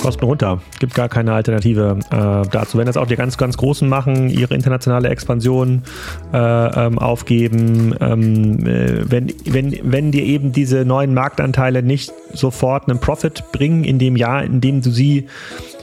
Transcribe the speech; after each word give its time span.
Kosten 0.00 0.24
runter. 0.24 0.60
Gibt 0.78 0.94
gar 0.94 1.08
keine 1.08 1.32
Alternative 1.32 1.98
äh, 2.10 2.48
dazu. 2.50 2.78
Wenn 2.78 2.86
das 2.86 2.96
auch 2.96 3.06
die 3.06 3.16
ganz, 3.16 3.36
ganz 3.36 3.56
Großen 3.56 3.88
machen, 3.88 4.28
ihre 4.28 4.54
internationale 4.54 5.08
Expansion 5.08 5.82
äh, 6.32 6.38
ähm, 6.38 6.98
aufgeben, 6.98 7.94
ähm, 8.00 8.66
äh, 8.66 9.10
wenn, 9.10 9.32
wenn, 9.44 9.78
wenn 9.82 10.12
dir 10.12 10.24
eben 10.24 10.52
diese 10.52 10.84
neuen 10.84 11.14
Marktanteile 11.14 11.82
nicht 11.82 12.12
sofort 12.32 12.88
einen 12.88 13.00
Profit 13.00 13.44
bringen 13.52 13.84
in 13.84 13.98
dem 13.98 14.16
Jahr, 14.16 14.44
in 14.44 14.60
dem 14.60 14.82
du 14.82 14.90
sie 14.90 15.26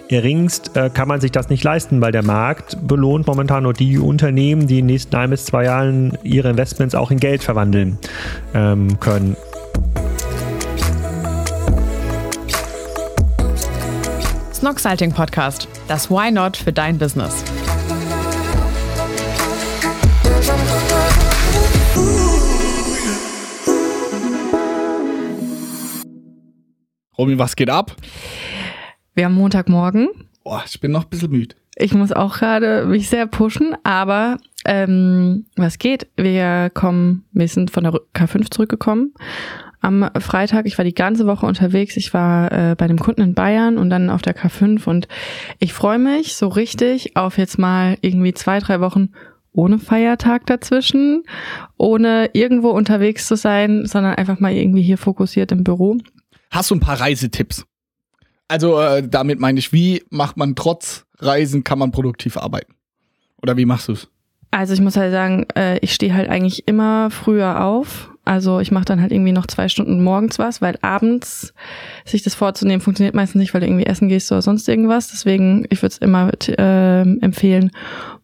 erringst, 0.10 0.76
äh, 0.76 0.90
kann 0.94 1.08
man 1.08 1.22
sich 1.22 1.32
das 1.32 1.50
nicht 1.50 1.64
leisten, 1.64 2.02
weil 2.02 2.12
der 2.12 2.24
Markt 2.24 2.78
belohnt 2.88 3.28
momentan 3.28 3.64
nur 3.64 3.74
die 3.74 3.98
Unternehmen, 3.98 4.68
die 4.68 4.80
in 4.80 4.88
den 4.88 4.94
nächsten 4.94 5.16
ein 5.16 5.30
bis 5.30 5.46
zwei 5.46 5.66
Jahren 5.66 6.18
ihre 6.24 6.50
Investments 6.50 6.96
auch 6.96 7.12
in 7.12 7.20
Geld 7.20 7.44
verwandeln 7.44 7.98
ähm, 8.54 9.00
können. 9.00 9.36
Snoxalting 14.66 15.12
Podcast, 15.14 15.68
das 15.88 16.10
Why 16.10 16.32
Not 16.32 16.58
für 16.58 16.74
dein 16.74 16.98
Business. 16.98 17.44
Romy, 27.16 27.38
was 27.38 27.56
geht 27.56 27.70
ab? 27.70 27.96
Wir 29.14 29.26
haben 29.26 29.36
Montagmorgen. 29.36 30.08
Boah, 30.44 30.64
ich 30.66 30.80
bin 30.80 30.92
noch 30.92 31.04
ein 31.04 31.10
bisschen 31.12 31.30
müde. 31.30 31.56
Ich 31.76 31.94
muss 31.94 32.12
auch 32.12 32.40
gerade 32.40 32.88
mich 32.88 33.08
sehr 33.08 33.28
pushen, 33.28 33.76
aber 33.84 34.40
ähm, 34.66 35.46
was 35.56 35.78
geht? 35.78 36.08
Wir 36.18 36.72
kommen, 36.74 37.26
wir 37.34 37.48
sind 37.48 37.70
von 37.70 37.84
der 37.84 37.94
K5 38.16 38.50
zurückgekommen 38.50 39.14
am 39.86 40.10
Freitag. 40.20 40.66
Ich 40.66 40.78
war 40.78 40.86
die 40.86 40.94
ganze 40.94 41.28
Woche 41.28 41.46
unterwegs. 41.46 41.96
Ich 41.96 42.14
war 42.14 42.52
äh, 42.52 42.76
bei 42.76 42.88
dem 42.88 43.00
Kunden 43.00 43.22
in 43.22 43.34
Bayern 43.34 43.78
und 43.78 43.90
dann 43.90 44.10
auf 44.10 44.22
der 44.22 44.36
K5 44.36 44.86
und 44.88 45.08
ich 45.60 45.74
freue 45.74 46.00
mich 46.00 46.36
so 46.36 46.48
richtig 46.48 47.16
auf 47.16 47.38
jetzt 47.38 47.60
mal 47.60 47.98
irgendwie 48.02 48.34
zwei, 48.34 48.60
drei 48.60 48.82
Wochen 48.82 49.10
ohne 49.52 49.80
Feiertag 49.80 50.46
dazwischen, 50.48 51.24
ohne 51.78 52.30
irgendwo 52.34 52.72
unterwegs 52.72 53.28
zu 53.28 53.38
sein, 53.38 53.86
sondern 53.86 54.16
einfach 54.16 54.40
mal 54.40 54.52
irgendwie 54.52 54.82
hier 54.82 54.98
fokussiert 54.98 55.52
im 55.52 55.64
Büro. 55.64 55.98
Hast 56.52 56.72
du 56.72 56.76
ein 56.76 56.82
paar 56.82 57.00
Reisetipps? 57.00 57.66
Also 58.48 58.80
äh, 58.80 59.08
damit 59.08 59.40
meine 59.40 59.60
ich, 59.60 59.72
wie 59.72 60.04
macht 60.10 60.38
man 60.38 60.56
trotz 60.56 61.06
Reisen, 61.20 61.64
kann 61.64 61.80
man 61.80 61.92
produktiv 61.92 62.38
arbeiten? 62.38 62.74
Oder 63.42 63.56
wie 63.58 63.66
machst 63.66 63.88
du 63.88 63.94
es? 63.94 64.10
Also 64.52 64.74
ich 64.74 64.82
muss 64.82 64.98
halt 64.98 65.12
sagen, 65.12 65.46
äh, 65.56 65.78
ich 65.80 65.94
stehe 65.94 66.14
halt 66.14 66.30
eigentlich 66.30 66.68
immer 66.68 67.10
früher 67.12 67.64
auf. 67.64 68.12
Also 68.26 68.60
ich 68.60 68.72
mache 68.72 68.86
dann 68.86 69.02
halt 69.02 69.12
irgendwie 69.12 69.32
noch 69.32 69.48
zwei 69.48 69.70
Stunden 69.70 70.04
morgens 70.04 70.40
was, 70.40 70.62
weil 70.62 70.78
abends 70.82 71.54
sich 72.06 72.24
das 72.24 72.36
vorzunehmen 72.36 72.82
funktioniert 72.82 73.16
meistens 73.16 73.40
nicht, 73.40 73.54
weil 73.54 73.62
du 73.62 73.68
irgendwie 73.68 73.86
essen 73.86 74.10
gehst 74.10 74.32
oder 74.32 74.42
sonst 74.42 74.68
irgendwas. 74.68 75.10
Deswegen, 75.10 75.66
ich 75.70 75.82
würde 75.82 75.94
es 75.94 75.98
immer 76.00 76.32
äh, 76.48 77.02
empfehlen, 77.02 77.72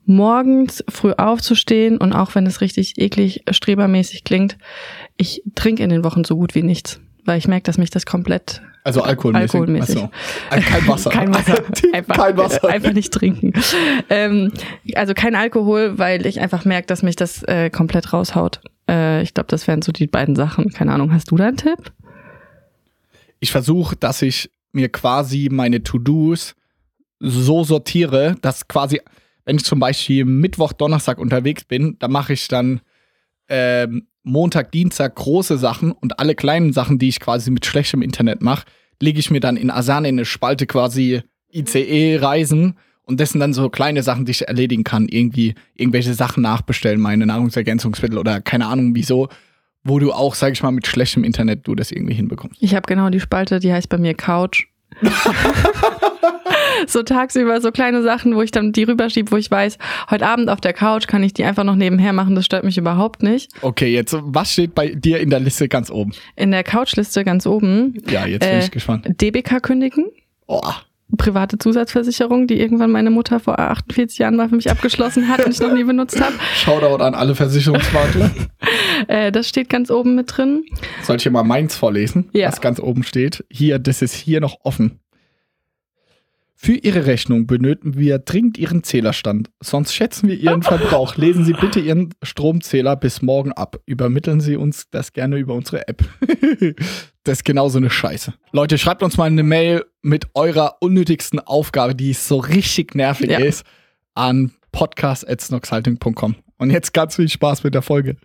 morgens 0.05 0.83
früh 0.89 1.13
aufzustehen 1.13 1.97
und 1.97 2.13
auch 2.13 2.33
wenn 2.35 2.45
es 2.45 2.61
richtig 2.61 2.97
eklig 2.97 3.43
strebermäßig 3.49 4.23
klingt, 4.23 4.57
ich 5.17 5.43
trinke 5.55 5.83
in 5.83 5.89
den 5.89 6.03
Wochen 6.03 6.23
so 6.23 6.35
gut 6.35 6.55
wie 6.55 6.63
nichts, 6.63 6.99
weil 7.25 7.37
ich 7.37 7.47
merke, 7.47 7.63
dass 7.65 7.77
mich 7.77 7.91
das 7.91 8.05
komplett 8.05 8.61
also 8.83 9.03
alkoholmäßig. 9.03 9.53
Alkoholmäßig. 9.53 9.95
So. 9.95 10.09
Kein 10.49 10.87
Wasser. 10.87 11.09
kein 11.11 11.33
Wasser. 11.33 11.53
Einfach, 11.93 12.15
kein 12.15 12.37
Wasser. 12.37 12.67
Einfach 12.67 12.93
nicht 12.93 13.13
trinken. 13.13 13.53
Ähm, 14.09 14.51
also 14.95 15.13
kein 15.13 15.35
Alkohol, 15.35 15.99
weil 15.99 16.25
ich 16.25 16.39
einfach 16.41 16.65
merke, 16.65 16.87
dass 16.87 17.03
mich 17.03 17.15
das 17.15 17.43
äh, 17.43 17.69
komplett 17.69 18.11
raushaut. 18.11 18.61
Äh, 18.89 19.21
ich 19.23 19.33
glaube, 19.33 19.47
das 19.47 19.67
wären 19.67 19.81
so 19.81 19.91
die 19.91 20.07
beiden 20.07 20.35
Sachen. 20.35 20.69
Keine 20.69 20.93
Ahnung. 20.93 21.13
Hast 21.13 21.31
du 21.31 21.37
da 21.37 21.47
einen 21.47 21.57
Tipp? 21.57 21.91
Ich 23.39 23.51
versuche, 23.51 23.95
dass 23.95 24.21
ich 24.21 24.51
mir 24.71 24.89
quasi 24.89 25.49
meine 25.51 25.83
To-Dos 25.83 26.55
so 27.19 27.63
sortiere, 27.63 28.35
dass 28.41 28.67
quasi, 28.67 29.01
wenn 29.45 29.57
ich 29.57 29.65
zum 29.65 29.79
Beispiel 29.79 30.25
Mittwoch, 30.25 30.73
Donnerstag 30.73 31.17
unterwegs 31.19 31.63
bin, 31.63 31.97
dann 31.99 32.11
mache 32.11 32.33
ich 32.33 32.47
dann 32.47 32.81
ähm, 33.47 34.07
Montag, 34.23 34.71
Dienstag 34.71 35.15
große 35.15 35.57
Sachen 35.57 35.91
und 35.91 36.19
alle 36.19 36.35
kleinen 36.35 36.73
Sachen, 36.73 36.99
die 36.99 37.09
ich 37.09 37.19
quasi 37.19 37.51
mit 37.51 37.65
schlechtem 37.65 38.01
Internet 38.01 38.41
mache, 38.41 38.65
lege 39.01 39.19
ich 39.19 39.31
mir 39.31 39.39
dann 39.39 39.57
in 39.57 39.71
Asan 39.71 40.05
in 40.05 40.15
eine 40.15 40.25
Spalte 40.25 40.67
quasi 40.67 41.21
ICE-Reisen 41.51 42.77
und 43.05 43.19
das 43.19 43.31
sind 43.31 43.39
dann 43.39 43.53
so 43.53 43.69
kleine 43.69 44.03
Sachen, 44.03 44.25
die 44.25 44.31
ich 44.31 44.47
erledigen 44.47 44.83
kann. 44.83 45.07
Irgendwie 45.07 45.55
irgendwelche 45.75 46.13
Sachen 46.13 46.43
nachbestellen, 46.43 47.01
meine 47.01 47.25
Nahrungsergänzungsmittel 47.25 48.17
oder 48.17 48.41
keine 48.41 48.67
Ahnung 48.67 48.95
wieso, 48.95 49.29
wo 49.83 49.99
du 49.99 50.13
auch, 50.13 50.35
sag 50.35 50.53
ich 50.53 50.63
mal, 50.63 50.71
mit 50.71 50.87
schlechtem 50.87 51.23
Internet 51.23 51.67
du 51.67 51.75
das 51.75 51.91
irgendwie 51.91 52.13
hinbekommst. 52.13 52.61
Ich 52.61 52.75
habe 52.75 52.85
genau 52.87 53.09
die 53.09 53.19
Spalte, 53.19 53.59
die 53.59 53.73
heißt 53.73 53.89
bei 53.89 53.97
mir 53.97 54.13
Couch. 54.13 54.67
so 56.87 57.01
tagsüber 57.03 57.61
so 57.61 57.71
kleine 57.71 58.03
Sachen, 58.03 58.35
wo 58.35 58.41
ich 58.41 58.51
dann 58.51 58.71
die 58.71 58.83
rüberschiebe, 58.83 59.31
wo 59.31 59.37
ich 59.37 59.49
weiß, 59.49 59.77
heute 60.09 60.27
Abend 60.27 60.49
auf 60.49 60.61
der 60.61 60.73
Couch 60.73 61.07
kann 61.07 61.23
ich 61.23 61.33
die 61.33 61.43
einfach 61.43 61.63
noch 61.63 61.75
nebenher 61.75 62.13
machen, 62.13 62.35
das 62.35 62.45
stört 62.45 62.63
mich 62.63 62.77
überhaupt 62.77 63.23
nicht. 63.23 63.51
Okay, 63.61 63.91
jetzt, 63.93 64.15
was 64.19 64.53
steht 64.53 64.75
bei 64.75 64.89
dir 64.89 65.19
in 65.19 65.29
der 65.29 65.39
Liste 65.39 65.67
ganz 65.67 65.89
oben? 65.89 66.13
In 66.35 66.51
der 66.51 66.63
Couchliste 66.63 67.23
ganz 67.23 67.47
oben. 67.47 68.01
Ja, 68.09 68.25
jetzt 68.25 68.41
bin 68.41 68.49
äh, 68.49 68.59
ich 68.59 68.71
gespannt. 68.71 69.07
DBK 69.21 69.63
kündigen. 69.63 70.05
Oh. 70.47 70.61
Private 71.17 71.57
Zusatzversicherung, 71.57 72.47
die 72.47 72.59
irgendwann 72.59 72.91
meine 72.91 73.09
Mutter 73.09 73.39
vor 73.39 73.59
48 73.59 74.17
Jahren 74.19 74.35
mal 74.35 74.49
für 74.49 74.55
mich 74.55 74.71
abgeschlossen 74.71 75.27
hat 75.27 75.45
und 75.45 75.51
ich 75.51 75.59
noch 75.59 75.73
nie 75.73 75.83
benutzt 75.83 76.21
habe. 76.21 76.33
Shoutout 76.55 77.03
an 77.03 77.13
alle 77.13 77.35
Versicherungsmakler. 77.35 78.31
äh, 79.07 79.31
das 79.31 79.49
steht 79.49 79.69
ganz 79.69 79.91
oben 79.91 80.15
mit 80.15 80.35
drin. 80.35 80.63
Soll 81.03 81.17
ich 81.17 81.23
hier 81.23 81.31
mal 81.31 81.43
meins 81.43 81.75
vorlesen, 81.75 82.29
ja. 82.33 82.47
was 82.47 82.61
ganz 82.61 82.79
oben 82.79 83.03
steht? 83.03 83.43
Hier, 83.49 83.79
das 83.79 84.01
ist 84.01 84.13
hier 84.13 84.39
noch 84.39 84.57
offen. 84.63 85.00
Für 86.63 86.73
Ihre 86.73 87.07
Rechnung 87.07 87.47
benötigen 87.47 87.97
wir 87.97 88.19
dringend 88.19 88.59
Ihren 88.59 88.83
Zählerstand. 88.83 89.49
Sonst 89.61 89.95
schätzen 89.95 90.29
wir 90.29 90.35
Ihren 90.35 90.61
Verbrauch. 90.61 91.15
Lesen 91.17 91.43
Sie 91.43 91.53
bitte 91.53 91.79
Ihren 91.79 92.13
Stromzähler 92.21 92.95
bis 92.95 93.23
morgen 93.23 93.51
ab. 93.51 93.79
Übermitteln 93.87 94.41
Sie 94.41 94.57
uns 94.57 94.87
das 94.91 95.11
gerne 95.11 95.37
über 95.37 95.55
unsere 95.55 95.87
App. 95.87 96.03
das 97.23 97.39
ist 97.39 97.45
genauso 97.45 97.79
eine 97.79 97.89
Scheiße. 97.89 98.35
Leute, 98.51 98.77
schreibt 98.77 99.01
uns 99.01 99.17
mal 99.17 99.25
eine 99.25 99.41
Mail 99.41 99.85
mit 100.03 100.27
eurer 100.35 100.75
unnötigsten 100.81 101.39
Aufgabe, 101.39 101.95
die 101.95 102.13
so 102.13 102.37
richtig 102.37 102.93
nervig 102.93 103.31
ja. 103.31 103.39
ist, 103.39 103.65
an 104.13 104.51
podcast.snoxhalting.com. 104.71 106.35
Und 106.59 106.69
jetzt 106.69 106.93
ganz 106.93 107.15
viel 107.15 107.27
Spaß 107.27 107.63
mit 107.63 107.73
der 107.73 107.81
Folge. 107.81 108.17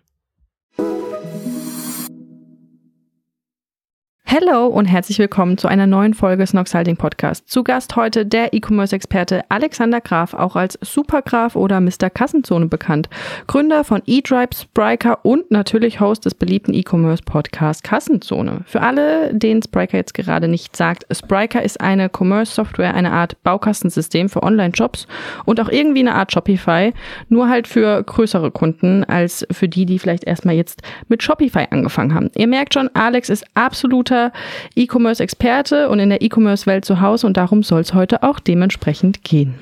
Hallo 4.28 4.66
und 4.66 4.86
herzlich 4.86 5.20
willkommen 5.20 5.56
zu 5.56 5.68
einer 5.68 5.86
neuen 5.86 6.12
Folge 6.12 6.44
Snoxhalding 6.44 6.96
Podcast. 6.96 7.48
Zu 7.48 7.62
Gast 7.62 7.94
heute 7.94 8.26
der 8.26 8.52
E-Commerce-Experte 8.52 9.44
Alexander 9.50 10.00
Graf, 10.00 10.34
auch 10.34 10.56
als 10.56 10.76
Supergraf 10.82 11.54
oder 11.54 11.80
Mr. 11.80 12.10
Kassenzone 12.12 12.66
bekannt. 12.66 13.08
Gründer 13.46 13.84
von 13.84 14.02
eDrive, 14.04 14.48
Spriker 14.52 15.24
und 15.24 15.52
natürlich 15.52 16.00
Host 16.00 16.24
des 16.24 16.34
beliebten 16.34 16.74
E-Commerce-Podcasts 16.74 17.84
Kassenzone. 17.84 18.62
Für 18.66 18.82
alle, 18.82 19.32
denen 19.32 19.62
Spriker 19.62 19.96
jetzt 19.96 20.12
gerade 20.12 20.48
nicht 20.48 20.74
sagt, 20.74 21.06
Spriker 21.16 21.62
ist 21.62 21.80
eine 21.80 22.10
Commerce-Software, 22.10 22.94
eine 22.94 23.12
Art 23.12 23.40
Baukastensystem 23.44 24.28
für 24.28 24.42
Online-Shops 24.42 25.06
und 25.44 25.60
auch 25.60 25.68
irgendwie 25.68 26.00
eine 26.00 26.16
Art 26.16 26.32
Shopify, 26.32 26.92
nur 27.28 27.48
halt 27.48 27.68
für 27.68 28.02
größere 28.02 28.50
Kunden 28.50 29.04
als 29.04 29.46
für 29.52 29.68
die, 29.68 29.86
die 29.86 30.00
vielleicht 30.00 30.24
erstmal 30.24 30.56
jetzt 30.56 30.82
mit 31.06 31.22
Shopify 31.22 31.66
angefangen 31.70 32.12
haben. 32.12 32.30
Ihr 32.34 32.48
merkt 32.48 32.74
schon, 32.74 32.90
Alex 32.92 33.30
ist 33.30 33.44
absoluter 33.54 34.15
absoluter 34.16 34.32
E-Commerce-Experte 34.74 35.88
und 35.88 35.98
in 35.98 36.10
der 36.10 36.22
E-Commerce-Welt 36.22 36.84
zu 36.84 37.00
Hause 37.00 37.26
und 37.26 37.36
darum 37.36 37.62
soll 37.62 37.80
es 37.80 37.94
heute 37.94 38.22
auch 38.22 38.40
dementsprechend 38.40 39.24
gehen. 39.24 39.54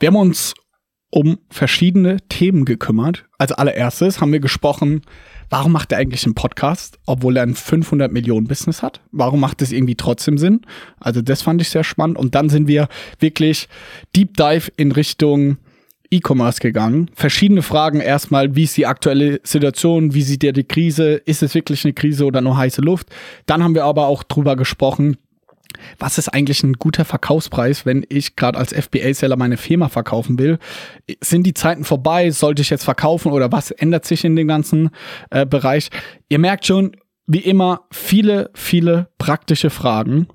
Wir 0.00 0.08
haben 0.08 0.16
uns 0.16 0.54
um 1.10 1.38
verschiedene 1.48 2.18
Themen 2.28 2.64
gekümmert. 2.64 3.24
Als 3.38 3.52
allererstes 3.52 4.20
haben 4.20 4.32
wir 4.32 4.40
gesprochen, 4.40 5.02
warum 5.48 5.72
macht 5.72 5.92
er 5.92 5.98
eigentlich 5.98 6.24
einen 6.26 6.34
Podcast, 6.34 6.98
obwohl 7.06 7.36
er 7.38 7.44
ein 7.44 7.54
500 7.54 8.12
Millionen 8.12 8.46
Business 8.46 8.82
hat? 8.82 9.00
Warum 9.10 9.40
macht 9.40 9.62
es 9.62 9.72
irgendwie 9.72 9.94
trotzdem 9.94 10.36
Sinn? 10.36 10.60
Also 11.00 11.22
das 11.22 11.40
fand 11.40 11.62
ich 11.62 11.70
sehr 11.70 11.84
spannend. 11.84 12.18
Und 12.18 12.34
dann 12.34 12.50
sind 12.50 12.68
wir 12.68 12.88
wirklich 13.18 13.68
Deep 14.14 14.36
Dive 14.36 14.70
in 14.76 14.92
Richtung 14.92 15.56
E-Commerce 16.10 16.60
gegangen. 16.60 17.10
Verschiedene 17.14 17.62
Fragen. 17.62 18.00
Erstmal, 18.00 18.54
wie 18.56 18.64
ist 18.64 18.76
die 18.76 18.86
aktuelle 18.86 19.40
Situation? 19.44 20.14
Wie 20.14 20.22
sieht 20.22 20.42
ihr 20.42 20.52
die 20.52 20.64
Krise? 20.64 21.14
Ist 21.14 21.42
es 21.42 21.54
wirklich 21.54 21.84
eine 21.84 21.92
Krise 21.92 22.24
oder 22.24 22.40
nur 22.40 22.56
heiße 22.56 22.80
Luft? 22.80 23.08
Dann 23.46 23.62
haben 23.62 23.74
wir 23.74 23.84
aber 23.84 24.06
auch 24.06 24.22
drüber 24.22 24.56
gesprochen, 24.56 25.16
was 25.98 26.18
ist 26.18 26.28
eigentlich 26.28 26.62
ein 26.62 26.74
guter 26.74 27.04
Verkaufspreis, 27.04 27.86
wenn 27.86 28.04
ich 28.08 28.36
gerade 28.36 28.58
als 28.58 28.72
FBA-Seller 28.72 29.36
meine 29.36 29.56
Firma 29.56 29.88
verkaufen 29.88 30.38
will? 30.38 30.58
Sind 31.20 31.44
die 31.44 31.54
Zeiten 31.54 31.84
vorbei? 31.84 32.30
Sollte 32.30 32.62
ich 32.62 32.70
jetzt 32.70 32.84
verkaufen 32.84 33.32
oder 33.32 33.52
was 33.52 33.70
ändert 33.70 34.04
sich 34.04 34.24
in 34.24 34.34
dem 34.36 34.48
ganzen 34.48 34.90
äh, 35.30 35.46
Bereich? 35.46 35.90
Ihr 36.28 36.38
merkt 36.38 36.66
schon, 36.66 36.92
wie 37.26 37.40
immer, 37.40 37.82
viele, 37.90 38.50
viele 38.54 39.10
praktische 39.18 39.70
Fragen 39.70 40.28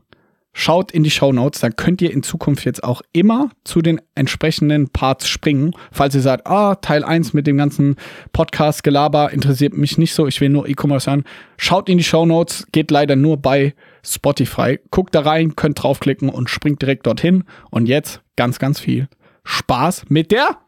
Schaut 0.55 0.91
in 0.91 1.03
die 1.03 1.09
Show 1.09 1.33
Notes, 1.33 1.61
dann 1.61 1.75
könnt 1.75 1.99
ihr 2.01 2.11
in 2.11 2.21
Zukunft 2.21 2.63
jetzt 2.63 2.83
auch 2.83 3.01
immer 3.11 3.49
zu 3.63 3.81
den 3.81 3.99
entsprechenden 4.13 4.89
Parts 4.89 5.27
springen. 5.27 5.73
Falls 5.91 6.13
ihr 6.13 6.21
sagt, 6.21 6.45
ah, 6.45 6.75
Teil 6.75 7.03
1 7.03 7.33
mit 7.33 7.47
dem 7.47 7.57
ganzen 7.57 7.95
Podcast-Gelaber 8.33 9.31
interessiert 9.31 9.73
mich 9.73 9.97
nicht 9.97 10.13
so, 10.13 10.27
ich 10.27 10.39
will 10.41 10.49
nur 10.49 10.69
E-Commerce 10.69 11.09
hören. 11.09 11.23
Schaut 11.57 11.89
in 11.89 11.97
die 11.97 12.03
Show 12.03 12.27
Notes, 12.27 12.67
geht 12.71 12.91
leider 12.91 13.15
nur 13.15 13.37
bei 13.37 13.73
Spotify. 14.05 14.79
Guckt 14.91 15.15
da 15.15 15.21
rein, 15.21 15.55
könnt 15.55 15.81
draufklicken 15.81 16.29
und 16.29 16.51
springt 16.51 16.83
direkt 16.83 17.07
dorthin. 17.07 17.45
Und 17.71 17.87
jetzt 17.87 18.21
ganz, 18.35 18.59
ganz 18.59 18.79
viel 18.79 19.09
Spaß 19.43 20.05
mit 20.09 20.31
der 20.31 20.59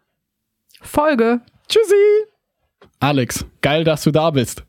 Folge. 0.81 1.41
Tschüssi! 1.67 2.25
Alex, 2.99 3.45
geil, 3.61 3.83
dass 3.83 4.03
du 4.03 4.11
da 4.11 4.31
bist. 4.31 4.63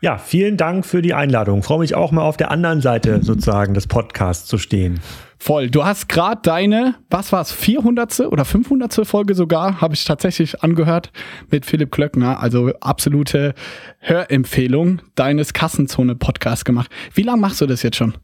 Ja, 0.00 0.18
vielen 0.18 0.56
Dank 0.56 0.84
für 0.84 1.02
die 1.02 1.14
Einladung. 1.14 1.62
freue 1.62 1.78
mich 1.78 1.94
auch 1.94 2.12
mal 2.12 2.22
auf 2.22 2.36
der 2.36 2.50
anderen 2.50 2.80
Seite 2.80 3.22
sozusagen 3.22 3.74
des 3.74 3.86
Podcasts 3.86 4.46
zu 4.46 4.58
stehen. 4.58 5.00
Voll. 5.38 5.70
Du 5.70 5.84
hast 5.84 6.08
gerade 6.08 6.40
deine, 6.42 6.94
was 7.10 7.32
war 7.32 7.40
es, 7.40 7.50
400. 7.52 8.20
oder 8.20 8.44
500. 8.44 9.06
Folge 9.06 9.34
sogar, 9.34 9.80
habe 9.80 9.94
ich 9.94 10.04
tatsächlich 10.04 10.62
angehört 10.62 11.10
mit 11.50 11.66
Philipp 11.66 11.90
Klöckner. 11.90 12.40
Also 12.40 12.72
absolute 12.80 13.54
Hörempfehlung 13.98 15.02
deines 15.14 15.52
Kassenzone-Podcasts 15.52 16.64
gemacht. 16.64 16.90
Wie 17.14 17.22
lange 17.22 17.40
machst 17.40 17.60
du 17.60 17.66
das 17.66 17.82
jetzt 17.82 17.96
schon? 17.96 18.14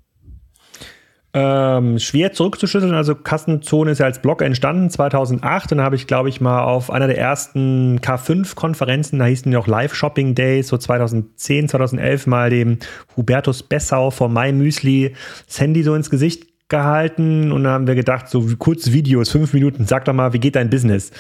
Ähm, 1.41 2.01
schwer 2.01 2.33
zurückzuschütteln. 2.33 2.95
Also 2.95 3.15
Kassenzone 3.15 3.93
ist 3.93 3.99
ja 3.99 4.07
als 4.07 4.21
Blog 4.21 4.43
entstanden 4.43 4.91
2008 4.91 5.71
und 5.71 5.79
da 5.79 5.85
habe 5.85 5.95
ich, 5.95 6.09
glaube 6.09 6.29
ich, 6.29 6.41
mal 6.41 6.65
auf 6.65 6.91
einer 6.91 7.07
der 7.07 7.17
ersten 7.17 8.01
K5-Konferenzen, 8.01 9.21
da 9.21 9.27
hießen 9.27 9.53
ja 9.53 9.61
auch 9.61 9.69
Live-Shopping 9.69 10.35
Days, 10.35 10.67
so 10.67 10.77
2010, 10.77 11.69
2011 11.69 12.27
mal 12.27 12.51
dem 12.51 12.79
Hubertus 13.17 13.63
Bessau 13.63 14.11
von 14.11 14.33
My 14.33 14.51
Müsli 14.51 15.15
das 15.47 15.61
Handy 15.61 15.85
so 15.85 15.95
ins 15.95 16.11
Gesicht 16.11 16.49
gehalten 16.69 17.53
und 17.53 17.65
dann 17.65 17.73
haben 17.73 17.87
wir 17.87 17.95
gedacht, 17.95 18.29
so 18.29 18.45
kurze 18.59 18.93
Videos, 18.93 19.31
fünf 19.31 19.53
Minuten, 19.53 19.87
sag 19.87 20.07
doch 20.07 20.15
mal, 20.15 20.33
wie 20.33 20.41
geht 20.41 20.57
dein 20.57 20.71
Business? 20.71 21.13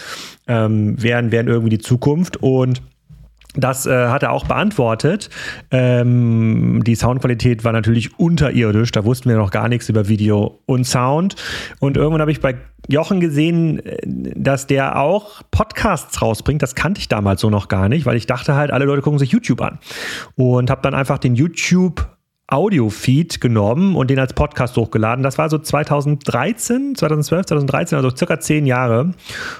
Ähm, 0.49 1.00
wären, 1.00 1.31
wären 1.31 1.47
irgendwie 1.47 1.70
die 1.70 1.79
Zukunft 1.79 2.38
und 2.38 2.82
das 3.54 3.86
äh, 3.86 4.08
hat 4.08 4.22
er 4.22 4.32
auch 4.32 4.46
beantwortet. 4.46 5.30
Ähm, 5.70 6.82
die 6.84 6.94
Soundqualität 6.94 7.64
war 7.64 7.72
natürlich 7.72 8.18
unterirdisch. 8.18 8.92
Da 8.92 9.04
wussten 9.04 9.30
wir 9.30 9.36
noch 9.36 9.50
gar 9.50 9.68
nichts 9.68 9.88
über 9.88 10.08
Video 10.08 10.60
und 10.66 10.84
Sound. 10.84 11.34
Und 11.80 11.96
irgendwann 11.96 12.20
habe 12.20 12.30
ich 12.30 12.40
bei 12.40 12.56
Jochen 12.88 13.20
gesehen, 13.20 13.84
äh, 13.84 13.96
dass 14.04 14.66
der 14.66 15.00
auch 15.00 15.42
Podcasts 15.50 16.20
rausbringt. 16.20 16.62
Das 16.62 16.74
kannte 16.74 17.00
ich 17.00 17.08
damals 17.08 17.40
so 17.40 17.48
noch 17.48 17.68
gar 17.68 17.88
nicht, 17.88 18.04
weil 18.06 18.16
ich 18.16 18.26
dachte 18.26 18.54
halt, 18.54 18.70
alle 18.70 18.84
Leute 18.84 19.02
gucken 19.02 19.18
sich 19.18 19.30
YouTube 19.30 19.62
an. 19.62 19.78
Und 20.36 20.70
habe 20.70 20.82
dann 20.82 20.94
einfach 20.94 21.18
den 21.18 21.34
YouTube 21.34 22.06
Audio-Feed 22.50 23.42
genommen 23.42 23.94
und 23.94 24.08
den 24.08 24.18
als 24.18 24.32
Podcast 24.32 24.74
hochgeladen. 24.78 25.22
Das 25.22 25.36
war 25.36 25.50
so 25.50 25.58
2013, 25.58 26.94
2012, 26.94 27.44
2013, 27.44 27.96
also 27.96 28.08
circa 28.08 28.40
zehn 28.40 28.64
Jahre. 28.64 29.12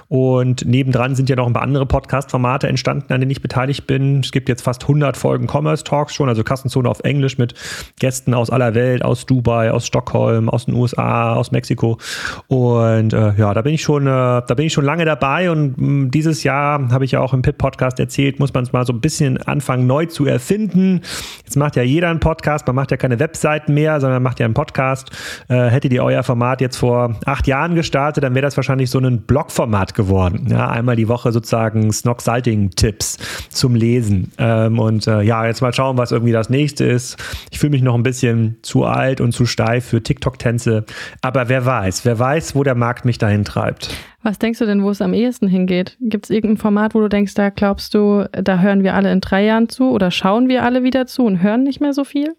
Und 0.09 0.65
nebendran 0.65 1.15
sind 1.15 1.29
ja 1.29 1.37
noch 1.37 1.47
ein 1.47 1.53
paar 1.53 1.65
andere 1.65 1.85
Podcast-Formate 1.85 2.67
entstanden, 2.67 3.13
an 3.13 3.21
denen 3.21 3.31
ich 3.31 3.43
beteiligt 3.43 3.87
bin. 3.87 4.21
Es 4.21 4.33
gibt 4.33 4.49
jetzt 4.49 4.63
fast 4.63 4.85
100 4.85 5.19
Folgen 5.19 5.47
Commerce 5.47 5.85
Talks 5.85 6.15
schon, 6.15 6.31
also 6.31 6.43
Kassenzone 6.43 6.89
auf 6.89 7.01
Englisch 7.01 7.37
mit 7.37 7.53
Gästen 8.01 8.33
aus 8.33 8.49
aller 8.49 8.75
Welt, 8.75 9.05
aus 9.05 9.27
Dubai, 9.27 9.71
aus 9.71 9.87
Stockholm, 9.87 10.49
aus 10.49 10.65
den 10.65 10.73
USA, 10.75 11.35
aus 11.35 11.51
Mexiko. 11.51 11.99
Und 12.47 13.13
äh, 13.13 13.35
ja, 13.35 13.53
da 13.53 13.61
bin 13.61 13.75
ich 13.75 13.83
schon, 13.83 14.07
äh, 14.07 14.09
da 14.09 14.55
bin 14.57 14.65
ich 14.65 14.73
schon 14.73 14.87
lange 14.87 15.05
dabei. 15.05 15.51
Und 15.51 15.77
mh, 15.77 15.87
mm, 15.87 16.11
dieses 16.11 16.43
Jahr 16.43 16.91
habe 16.91 17.05
ich 17.05 17.11
ja 17.11 17.21
auch 17.21 17.35
im 17.35 17.43
Pip-Podcast 17.43 18.01
erzählt, 18.01 18.41
muss 18.41 18.55
man 18.55 18.65
es 18.65 18.73
mal 18.73 18.87
so 18.87 18.95
ein 18.95 19.03
bisschen 19.03 19.37
anfangen 19.43 19.87
neu 19.87 20.07
zu 20.07 20.25
erfinden. 20.25 21.03
Jetzt 21.45 21.57
macht 21.57 21.77
ja 21.77 21.83
jeder 21.83 22.09
einen 22.09 22.21
Podcast. 22.21 22.67
Man 22.67 22.78
macht 22.79 22.93
ja 22.93 22.97
keine 22.97 23.19
Webseiten 23.19 23.75
mehr, 23.75 24.01
sondern 24.01 24.23
macht 24.23 24.39
ja 24.39 24.45
einen 24.45 24.55
Podcast. 24.55 25.11
Äh, 25.49 25.67
hättet 25.67 25.93
ihr 25.93 26.05
euer 26.05 26.23
Format 26.23 26.61
jetzt 26.61 26.77
vor 26.77 27.17
acht 27.27 27.49
Jahren 27.49 27.75
gestartet, 27.75 28.23
dann 28.23 28.35
wäre 28.35 28.47
das 28.47 28.57
wahrscheinlich 28.57 28.89
so 28.89 29.01
ein 29.01 29.23
Blogformat 29.23 29.95
geworden. 29.95 30.47
Ja, 30.49 30.69
einmal 30.69 30.95
die 30.95 31.09
Woche 31.09 31.33
sozusagen 31.33 31.93
Snock 31.93 32.23
Salting 32.23 32.71
Tipps 32.71 33.19
zum 33.51 33.75
Lesen. 33.75 34.31
Ähm, 34.39 34.79
und 34.79 35.09
äh, 35.09 35.23
ja, 35.23 35.45
jetzt 35.45 35.61
mal 35.61 35.75
schauen, 35.75 35.99
was 35.99 36.13
irgendwie 36.13 36.33
das 36.33 36.51
nächste 36.51 36.85
ist. 36.85 37.17
Ich 37.51 37.59
fühle 37.59 37.73
mich 37.73 37.83
noch 37.83 37.97
ein 37.97 38.05
bisschen 38.05 38.59
zu 38.63 38.85
alt 38.85 39.21
und 39.21 39.33
zu 39.33 39.45
steif 39.45 39.87
für 39.87 40.01
TikTok-Tänze. 40.01 40.85
Aber 41.21 41.49
wer 41.49 41.67
weiß, 41.67 42.05
wer 42.05 42.17
weiß, 42.17 42.55
wo 42.55 42.63
der 42.63 42.77
Markt 42.77 43.05
mich 43.05 43.19
dahin 43.19 43.45
treibt. 43.45 43.91
Was 44.23 44.39
denkst 44.39 44.59
du 44.59 44.67
denn, 44.67 44.83
wo 44.83 44.91
es 44.91 45.01
am 45.01 45.15
ehesten 45.15 45.49
hingeht? 45.49 45.97
Gibt 46.01 46.27
es 46.27 46.31
irgendein 46.31 46.59
Format, 46.59 46.95
wo 46.95 47.01
du 47.01 47.09
denkst, 47.09 47.35
da 47.35 47.51
glaubst 47.51 47.95
du, 47.95 48.29
da 48.33 48.59
hören 48.59 48.83
wir 48.83 48.95
alle 48.95 49.13
in 49.13 49.21
drei 49.21 49.45
Jahren 49.45 49.69
zu 49.69 49.91
oder 49.91 50.11
schauen 50.11 50.49
wir 50.49 50.65
alle 50.65 50.83
wieder 50.83 51.07
zu 51.07 51.25
und 51.25 51.43
hören 51.43 51.63
nicht 51.63 51.81
mehr 51.81 51.93
so 51.93 52.05
viel? 52.05 52.35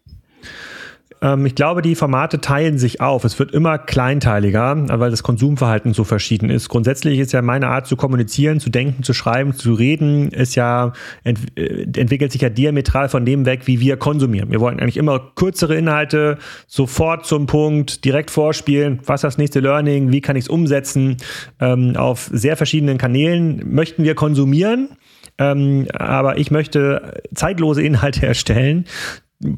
Ähm, 1.22 1.46
ich 1.46 1.56
glaube, 1.56 1.82
die 1.82 1.96
Formate 1.96 2.40
teilen 2.40 2.78
sich 2.78 3.02
auf. 3.02 3.24
Es 3.24 3.38
wird 3.40 3.52
immer 3.52 3.78
kleinteiliger, 3.78 5.00
weil 5.00 5.12
das 5.12 5.24
Konsumverhalten 5.24 5.94
so 5.94 6.04
verschieden 6.04 6.50
ist. 6.50 6.70
Grundsätzlich 6.70 7.20
ist 7.20 7.34
ja 7.34 7.42
meine 7.42 7.68
Art 7.68 7.88
zu 7.88 7.96
kommunizieren, 7.96 8.60
zu 8.60 8.70
denken, 8.70 9.04
zu 9.04 9.14
schreiben, 9.14 9.54
zu 9.54 9.74
reden, 9.74 10.30
ist 10.30 10.56
ja, 10.56 10.94
ent 11.24 11.40
äh, 11.58 11.84
entwickelt 11.98 12.32
sich 12.32 12.42
ja 12.42 12.50
diametral 12.50 13.10
von 13.10 13.26
dem 13.26 13.46
weg, 13.46 13.62
wie 13.66 13.80
wir 13.80 13.98
konsumieren. 13.98 14.52
Wir 14.52 14.60
wollen 14.60 14.80
eigentlich 14.80 14.98
immer 14.98 15.20
kürzere 15.36 15.76
Inhalte, 15.76 16.38
sofort 16.68 17.26
zum 17.26 17.46
Punkt, 17.46 18.06
direkt 18.06 18.32
vorspielen. 18.32 19.00
Was 19.06 19.20
ist 19.20 19.24
das 19.24 19.38
nächste 19.38 19.60
Learning? 19.60 20.12
Wie 20.12 20.22
kann 20.22 20.36
ich 20.36 20.46
es 20.46 20.50
umsetzen? 20.50 21.18
Ähm, 21.60 21.96
auf 21.96 22.30
sehr 22.32 22.56
verschiedenen 22.56 22.98
Kanälen 22.98 23.74
möchten 23.74 24.04
wir 24.04 24.16
konsumieren. 24.16 24.90
Ähm, 25.38 25.88
aber 25.94 26.38
ich 26.38 26.52
möchte 26.52 27.22
zeitlose 27.34 27.82
Inhalte 27.82 28.26
erstellen, 28.28 28.86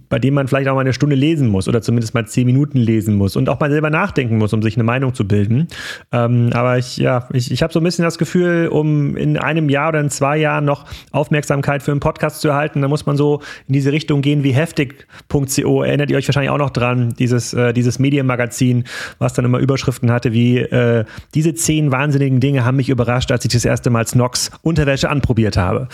bei 0.10 0.19
dem 0.19 0.36
man 0.36 0.48
vielleicht 0.48 0.68
auch 0.68 0.75
mal 0.75 0.81
eine 0.81 0.94
Stunde 0.94 1.16
lesen 1.16 1.48
muss 1.48 1.68
oder 1.68 1.81
zumindest 1.81 2.13
mal 2.13 2.28
zehn 2.28 2.45
Minuten 2.45 2.78
lesen 2.78 3.16
muss 3.16 3.36
und 3.36 3.50
auch 3.50 3.60
mal 3.60 3.72
selber 3.72 3.89
nachdenken 3.89 4.38
muss, 4.38 4.54
um 4.54 4.62
sich 4.62 4.75
eine 4.75 4.83
Meinung 4.83 5.16
zu 5.16 5.28
bilden. 5.28 5.68
Ähm, 6.12 6.51
aber 6.54 6.78
ich, 6.78 6.98
ja, 6.98 7.28
ich, 7.33 7.51
ich 7.51 7.63
habe 7.63 7.74
so 7.74 7.80
ein 7.80 7.83
bisschen 7.83 8.06
das 8.06 8.19
Gefühl, 8.19 8.68
um 8.68 9.18
in 9.18 9.38
einem 9.38 9.69
Jahr 9.69 9.89
oder 9.89 10.00
in 10.00 10.12
zwei 10.12 10.38
Jahren 10.38 10.66
noch 10.66 10.86
Aufmerksamkeit 11.12 11.81
für 11.81 11.89
einen 11.92 12.00
Podcast 12.00 12.42
zu 12.42 12.50
erhalten, 12.50 12.81
da 12.83 12.88
muss 12.88 13.07
man 13.07 13.18
so 13.18 13.42
in 13.68 13.74
diese 13.74 13.92
Richtung 13.92 14.22
gehen 14.22 14.44
wie 14.44 14.51
heftig.co. 14.51 15.84
Erinnert 15.84 16.12
ihr 16.12 16.18
euch 16.18 16.27
wahrscheinlich 16.27 16.51
auch 16.51 16.60
noch 16.60 16.69
dran, 16.69 17.16
dieses, 17.18 17.56
äh, 17.56 17.74
dieses 17.74 17.98
Medienmagazin, 17.98 18.84
was 19.18 19.34
dann 19.34 19.45
immer 19.45 19.57
Überschriften 19.57 20.12
hatte 20.12 20.31
wie 20.31 20.60
äh, 20.60 21.06
diese 21.34 21.56
zehn 21.56 21.92
wahnsinnigen 21.92 22.39
Dinge 22.39 22.66
haben 22.66 22.77
mich 22.77 22.89
überrascht, 22.89 23.31
als 23.31 23.45
ich 23.45 23.51
das 23.51 23.66
erste 23.66 23.89
Mal 23.89 24.06
Snox 24.06 24.51
Unterwäsche 24.62 25.10
anprobiert 25.10 25.57
habe. 25.57 25.88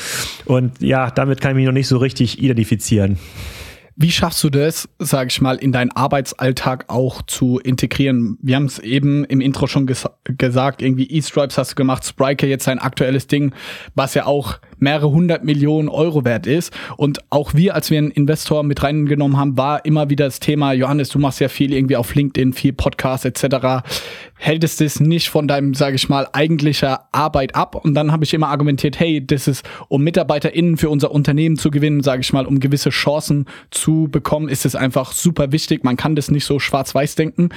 Und 0.46 0.82
ja, 0.82 1.10
damit 1.10 1.40
kann 1.40 1.52
ich 1.52 1.58
mich 1.58 1.66
noch 1.66 1.72
nicht 1.72 1.88
so 1.88 1.98
richtig 1.98 2.44
identifizieren. 2.44 3.18
Wie 4.00 4.12
schaffst 4.12 4.44
du 4.44 4.52
das, 4.52 4.88
sage 5.00 5.30
ich 5.30 5.42
mal, 5.42 5.56
in 5.56 5.72
deinen 5.72 5.90
Arbeitsalltag 5.90 6.86
auch 6.88 7.24
zu 7.24 7.58
integrieren? 7.58 8.38
Wir 8.44 8.56
haben 8.56 8.66
es 8.66 8.78
eben 8.78 9.26
im 9.26 9.42
Intro 9.42 9.66
schon 9.66 9.88
ges 9.88 10.06
gesagt, 10.24 10.84
irgendwie 10.84 11.10
E-Stripes 11.10 11.58
hast 11.58 11.72
du 11.72 11.76
gemacht, 11.76 12.06
Spriker 12.06 12.46
jetzt 12.46 12.66
sein 12.66 12.78
aktuelles 12.78 13.26
Ding, 13.26 13.56
was 13.96 14.14
ja 14.14 14.28
auch 14.28 14.60
mehrere 14.80 15.10
hundert 15.12 15.44
Millionen 15.44 15.90
Euro 15.90 16.26
wert 16.26 16.48
ist. 16.48 16.74
Und 16.98 17.20
auch 17.30 17.54
wir, 17.54 17.76
als 17.76 17.90
wir 17.92 17.98
einen 17.98 18.12
Investor 18.12 18.64
mit 18.64 18.84
reingenommen 18.84 19.38
haben, 19.38 19.58
war 19.58 19.86
immer 19.86 20.10
wieder 20.10 20.26
das 20.26 20.40
Thema, 20.40 20.74
Johannes, 20.74 21.10
du 21.10 21.20
machst 21.20 21.40
ja 21.40 21.50
viel 21.50 21.74
irgendwie 21.74 21.96
auf 21.96 22.14
LinkedIn, 22.14 22.54
viel 22.54 22.74
Podcast 22.74 23.26
etc. 23.26 23.84
Hältest 24.36 24.82
es 24.82 25.00
nicht 25.00 25.30
von 25.30 25.48
deinem, 25.48 25.74
sage 25.74 25.96
ich 25.96 26.10
mal, 26.10 26.28
eigentlicher 26.32 27.08
Arbeit 27.12 27.56
ab? 27.56 27.76
Und 27.76 27.96
dann 27.96 28.12
habe 28.12 28.24
ich 28.24 28.34
immer 28.34 28.50
argumentiert, 28.50 29.00
hey, 29.00 29.26
das 29.26 29.48
ist, 29.48 29.68
um 29.88 30.04
MitarbeiterInnen 30.04 30.78
für 30.78 30.90
unser 30.90 31.12
Unternehmen 31.12 31.58
zu 31.58 31.72
gewinnen, 31.72 32.04
sage 32.04 32.22
ich 32.22 32.34
mal, 32.34 32.46
um 32.46 32.60
gewisse 32.60 32.90
Chancen 32.90 33.46
zu 33.72 34.08
bekommen, 34.12 34.50
ist 34.50 34.66
es 34.66 34.76
einfach 34.76 35.12
super 35.12 35.52
wichtig. 35.52 35.84
Man 35.84 35.98
kann 35.98 36.16
das 36.16 36.30
nicht 36.32 36.46
so 36.46 36.60
schwarz-weiß 36.60 37.16
denken. 37.16 37.50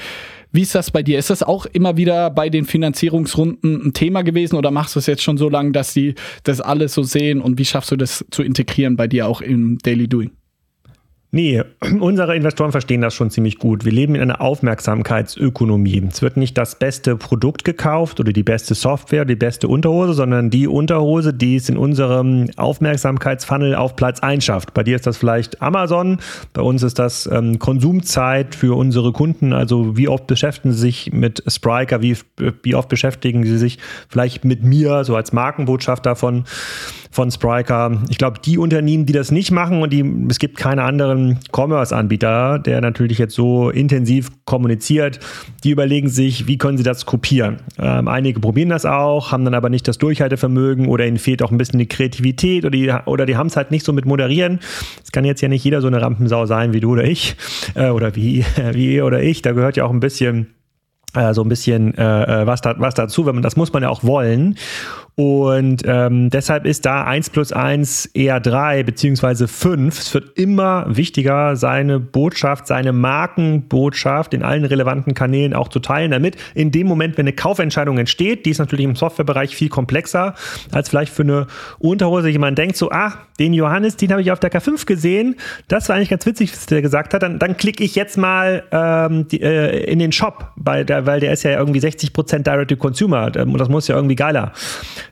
Wie 0.52 0.62
ist 0.62 0.74
das 0.74 0.90
bei 0.90 1.02
dir? 1.02 1.18
Ist 1.18 1.30
das 1.30 1.42
auch 1.42 1.66
immer 1.66 1.96
wieder 1.96 2.30
bei 2.30 2.48
den 2.50 2.64
Finanzierungsrunden 2.64 3.86
ein 3.86 3.92
Thema 3.92 4.22
gewesen 4.22 4.56
oder 4.56 4.70
machst 4.70 4.96
du 4.96 4.98
es 4.98 5.06
jetzt 5.06 5.22
schon 5.22 5.38
so 5.38 5.48
lange, 5.48 5.72
dass 5.72 5.94
die 5.94 6.14
das 6.42 6.60
alles 6.60 6.94
so 6.94 7.02
sehen 7.02 7.40
und 7.40 7.58
wie 7.58 7.64
schaffst 7.64 7.90
du 7.90 7.96
das 7.96 8.24
zu 8.30 8.42
integrieren 8.42 8.96
bei 8.96 9.06
dir 9.06 9.28
auch 9.28 9.40
im 9.40 9.78
Daily 9.78 10.08
Doing? 10.08 10.32
Nee, 11.32 11.62
unsere 12.00 12.34
Investoren 12.34 12.72
verstehen 12.72 13.00
das 13.00 13.14
schon 13.14 13.30
ziemlich 13.30 13.58
gut. 13.58 13.84
Wir 13.84 13.92
leben 13.92 14.14
in 14.14 14.22
einer 14.22 14.40
Aufmerksamkeitsökonomie. 14.40 16.08
Es 16.10 16.22
wird 16.22 16.36
nicht 16.36 16.58
das 16.58 16.76
beste 16.78 17.16
Produkt 17.16 17.64
gekauft 17.64 18.18
oder 18.20 18.32
die 18.32 18.42
beste 18.42 18.74
Software, 18.74 19.24
die 19.24 19.36
beste 19.36 19.68
Unterhose, 19.68 20.14
sondern 20.14 20.50
die 20.50 20.66
Unterhose, 20.66 21.32
die 21.32 21.56
es 21.56 21.68
in 21.68 21.76
unserem 21.76 22.50
Aufmerksamkeitsfunnel 22.56 23.76
auf 23.76 23.94
Platz 23.94 24.20
1 24.20 24.44
schafft. 24.44 24.74
Bei 24.74 24.82
dir 24.82 24.96
ist 24.96 25.06
das 25.06 25.16
vielleicht 25.16 25.62
Amazon, 25.62 26.18
bei 26.52 26.62
uns 26.62 26.82
ist 26.82 26.98
das 26.98 27.28
ähm, 27.30 27.58
Konsumzeit 27.58 28.54
für 28.54 28.76
unsere 28.76 29.12
Kunden. 29.12 29.52
Also 29.52 29.96
wie 29.96 30.08
oft 30.08 30.26
beschäftigen 30.26 30.72
sie 30.72 30.80
sich 30.80 31.12
mit 31.12 31.44
Spriker, 31.46 32.02
wie, 32.02 32.16
wie 32.62 32.74
oft 32.74 32.88
beschäftigen 32.88 33.44
sie 33.44 33.58
sich 33.58 33.78
vielleicht 34.08 34.44
mit 34.44 34.64
mir, 34.64 35.04
so 35.04 35.14
als 35.14 35.32
Markenbotschafter 35.32 36.16
von 36.16 36.44
von 37.10 37.30
Spriker. 37.30 38.00
Ich 38.08 38.18
glaube, 38.18 38.38
die 38.44 38.56
Unternehmen, 38.56 39.04
die 39.04 39.12
das 39.12 39.30
nicht 39.30 39.50
machen 39.50 39.82
und 39.82 39.92
die, 39.92 40.04
es 40.28 40.38
gibt 40.38 40.56
keine 40.56 40.84
anderen 40.84 41.38
Commerce-Anbieter, 41.52 42.60
der 42.60 42.80
natürlich 42.80 43.18
jetzt 43.18 43.34
so 43.34 43.70
intensiv 43.70 44.30
kommuniziert, 44.44 45.18
die 45.64 45.70
überlegen 45.70 46.08
sich, 46.08 46.46
wie 46.46 46.56
können 46.56 46.78
sie 46.78 46.84
das 46.84 47.06
kopieren. 47.06 47.58
Ähm, 47.78 48.06
einige 48.06 48.38
probieren 48.38 48.68
das 48.68 48.86
auch, 48.86 49.32
haben 49.32 49.44
dann 49.44 49.54
aber 49.54 49.70
nicht 49.70 49.88
das 49.88 49.98
Durchhaltevermögen 49.98 50.86
oder 50.86 51.06
ihnen 51.06 51.18
fehlt 51.18 51.42
auch 51.42 51.50
ein 51.50 51.58
bisschen 51.58 51.80
die 51.80 51.88
Kreativität 51.88 52.64
oder 52.64 52.70
die, 52.70 52.92
oder 53.06 53.26
die 53.26 53.36
haben 53.36 53.48
es 53.48 53.56
halt 53.56 53.72
nicht 53.72 53.84
so 53.84 53.92
mit 53.92 54.06
Moderieren. 54.06 54.60
Es 55.02 55.10
kann 55.10 55.24
jetzt 55.24 55.40
ja 55.40 55.48
nicht 55.48 55.64
jeder 55.64 55.80
so 55.80 55.88
eine 55.88 56.00
Rampensau 56.00 56.46
sein 56.46 56.72
wie 56.72 56.80
du 56.80 56.92
oder 56.92 57.04
ich 57.04 57.36
äh, 57.74 57.88
oder 57.88 58.14
wie, 58.14 58.44
wie 58.72 58.94
ihr 58.94 59.04
oder 59.04 59.20
ich. 59.20 59.42
Da 59.42 59.52
gehört 59.52 59.76
ja 59.76 59.84
auch 59.84 59.90
ein 59.90 60.00
bisschen 60.00 60.54
äh, 61.14 61.34
so 61.34 61.42
ein 61.42 61.48
bisschen 61.48 61.96
äh, 61.96 62.42
äh, 62.42 62.46
was, 62.46 62.60
da, 62.60 62.74
was 62.78 62.94
dazu, 62.94 63.26
wenn 63.26 63.34
man 63.34 63.42
das 63.42 63.56
muss 63.56 63.72
man 63.72 63.82
ja 63.82 63.88
auch 63.88 64.04
wollen. 64.04 64.56
Und 65.16 65.82
ähm, 65.86 66.30
deshalb 66.30 66.64
ist 66.64 66.86
da 66.86 67.04
1 67.04 67.30
plus 67.30 67.52
1 67.52 68.06
eher 68.06 68.40
3 68.40 68.84
beziehungsweise 68.84 69.48
5. 69.48 69.98
Es 69.98 70.14
wird 70.14 70.38
immer 70.38 70.86
wichtiger, 70.88 71.56
seine 71.56 72.00
Botschaft, 72.00 72.66
seine 72.66 72.92
Markenbotschaft 72.92 74.32
in 74.34 74.42
allen 74.42 74.64
relevanten 74.64 75.14
Kanälen 75.14 75.52
auch 75.52 75.68
zu 75.68 75.80
teilen, 75.80 76.12
damit 76.12 76.36
in 76.54 76.70
dem 76.70 76.86
Moment, 76.86 77.18
wenn 77.18 77.24
eine 77.24 77.34
Kaufentscheidung 77.34 77.98
entsteht, 77.98 78.46
die 78.46 78.50
ist 78.50 78.58
natürlich 78.58 78.84
im 78.84 78.96
Softwarebereich 78.96 79.54
viel 79.54 79.68
komplexer 79.68 80.34
als 80.72 80.88
vielleicht 80.88 81.12
für 81.12 81.22
eine 81.22 81.46
Unterhose. 81.78 82.28
Jemand 82.28 82.56
denkt 82.56 82.76
so, 82.76 82.90
ah, 82.90 83.14
den 83.38 83.52
Johannes, 83.52 83.96
den 83.96 84.12
habe 84.12 84.22
ich 84.22 84.30
auf 84.32 84.40
der 84.40 84.50
K5 84.50 84.86
gesehen. 84.86 85.36
Das 85.68 85.88
war 85.88 85.96
eigentlich 85.96 86.10
ganz 86.10 86.24
witzig, 86.24 86.52
was 86.52 86.66
der 86.66 86.82
gesagt 86.82 87.14
hat. 87.14 87.22
Dann, 87.22 87.38
dann 87.38 87.56
klicke 87.56 87.84
ich 87.84 87.94
jetzt 87.94 88.16
mal 88.16 88.64
ähm, 88.70 89.28
die, 89.28 89.40
äh, 89.40 89.84
in 89.84 89.98
den 89.98 90.12
Shop, 90.12 90.52
bei 90.56 90.84
der, 90.84 91.06
weil 91.06 91.20
der 91.20 91.32
ist 91.32 91.42
ja 91.42 91.58
irgendwie 91.58 91.80
60% 91.80 92.42
Direct-to-Consumer 92.42 93.32
und 93.36 93.58
das 93.58 93.68
muss 93.68 93.88
ja 93.88 93.96
irgendwie 93.96 94.16
geiler 94.16 94.52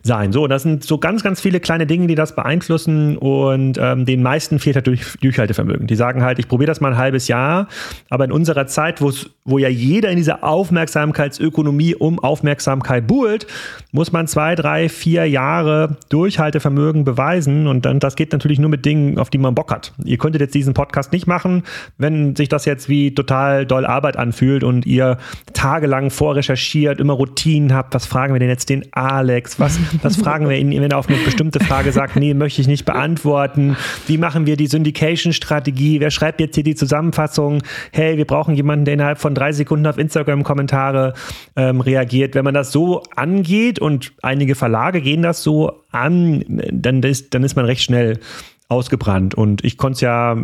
sein. 0.03 0.33
So, 0.33 0.47
das 0.47 0.63
sind 0.63 0.85
so 0.85 0.99
ganz, 0.99 1.23
ganz 1.23 1.41
viele 1.41 1.61
kleine 1.61 1.87
Dinge, 1.87 2.07
die 2.07 2.15
das 2.15 2.35
beeinflussen 2.35 3.17
und 3.17 3.79
ähm, 3.81 4.07
den 4.07 4.23
meisten 4.23 4.59
fehlt 4.59 4.77
halt 4.77 4.87
durch, 4.87 5.17
Durchhaltevermögen. 5.21 5.87
Die 5.87 5.97
sagen 5.97 6.23
halt, 6.23 6.39
ich 6.39 6.49
probiere 6.49 6.69
das 6.69 6.81
mal 6.81 6.93
ein 6.93 6.99
halbes 6.99 7.29
Jahr, 7.29 7.69
aber 8.11 8.25
in 8.25 8.33
unserer 8.33 8.67
Zeit, 8.67 9.01
wo 9.01 9.59
ja 9.59 9.69
jeder 9.69 10.11
in 10.11 10.17
dieser 10.17 10.45
Aufmerksamkeitsökonomie 10.45 11.95
um 11.95 12.19
Aufmerksamkeit 12.19 13.07
buhlt, 13.07 13.47
muss 13.93 14.13
man 14.13 14.27
zwei, 14.27 14.55
drei, 14.55 14.89
vier 14.89 15.27
Jahre 15.27 15.97
Durchhaltevermögen 16.09 17.05
beweisen 17.05 17.67
und 17.67 17.85
dann 17.85 18.01
das 18.01 18.17
geht 18.17 18.33
natürlich 18.33 18.59
nur 18.59 18.71
mit 18.71 18.85
Dingen, 18.85 19.19
auf 19.19 19.31
die 19.31 19.39
man 19.39 19.55
Bock 19.55 19.71
hat. 19.71 19.93
Ihr 20.05 20.19
könntet 20.19 20.41
jetzt 20.41 20.55
diesen 20.55 20.75
Podcast 20.75 21.13
nicht 21.13 21.27
machen, 21.27 21.63
wenn 21.97 22.37
sich 22.37 22.49
das 22.49 22.65
jetzt 22.65 22.89
wie 22.89 23.15
total 23.15 23.67
doll 23.67 23.87
Arbeit 23.87 24.17
anfühlt 24.17 24.65
und 24.65 24.87
ihr 24.87 25.19
tagelang 25.53 26.11
vorrecherchiert, 26.11 27.01
immer 27.01 27.15
Routinen 27.15 27.75
habt. 27.75 27.95
Was 27.95 28.07
fragen 28.07 28.35
wir 28.35 28.41
denn 28.41 28.49
jetzt 28.49 28.69
den 28.69 28.85
Alex? 28.93 29.59
Was 29.59 29.78
das 30.03 30.17
fragen 30.17 30.49
wir 30.49 30.57
ihn, 30.57 30.71
wenn 30.71 30.91
er 30.91 30.99
auf 30.99 31.09
eine 31.09 31.19
bestimmte 31.19 31.61
Frage 31.61 31.93
sagt, 31.93 32.17
nee, 32.17 32.35
möchte 32.35 32.61
ich 32.61 32.67
nicht 32.67 32.85
beantworten. 32.85 33.77
Wie 34.07 34.19
machen 34.19 34.47
wir 34.47 34.57
die 34.57 34.67
Syndication-Strategie? 34.67 36.01
Wer 36.01 36.11
schreibt 36.11 36.41
jetzt 36.41 36.55
hier 36.55 36.65
die 36.65 36.75
Zusammenfassung? 36.75 37.63
Hey, 37.93 38.17
wir 38.17 38.27
brauchen 38.27 38.55
jemanden, 38.55 38.85
der 38.85 38.95
innerhalb 38.95 39.19
von 39.19 39.35
drei 39.35 39.53
Sekunden 39.53 39.87
auf 39.87 39.99
Instagram-Kommentare 39.99 41.15
ähm, 41.57 41.81
reagiert. 41.81 42.35
Wenn 42.35 42.45
man 42.45 42.55
das 42.55 42.73
so 42.73 43.03
angeht 43.17 43.79
und 43.79 44.13
einige 44.23 44.55
Verlage 44.55 45.01
gehen 45.01 45.23
das 45.23 45.43
so 45.43 45.83
an, 45.91 46.45
dann 46.71 47.03
ist, 47.03 47.35
dann 47.35 47.45
ist 47.45 47.57
man 47.57 47.65
recht 47.65 47.83
schnell 47.83 48.21
ausgebrannt. 48.69 49.35
Und 49.35 49.65
ich 49.65 49.79
konnte 49.79 49.95
es 49.95 50.01
ja, 50.03 50.37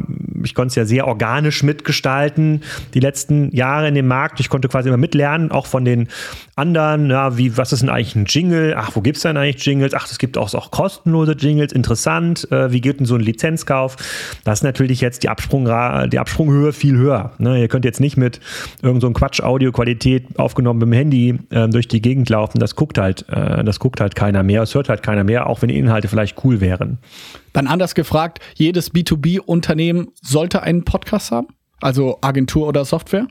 ich 0.42 0.54
konnte 0.54 0.68
es 0.68 0.74
ja 0.76 0.84
sehr 0.86 1.06
organisch 1.06 1.62
mitgestalten, 1.62 2.62
die 2.94 3.00
letzten 3.00 3.54
Jahre 3.54 3.88
in 3.88 3.94
dem 3.94 4.06
Markt. 4.06 4.40
Ich 4.40 4.48
konnte 4.48 4.68
quasi 4.68 4.88
immer 4.88 4.96
mitlernen, 4.96 5.50
auch 5.50 5.66
von 5.66 5.84
den 5.84 6.08
anderen, 6.56 7.10
ja, 7.10 7.36
wie, 7.36 7.56
was 7.56 7.72
ist 7.72 7.82
denn 7.82 7.88
eigentlich 7.88 8.14
ein 8.14 8.26
Jingle? 8.26 8.74
Ach, 8.76 8.90
wo 8.94 9.00
gibt's 9.00 9.22
denn 9.22 9.36
eigentlich 9.36 9.64
Jingles? 9.64 9.92
Ach, 9.94 10.06
es 10.08 10.18
gibt 10.18 10.38
auch, 10.38 10.52
auch 10.54 10.70
kostenlose 10.70 11.32
Jingles, 11.32 11.72
interessant. 11.72 12.50
Äh, 12.52 12.70
wie 12.70 12.80
geht 12.80 13.00
denn 13.00 13.06
so 13.06 13.16
ein 13.16 13.20
Lizenzkauf? 13.20 13.96
Das 14.44 14.60
ist 14.60 14.62
natürlich 14.62 15.00
jetzt 15.00 15.24
die, 15.24 15.28
Absprung, 15.28 15.64
die 16.10 16.18
Absprunghöhe 16.18 16.72
viel 16.72 16.96
höher. 16.96 17.32
Ne? 17.38 17.60
Ihr 17.60 17.68
könnt 17.68 17.84
jetzt 17.84 18.00
nicht 18.00 18.16
mit 18.16 18.40
irgendeinem 18.82 19.14
so 19.14 19.18
Quatsch 19.18 19.40
Audioqualität 19.40 20.38
aufgenommen 20.38 20.78
mit 20.78 20.86
dem 20.86 20.92
Handy 20.92 21.38
äh, 21.50 21.68
durch 21.68 21.88
die 21.88 22.00
Gegend 22.00 22.28
laufen. 22.28 22.58
Das 22.60 22.76
guckt 22.76 22.98
halt, 22.98 23.28
äh, 23.28 23.64
das 23.64 23.80
guckt 23.80 24.00
halt 24.00 24.14
keiner 24.14 24.42
mehr. 24.42 24.62
Es 24.62 24.74
hört 24.74 24.88
halt 24.88 25.02
keiner 25.02 25.24
mehr, 25.24 25.48
auch 25.48 25.62
wenn 25.62 25.68
die 25.68 25.78
Inhalte 25.78 26.08
vielleicht 26.08 26.44
cool 26.44 26.60
wären. 26.60 26.98
Dann 27.52 27.66
anders 27.66 27.94
gefragt, 27.94 28.40
jedes 28.54 28.92
B2B-Unternehmen 28.92 30.08
sollte 30.20 30.62
einen 30.62 30.84
Podcast 30.84 31.32
haben? 31.32 31.48
Also 31.80 32.18
Agentur 32.20 32.68
oder 32.68 32.84
Software? 32.84 33.26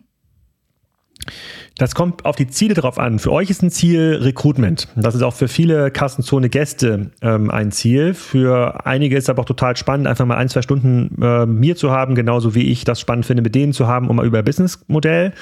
Das 1.78 1.96
kommt 1.96 2.24
auf 2.24 2.36
die 2.36 2.48
Ziele 2.48 2.76
drauf 2.76 3.00
an. 3.00 3.18
Für 3.18 3.32
euch 3.32 3.50
ist 3.50 3.64
ein 3.64 3.72
Ziel 3.72 4.20
Recruitment. 4.22 4.88
Das 4.96 5.16
ist 5.16 5.24
auch 5.24 5.34
für 5.34 5.48
viele 5.48 5.90
Kassenzone-Gäste 5.90 7.10
ähm, 7.22 7.50
ein 7.50 7.72
Ziel. 7.72 8.14
Für 8.14 8.86
einige 8.86 9.18
ist 9.18 9.24
es 9.24 9.30
aber 9.30 9.42
auch 9.42 9.46
total 9.46 9.76
spannend, 9.76 10.06
einfach 10.06 10.26
mal 10.26 10.38
ein, 10.38 10.50
zwei 10.50 10.62
Stunden 10.62 11.20
äh, 11.20 11.48
mir 11.48 11.76
zu 11.76 11.90
haben, 11.90 12.14
genauso 12.14 12.54
wie 12.54 12.72
ich 12.72 12.84
das 12.86 13.00
spannend 13.00 13.26
finde, 13.26 13.42
mit 13.42 13.56
denen 13.56 13.74
zu 13.74 13.88
haben, 13.88 14.10
um 14.10 14.18
mal 14.18 14.26
über 14.26 14.44
Businessmodell 14.44 15.34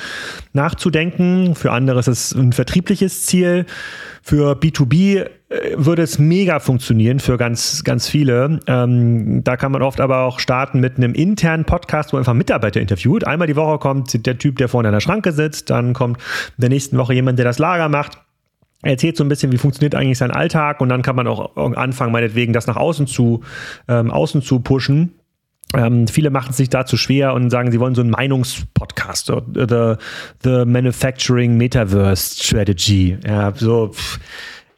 nachzudenken. 0.54 1.56
Für 1.56 1.74
andere 1.74 2.00
ist 2.00 2.08
es 2.08 2.32
ein 2.32 2.54
vertriebliches 2.54 3.26
Ziel. 3.26 3.66
Für 4.22 4.54
B2B 4.54 5.18
äh, 5.18 5.28
würde 5.76 6.04
es 6.04 6.20
mega 6.20 6.60
funktionieren 6.60 7.20
für 7.20 7.38
ganz, 7.38 7.84
ganz 7.84 8.08
viele. 8.08 8.60
Ähm, 8.68 9.44
da 9.44 9.58
kann 9.58 9.72
man 9.72 9.82
oft 9.82 10.00
aber 10.00 10.20
auch 10.20 10.40
starten 10.40 10.80
mit 10.80 10.98
einem 10.98 11.14
internen 11.14 11.66
Podcast, 11.66 12.14
wo 12.14 12.18
einfach 12.18 12.34
Mitarbeiter 12.34 12.80
interviewt. 12.80 13.26
Einmal 13.26 13.48
die 13.48 13.56
Woche 13.56 13.80
kommt 13.80 14.26
der 14.26 14.38
Typ, 14.38 14.58
der 14.58 14.70
vorne 14.70 14.90
an 14.90 14.94
der 14.94 15.02
Schranke 15.02 15.32
sitzt, 15.32 15.70
dann 15.70 15.94
kommt 15.94 16.18
in 16.58 16.62
der 16.62 16.70
nächsten 16.70 16.98
Woche 16.98 17.14
jemand, 17.14 17.40
der 17.40 17.46
das 17.46 17.60
Lager 17.60 17.90
macht. 17.90 18.20
Er 18.84 18.92
erzählt 18.92 19.18
so 19.18 19.24
ein 19.24 19.30
bisschen, 19.30 19.52
wie 19.52 19.58
funktioniert 19.58 19.94
eigentlich 19.94 20.18
sein 20.18 20.32
Alltag 20.32 20.82
und 20.82 20.90
dann 20.90 21.04
kann 21.04 21.16
man 21.16 21.28
auch 21.28 21.56
anfangen, 21.56 22.12
meinetwegen 22.12 22.52
das 22.52 22.66
nach 22.66 22.78
außen 22.78 23.06
zu, 23.06 23.42
ähm, 23.88 24.10
außen 24.10 24.42
zu 24.42 24.60
pushen. 24.60 25.14
Ähm, 25.76 26.08
viele 26.08 26.30
machen 26.30 26.52
es 26.52 26.58
sich 26.58 26.70
dazu 26.70 26.98
schwer 26.98 27.34
und 27.34 27.50
sagen, 27.50 27.72
sie 27.72 27.80
wollen 27.80 27.96
so 27.96 28.02
einen 28.02 28.12
Meinungspodcast, 28.12 29.28
so, 29.28 29.42
the, 29.54 29.96
the 30.44 30.66
Manufacturing 30.66 31.58
Metaverse 31.58 32.44
Strategy. 32.44 33.18
Ja, 33.26 33.54
so. 33.56 33.90
Pff 33.90 34.20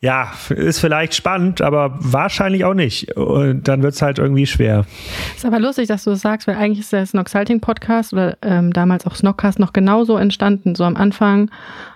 ja, 0.03 0.33
ist 0.50 0.81
vielleicht 0.81 1.15
spannend, 1.15 1.62
aber 1.62 1.93
wahrscheinlich 1.98 2.65
auch 2.65 2.74
nicht. 2.74 3.15
Und 3.15 3.69
dann 3.69 3.83
wird 3.83 3.93
es 3.93 4.01
halt 4.01 4.19
irgendwie 4.19 4.45
schwer. 4.45 4.83
Ist 5.33 5.45
aber 5.45 5.62
lustig, 5.62 5.88
dass 5.88 6.03
du 6.03 6.10
das 6.10 6.19
sagst, 6.19 6.45
weil 6.45 6.57
eigentlich 6.57 6.81
ist 6.81 6.91
der 6.91 7.05
Snoxalting 7.05 7.62
Podcast 7.62 8.12
oder 8.12 8.38
ähm, 8.41 8.74
damals 8.74 9.07
auch 9.07 9.15
Snockcast 9.15 9.60
noch 9.60 9.72
genauso 9.72 10.17
entstanden. 10.17 10.75
So 10.75 10.83
am 10.83 10.98
Anfang 10.98 11.50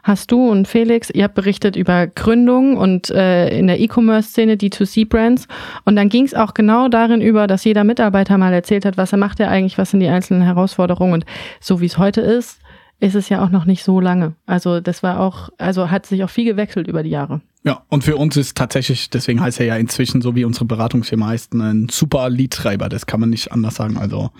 hast 0.03 0.31
du 0.31 0.49
und 0.49 0.69
Felix, 0.69 1.09
ihr 1.09 1.25
habt 1.25 1.35
berichtet 1.35 1.75
über 1.75 2.07
Gründung 2.07 2.77
und 2.77 3.09
äh, 3.09 3.49
in 3.49 3.67
der 3.67 3.81
E-Commerce-Szene 3.81 4.53
D2C-Brands. 4.53 5.49
Und 5.83 5.97
dann 5.97 6.07
ging 6.07 6.23
es 6.23 6.33
auch 6.33 6.53
genau 6.53 6.87
darin 6.87 7.19
über, 7.19 7.45
dass 7.45 7.65
jeder 7.65 7.83
Mitarbeiter 7.83 8.37
mal 8.37 8.53
erzählt 8.53 8.85
hat, 8.85 8.95
was 8.95 9.11
er 9.11 9.17
macht 9.17 9.41
er 9.41 9.49
eigentlich, 9.49 9.77
was 9.77 9.91
sind 9.91 9.99
die 9.99 10.07
einzelnen 10.07 10.43
Herausforderungen. 10.43 11.11
Und 11.11 11.25
so 11.59 11.81
wie 11.81 11.87
es 11.87 11.97
heute 11.97 12.21
ist, 12.21 12.61
ist 12.99 13.15
es 13.15 13.29
ja 13.29 13.43
auch 13.43 13.49
noch 13.49 13.65
nicht 13.65 13.83
so 13.83 13.99
lange. 13.99 14.33
Also 14.45 14.79
das 14.79 15.03
war 15.03 15.19
auch, 15.19 15.49
also 15.57 15.91
hat 15.91 16.05
sich 16.05 16.23
auch 16.23 16.29
viel 16.29 16.45
gewechselt 16.45 16.87
über 16.87 17.03
die 17.03 17.09
Jahre. 17.09 17.41
Ja, 17.67 17.83
und 17.89 18.05
für 18.05 18.15
uns 18.15 18.37
ist 18.37 18.55
tatsächlich, 18.55 19.09
deswegen 19.09 19.41
heißt 19.41 19.59
er 19.59 19.65
ja 19.65 19.75
inzwischen 19.75 20.21
so 20.21 20.37
wie 20.37 20.45
unsere 20.45 20.63
Beratungsfirma 20.63 21.27
heißt, 21.27 21.53
ein 21.53 21.89
super 21.91 22.29
Lead-Treiber. 22.29 22.87
Das 22.87 23.07
kann 23.07 23.19
man 23.19 23.29
nicht 23.29 23.51
anders 23.51 23.75
sagen. 23.75 23.97
Also 23.97 24.31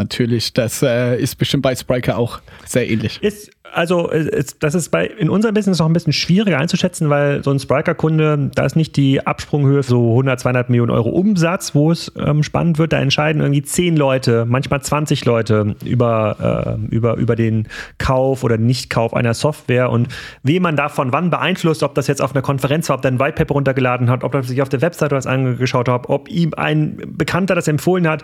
natürlich, 0.00 0.52
das 0.52 0.82
äh, 0.82 1.16
ist 1.20 1.36
bestimmt 1.36 1.62
bei 1.62 1.76
Spriker 1.76 2.18
auch 2.18 2.40
sehr 2.66 2.90
ähnlich. 2.90 3.22
Ist 3.22 3.50
also 3.72 4.10
das 4.58 4.74
ist 4.74 4.90
bei 4.90 5.06
in 5.06 5.30
unserem 5.30 5.54
Business 5.54 5.78
noch 5.78 5.86
ein 5.86 5.92
bisschen 5.92 6.12
schwieriger 6.12 6.58
einzuschätzen, 6.58 7.10
weil 7.10 7.42
so 7.44 7.50
ein 7.50 7.58
Spriker-Kunde, 7.58 8.50
da 8.54 8.64
ist 8.64 8.76
nicht 8.76 8.96
die 8.96 9.26
Absprunghöhe 9.26 9.82
so 9.82 10.10
100, 10.10 10.40
200 10.40 10.70
Millionen 10.70 10.90
Euro 10.90 11.10
Umsatz, 11.10 11.74
wo 11.74 11.90
es 11.90 12.12
ähm, 12.16 12.42
spannend 12.42 12.78
wird. 12.78 12.92
Da 12.92 12.98
entscheiden 12.98 13.40
irgendwie 13.40 13.62
zehn 13.62 13.96
Leute, 13.96 14.44
manchmal 14.46 14.82
20 14.82 15.24
Leute 15.24 15.74
über, 15.84 16.78
äh, 16.90 16.94
über, 16.94 17.16
über 17.16 17.36
den 17.36 17.68
Kauf 17.98 18.44
oder 18.44 18.58
Nichtkauf 18.58 19.14
einer 19.14 19.34
Software 19.34 19.90
und 19.90 20.08
wie 20.42 20.60
man 20.60 20.76
davon 20.76 21.12
wann 21.12 21.30
beeinflusst, 21.30 21.82
ob 21.82 21.94
das 21.94 22.06
jetzt 22.06 22.22
auf 22.22 22.32
einer 22.34 22.42
Konferenz 22.42 22.88
war, 22.88 22.96
ob 22.96 23.02
der 23.02 23.12
ein 23.12 23.20
White 23.20 23.34
Paper 23.34 23.54
runtergeladen 23.54 24.10
hat, 24.10 24.24
ob 24.24 24.34
er 24.34 24.42
sich 24.42 24.62
auf 24.62 24.68
der 24.68 24.82
Webseite 24.82 25.14
was 25.14 25.26
angeschaut 25.26 25.88
hat, 25.88 26.08
ob 26.08 26.28
ihm 26.28 26.54
ein 26.56 27.00
Bekannter 27.06 27.54
das 27.54 27.68
empfohlen 27.68 28.08
hat, 28.08 28.22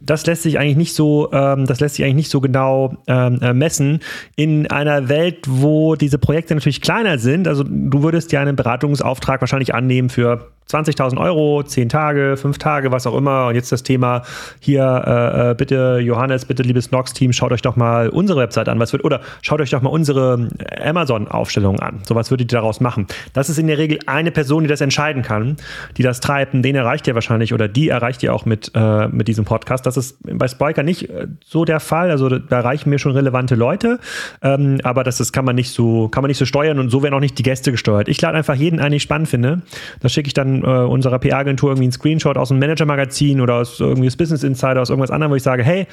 das 0.00 0.26
lässt 0.26 0.42
sich 0.42 0.58
eigentlich 0.58 0.76
nicht 0.76 0.94
so, 0.94 1.17
ähm, 1.32 1.66
das 1.66 1.80
lässt 1.80 1.96
sich 1.96 2.04
eigentlich 2.04 2.16
nicht 2.16 2.30
so 2.30 2.40
genau 2.40 2.94
ähm, 3.06 3.40
äh, 3.42 3.52
messen 3.52 4.00
in 4.36 4.70
einer 4.70 5.08
Welt, 5.08 5.46
wo 5.48 5.94
diese 5.96 6.18
Projekte 6.18 6.54
natürlich 6.54 6.80
kleiner 6.80 7.18
sind, 7.18 7.48
also 7.48 7.64
du 7.64 8.02
würdest 8.02 8.32
ja 8.32 8.40
einen 8.40 8.56
Beratungsauftrag 8.56 9.40
wahrscheinlich 9.40 9.74
annehmen 9.74 10.08
für 10.08 10.48
20.000 10.70 11.18
Euro, 11.18 11.62
10 11.62 11.88
Tage, 11.88 12.36
5 12.36 12.58
Tage, 12.58 12.92
was 12.92 13.06
auch 13.06 13.16
immer. 13.16 13.46
Und 13.46 13.54
jetzt 13.54 13.72
das 13.72 13.82
Thema 13.82 14.22
hier, 14.60 14.82
äh, 15.06 15.50
äh 15.50 15.54
bitte 15.54 15.98
Johannes, 16.02 16.44
bitte 16.44 16.62
liebes 16.62 16.90
Nox-Team, 16.90 17.32
schaut 17.32 17.52
euch 17.52 17.62
doch 17.62 17.76
mal 17.76 18.10
unsere 18.10 18.40
Website 18.40 18.68
an. 18.68 18.78
Was 18.78 18.92
wird, 18.92 19.04
oder 19.04 19.20
schaut 19.40 19.60
euch 19.60 19.70
doch 19.70 19.80
mal 19.80 19.90
unsere 19.90 20.48
Amazon-Aufstellung 20.82 21.80
an. 21.80 22.00
So 22.06 22.14
was 22.14 22.30
würdet 22.30 22.52
ihr 22.52 22.58
daraus 22.58 22.80
machen? 22.80 23.06
Das 23.32 23.48
ist 23.48 23.58
in 23.58 23.66
der 23.66 23.78
Regel 23.78 23.98
eine 24.06 24.30
Person, 24.30 24.62
die 24.62 24.68
das 24.68 24.82
entscheiden 24.82 25.22
kann, 25.22 25.56
die 25.96 26.02
das 26.02 26.20
treibt. 26.20 26.52
Und 26.52 26.62
den 26.62 26.76
erreicht 26.76 27.06
ihr 27.06 27.14
wahrscheinlich 27.14 27.54
oder 27.54 27.66
die 27.66 27.88
erreicht 27.88 28.22
ihr 28.22 28.34
auch 28.34 28.44
mit, 28.44 28.70
äh, 28.74 29.08
mit 29.08 29.28
diesem 29.28 29.46
Podcast. 29.46 29.86
Das 29.86 29.96
ist 29.96 30.18
bei 30.22 30.48
Spiker 30.48 30.82
nicht 30.82 30.97
sicherlich 30.98 31.10
äh, 31.10 31.26
so 31.44 31.64
der 31.64 31.80
Fall. 31.80 32.10
Also 32.10 32.28
da 32.28 32.60
reichen 32.60 32.90
mir 32.90 32.98
schon 32.98 33.12
relevante 33.12 33.54
Leute, 33.54 33.98
ähm, 34.42 34.80
aber 34.84 35.04
das, 35.04 35.18
das 35.18 35.32
kann 35.32 35.44
man 35.44 35.56
nicht 35.56 35.70
so, 35.70 36.08
kann 36.08 36.22
man 36.22 36.28
nicht 36.28 36.38
so 36.38 36.44
steuern 36.44 36.78
und 36.78 36.90
so 36.90 37.02
werden 37.02 37.14
auch 37.14 37.20
nicht 37.20 37.38
die 37.38 37.42
Gäste 37.42 37.70
gesteuert. 37.70 38.08
Ich 38.08 38.20
lade 38.20 38.36
einfach 38.36 38.54
jeden 38.54 38.80
ein, 38.80 38.90
den 38.90 38.96
ich 38.96 39.02
spannend 39.02 39.28
finde. 39.28 39.62
Da 40.00 40.08
schicke 40.08 40.26
ich 40.26 40.34
dann 40.34 40.62
äh, 40.62 40.66
unserer 40.66 41.18
PR-Agentur 41.18 41.70
irgendwie 41.70 41.84
einen 41.84 41.92
Screenshot 41.92 42.36
aus 42.36 42.50
einem 42.50 42.60
Manager-Magazin 42.60 43.40
oder 43.40 43.54
aus 43.54 43.80
irgendwie 43.80 44.06
das 44.06 44.16
Business 44.16 44.42
Insider, 44.42 44.82
aus 44.82 44.90
irgendwas 44.90 45.10
anderem, 45.10 45.32
wo 45.32 45.36
ich 45.36 45.42
sage, 45.42 45.62
hey, 45.62 45.86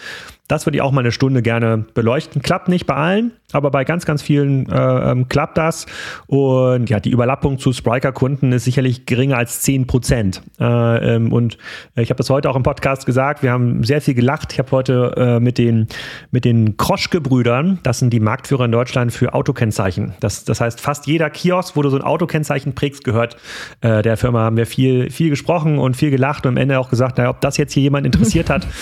das 0.48 0.66
würde 0.66 0.78
ich 0.78 0.82
auch 0.82 0.92
mal 0.92 1.02
eine 1.02 1.12
Stunde 1.12 1.42
gerne 1.42 1.86
beleuchten. 1.94 2.42
Klappt 2.42 2.68
nicht 2.68 2.86
bei 2.86 2.96
allen, 2.96 3.32
aber 3.52 3.72
bei 3.72 3.84
ganz, 3.84 4.06
ganz 4.06 4.22
vielen 4.22 4.70
äh, 4.70 5.12
ähm, 5.12 5.28
klappt 5.28 5.58
das. 5.58 5.88
Und 6.28 6.90
ja, 6.90 7.00
die 7.00 7.10
Überlappung 7.10 7.58
zu 7.58 7.74
Spriker-Kunden 7.74 8.52
ist 8.52 8.66
sicherlich 8.66 9.08
geringer 9.08 9.38
als 9.38 9.62
10 9.62 9.88
Prozent. 9.88 10.44
Äh, 10.60 11.16
ähm, 11.16 11.34
und 11.34 11.58
ich 11.96 12.10
habe 12.12 12.18
das 12.18 12.30
heute 12.30 12.50
auch 12.50 12.56
im 12.56 12.64
Podcast 12.64 13.08
gesagt. 13.08 13.42
Wir 13.42 13.52
haben 13.52 13.84
sehr 13.84 14.02
viel 14.02 14.14
gelacht. 14.14 14.54
Ich 14.54 14.60
habe 14.60 14.70
heute 14.72 15.14
äh, 15.18 15.40
mit 15.40 15.58
den, 15.58 15.88
mit 16.30 16.46
den 16.46 16.78
Kroschke-Brüdern, 16.78 17.80
das 17.82 18.00
sind 18.00 18.12
die 18.12 18.20
Marktführer 18.20 18.66
in 18.66 18.72
Deutschland 18.72 19.12
für 19.12 19.34
Autokennzeichen. 19.34 20.14
Das, 20.20 20.44
das 20.44 20.62
heißt, 20.62 20.80
fast 20.80 21.08
jeder 21.08 21.32
Kiosk, 21.32 21.76
wo 21.76 21.82
du 21.82 21.90
so 21.90 21.98
ein 21.98 22.04
Autokennzeichen 22.04 22.76
prägst, 22.76 23.04
gehört 23.04 23.38
äh, 23.82 24.04
der 24.04 24.16
Firma. 24.16 24.42
Haben 24.42 24.58
wir 24.58 24.68
viel, 24.68 25.10
viel 25.10 25.32
gesprochen 25.32 25.80
und 25.80 25.98
viel 25.98 26.12
gelacht 26.12 26.46
und 26.46 26.50
am 26.50 26.58
Ende 26.58 26.80
auch 26.80 26.92
gesagt, 26.92 27.18
naja, 27.18 27.32
ob 27.32 27.42
das 27.42 27.58
jetzt 27.58 27.74
hier 27.74 27.84
jemand 27.84 28.06
interessiert 28.06 28.52
hat. 28.52 28.68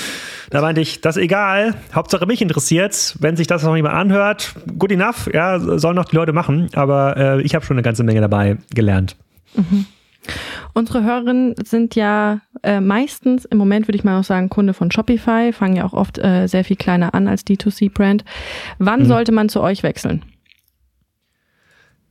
Da 0.53 0.61
meinte 0.61 0.81
ich, 0.81 1.01
das 1.01 1.17
ist 1.17 1.23
egal, 1.23 1.73
Hauptsache 1.95 2.27
mich 2.27 2.39
interessiert. 2.39 3.15
Wenn 3.19 3.35
sich 3.35 3.47
das 3.47 3.63
noch 3.63 3.75
jemand 3.75 3.95
anhört, 3.95 4.53
good 4.77 4.91
enough, 4.91 5.27
ja, 5.33 5.59
sollen 5.59 5.95
noch 5.95 6.05
die 6.05 6.15
Leute 6.15 6.31
machen. 6.31 6.69
Aber 6.75 7.17
äh, 7.17 7.41
ich 7.41 7.55
habe 7.55 7.65
schon 7.65 7.73
eine 7.73 7.81
ganze 7.81 8.03
Menge 8.03 8.21
dabei 8.21 8.57
gelernt. 8.71 9.15
Mhm. 9.55 9.87
Unsere 10.73 11.03
Hörerinnen 11.03 11.55
sind 11.65 11.95
ja 11.95 12.41
äh, 12.61 12.81
meistens, 12.81 13.45
im 13.45 13.57
Moment 13.57 13.87
würde 13.87 13.97
ich 13.97 14.03
mal 14.03 14.19
auch 14.19 14.23
sagen, 14.23 14.49
Kunde 14.49 14.75
von 14.75 14.91
Shopify, 14.91 15.51
fangen 15.53 15.75
ja 15.75 15.85
auch 15.85 15.93
oft 15.93 16.19
äh, 16.19 16.45
sehr 16.45 16.63
viel 16.63 16.75
kleiner 16.75 17.15
an 17.15 17.27
als 17.27 17.47
D2C-Brand. 17.47 18.23
Wann 18.77 19.01
mhm. 19.01 19.05
sollte 19.05 19.31
man 19.31 19.49
zu 19.49 19.59
euch 19.59 19.81
wechseln? 19.81 20.23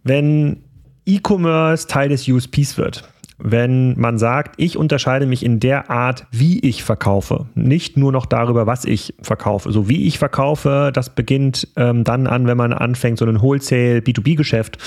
Wenn 0.02 0.64
E-Commerce 1.06 1.86
Teil 1.86 2.08
des 2.08 2.26
USPs 2.26 2.76
wird 2.76 3.08
wenn 3.44 3.98
man 3.98 4.18
sagt, 4.18 4.54
ich 4.56 4.76
unterscheide 4.76 5.26
mich 5.26 5.44
in 5.44 5.58
der 5.58 5.90
Art, 5.90 6.26
wie 6.30 6.60
ich 6.60 6.84
verkaufe, 6.84 7.46
nicht 7.54 7.96
nur 7.96 8.12
noch 8.12 8.24
darüber, 8.24 8.66
was 8.66 8.84
ich 8.84 9.14
verkaufe. 9.20 9.72
So 9.72 9.88
wie 9.88 10.06
ich 10.06 10.18
verkaufe, 10.18 10.90
das 10.94 11.10
beginnt 11.10 11.66
ähm, 11.76 12.04
dann 12.04 12.28
an, 12.28 12.46
wenn 12.46 12.56
man 12.56 12.72
anfängt, 12.72 13.18
so 13.18 13.26
ein 13.26 13.42
Wholesale 13.42 13.98
B2B-Geschäft 13.98 14.78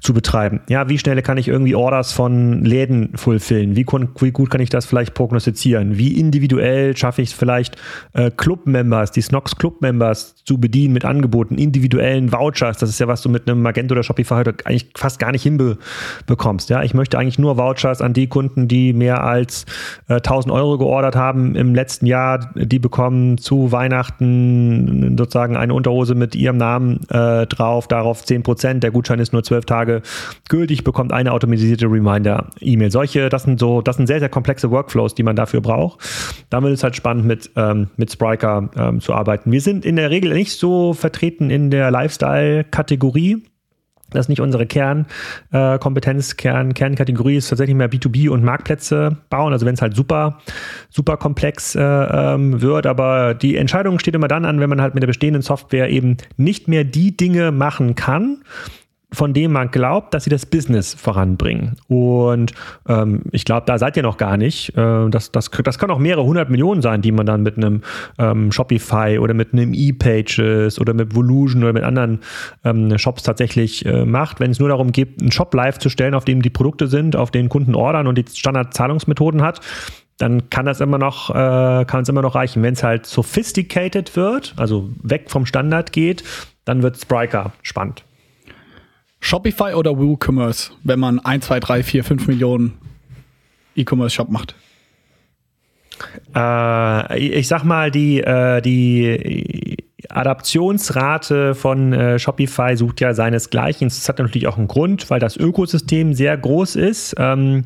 zu 0.00 0.14
betreiben. 0.14 0.60
Ja, 0.68 0.88
wie 0.88 0.98
schnell 0.98 1.20
kann 1.22 1.36
ich 1.36 1.48
irgendwie 1.48 1.74
Orders 1.74 2.12
von 2.12 2.64
Läden 2.64 3.10
fulfillen? 3.16 3.76
Wie, 3.76 3.86
wie 3.86 4.30
gut 4.30 4.50
kann 4.50 4.60
ich 4.60 4.70
das 4.70 4.86
vielleicht 4.86 5.14
prognostizieren? 5.14 5.98
Wie 5.98 6.18
individuell 6.18 6.96
schaffe 6.96 7.22
ich 7.22 7.30
es 7.30 7.34
vielleicht, 7.34 7.76
äh, 8.14 8.30
Club-Members, 8.30 9.10
die 9.10 9.20
Snox 9.20 9.56
Club-Members 9.56 10.36
zu 10.44 10.58
bedienen 10.58 10.94
mit 10.94 11.04
Angeboten, 11.04 11.56
individuellen 11.56 12.32
Vouchers? 12.32 12.78
Das 12.78 12.88
ist 12.88 12.98
ja, 12.98 13.08
was 13.08 13.20
du 13.20 13.28
mit 13.28 13.48
einem 13.48 13.60
Magento 13.60 13.92
oder 13.92 14.02
Shopify 14.02 14.34
heute 14.34 14.54
eigentlich 14.64 14.90
fast 14.96 15.18
gar 15.18 15.32
nicht 15.32 15.42
hinbekommst. 15.42 16.70
Ja, 16.70 16.82
ich 16.82 16.94
möchte 16.94 17.18
eigentlich 17.18 17.38
nur 17.38 17.58
Vouchers 17.58 18.00
an 18.00 18.14
die 18.14 18.26
Kunden, 18.26 18.68
die 18.68 18.94
mehr 18.94 19.22
als 19.22 19.66
äh, 20.08 20.14
1000 20.14 20.52
Euro 20.52 20.78
geordert 20.78 21.16
haben 21.16 21.54
im 21.56 21.74
letzten 21.74 22.06
Jahr. 22.06 22.50
Die 22.54 22.78
bekommen 22.78 23.36
zu 23.36 23.70
Weihnachten 23.70 25.16
sozusagen 25.18 25.56
eine 25.56 25.74
Unterhose 25.74 26.14
mit 26.14 26.34
ihrem 26.34 26.56
Namen 26.56 27.00
äh, 27.10 27.46
drauf, 27.46 27.86
darauf 27.86 28.24
10 28.24 28.42
Prozent. 28.42 28.82
Der 28.82 28.90
Gutschein 28.92 29.18
ist 29.18 29.32
nur 29.32 29.42
12 29.42 29.66
Tage 29.66 29.89
Tage 29.90 30.02
gültig, 30.48 30.84
bekommt 30.84 31.12
eine 31.12 31.32
automatisierte 31.32 31.86
Reminder-E-Mail. 31.86 32.90
Solche, 32.90 33.28
das 33.28 33.44
sind 33.44 33.60
so, 33.60 33.82
das 33.82 33.96
sind 33.96 34.06
sehr, 34.06 34.20
sehr 34.20 34.28
komplexe 34.28 34.70
Workflows, 34.70 35.14
die 35.14 35.22
man 35.22 35.36
dafür 35.36 35.60
braucht. 35.60 36.00
Damit 36.50 36.72
ist 36.72 36.80
es 36.80 36.84
halt 36.84 36.96
spannend, 36.96 37.26
mit, 37.26 37.50
ähm, 37.56 37.88
mit 37.96 38.12
Spriker 38.12 38.70
ähm, 38.76 39.00
zu 39.00 39.14
arbeiten. 39.14 39.52
Wir 39.52 39.60
sind 39.60 39.84
in 39.84 39.96
der 39.96 40.10
Regel 40.10 40.32
nicht 40.32 40.58
so 40.58 40.92
vertreten 40.92 41.50
in 41.50 41.70
der 41.70 41.90
Lifestyle-Kategorie. 41.90 43.44
Das 44.10 44.24
ist 44.26 44.28
nicht 44.28 44.40
unsere 44.40 44.66
Kernkompetenz, 44.66 46.32
äh, 46.32 46.34
Kern, 46.34 46.74
Kernkategorie 46.74 47.36
ist 47.36 47.48
tatsächlich 47.48 47.76
mehr 47.76 47.88
B2B 47.88 48.28
und 48.28 48.42
Marktplätze 48.42 49.18
bauen. 49.30 49.52
Also 49.52 49.66
wenn 49.66 49.74
es 49.74 49.82
halt 49.82 49.94
super, 49.94 50.38
super 50.88 51.16
komplex 51.16 51.76
äh, 51.76 51.80
ähm, 51.80 52.60
wird, 52.60 52.86
aber 52.86 53.34
die 53.34 53.56
Entscheidung 53.56 54.00
steht 54.00 54.16
immer 54.16 54.26
dann 54.26 54.44
an, 54.44 54.58
wenn 54.58 54.68
man 54.68 54.80
halt 54.80 54.94
mit 54.94 55.04
der 55.04 55.06
bestehenden 55.06 55.42
Software 55.42 55.90
eben 55.90 56.16
nicht 56.36 56.66
mehr 56.66 56.82
die 56.82 57.16
Dinge 57.16 57.52
machen 57.52 57.94
kann, 57.94 58.42
von 59.12 59.32
dem 59.32 59.52
man 59.52 59.70
glaubt, 59.70 60.14
dass 60.14 60.24
sie 60.24 60.30
das 60.30 60.46
Business 60.46 60.94
voranbringen. 60.94 61.76
Und 61.88 62.52
ähm, 62.88 63.22
ich 63.32 63.44
glaube, 63.44 63.64
da 63.66 63.78
seid 63.78 63.96
ihr 63.96 64.02
noch 64.02 64.16
gar 64.16 64.36
nicht. 64.36 64.76
Äh, 64.76 65.08
das, 65.10 65.32
das, 65.32 65.50
das 65.50 65.78
kann 65.78 65.90
auch 65.90 65.98
mehrere 65.98 66.24
hundert 66.24 66.50
Millionen 66.50 66.82
sein, 66.82 67.02
die 67.02 67.12
man 67.12 67.26
dann 67.26 67.42
mit 67.42 67.56
einem 67.56 67.82
ähm, 68.18 68.52
Shopify 68.52 69.18
oder 69.18 69.34
mit 69.34 69.52
einem 69.52 69.74
E-Pages 69.74 70.80
oder 70.80 70.94
mit 70.94 71.14
Volusion 71.14 71.62
oder 71.62 71.72
mit 71.72 71.82
anderen 71.82 72.20
ähm, 72.64 72.96
Shops 72.98 73.22
tatsächlich 73.22 73.84
äh, 73.84 74.04
macht. 74.04 74.40
Wenn 74.40 74.52
es 74.52 74.58
nur 74.60 74.68
darum 74.68 74.92
geht, 74.92 75.20
einen 75.20 75.32
Shop 75.32 75.52
live 75.54 75.78
zu 75.78 75.88
stellen, 75.88 76.14
auf 76.14 76.24
dem 76.24 76.42
die 76.42 76.50
Produkte 76.50 76.86
sind, 76.86 77.16
auf 77.16 77.30
den 77.30 77.48
Kunden 77.48 77.74
ordern 77.74 78.06
und 78.06 78.16
die 78.16 78.24
Standardzahlungsmethoden 78.32 79.42
hat, 79.42 79.60
dann 80.18 80.50
kann 80.50 80.66
das 80.66 80.80
immer 80.80 80.98
noch, 80.98 81.30
äh, 81.30 81.84
kann 81.84 82.02
es 82.02 82.08
immer 82.08 82.22
noch 82.22 82.34
reichen. 82.34 82.62
Wenn 82.62 82.74
es 82.74 82.82
halt 82.82 83.06
sophisticated 83.06 84.16
wird, 84.16 84.54
also 84.56 84.90
weg 85.02 85.30
vom 85.30 85.46
Standard 85.46 85.92
geht, 85.92 86.22
dann 86.64 86.82
wird 86.82 86.98
Spriker 86.98 87.52
spannend. 87.62 88.04
Shopify 89.20 89.74
oder 89.74 89.98
WooCommerce, 89.98 90.72
wenn 90.82 90.98
man 90.98 91.18
1, 91.20 91.46
2, 91.46 91.60
3, 91.60 91.82
4, 91.82 92.04
5 92.04 92.26
Millionen 92.26 92.78
E-Commerce-Shop 93.76 94.30
macht? 94.30 94.54
Äh, 96.34 97.18
ich 97.18 97.46
sag 97.46 97.64
mal, 97.64 97.90
die, 97.90 98.20
äh, 98.20 98.60
die 98.62 99.76
Adaptionsrate 100.12 101.54
von 101.54 101.92
äh, 101.92 102.18
Shopify 102.18 102.76
sucht 102.76 103.00
ja 103.00 103.14
seinesgleichen. 103.14 103.88
Das 103.88 104.08
hat 104.08 104.18
natürlich 104.18 104.46
auch 104.46 104.58
einen 104.58 104.68
Grund, 104.68 105.10
weil 105.10 105.20
das 105.20 105.36
Ökosystem 105.36 106.14
sehr 106.14 106.36
groß 106.36 106.76
ist. 106.76 107.14
Ähm, 107.18 107.62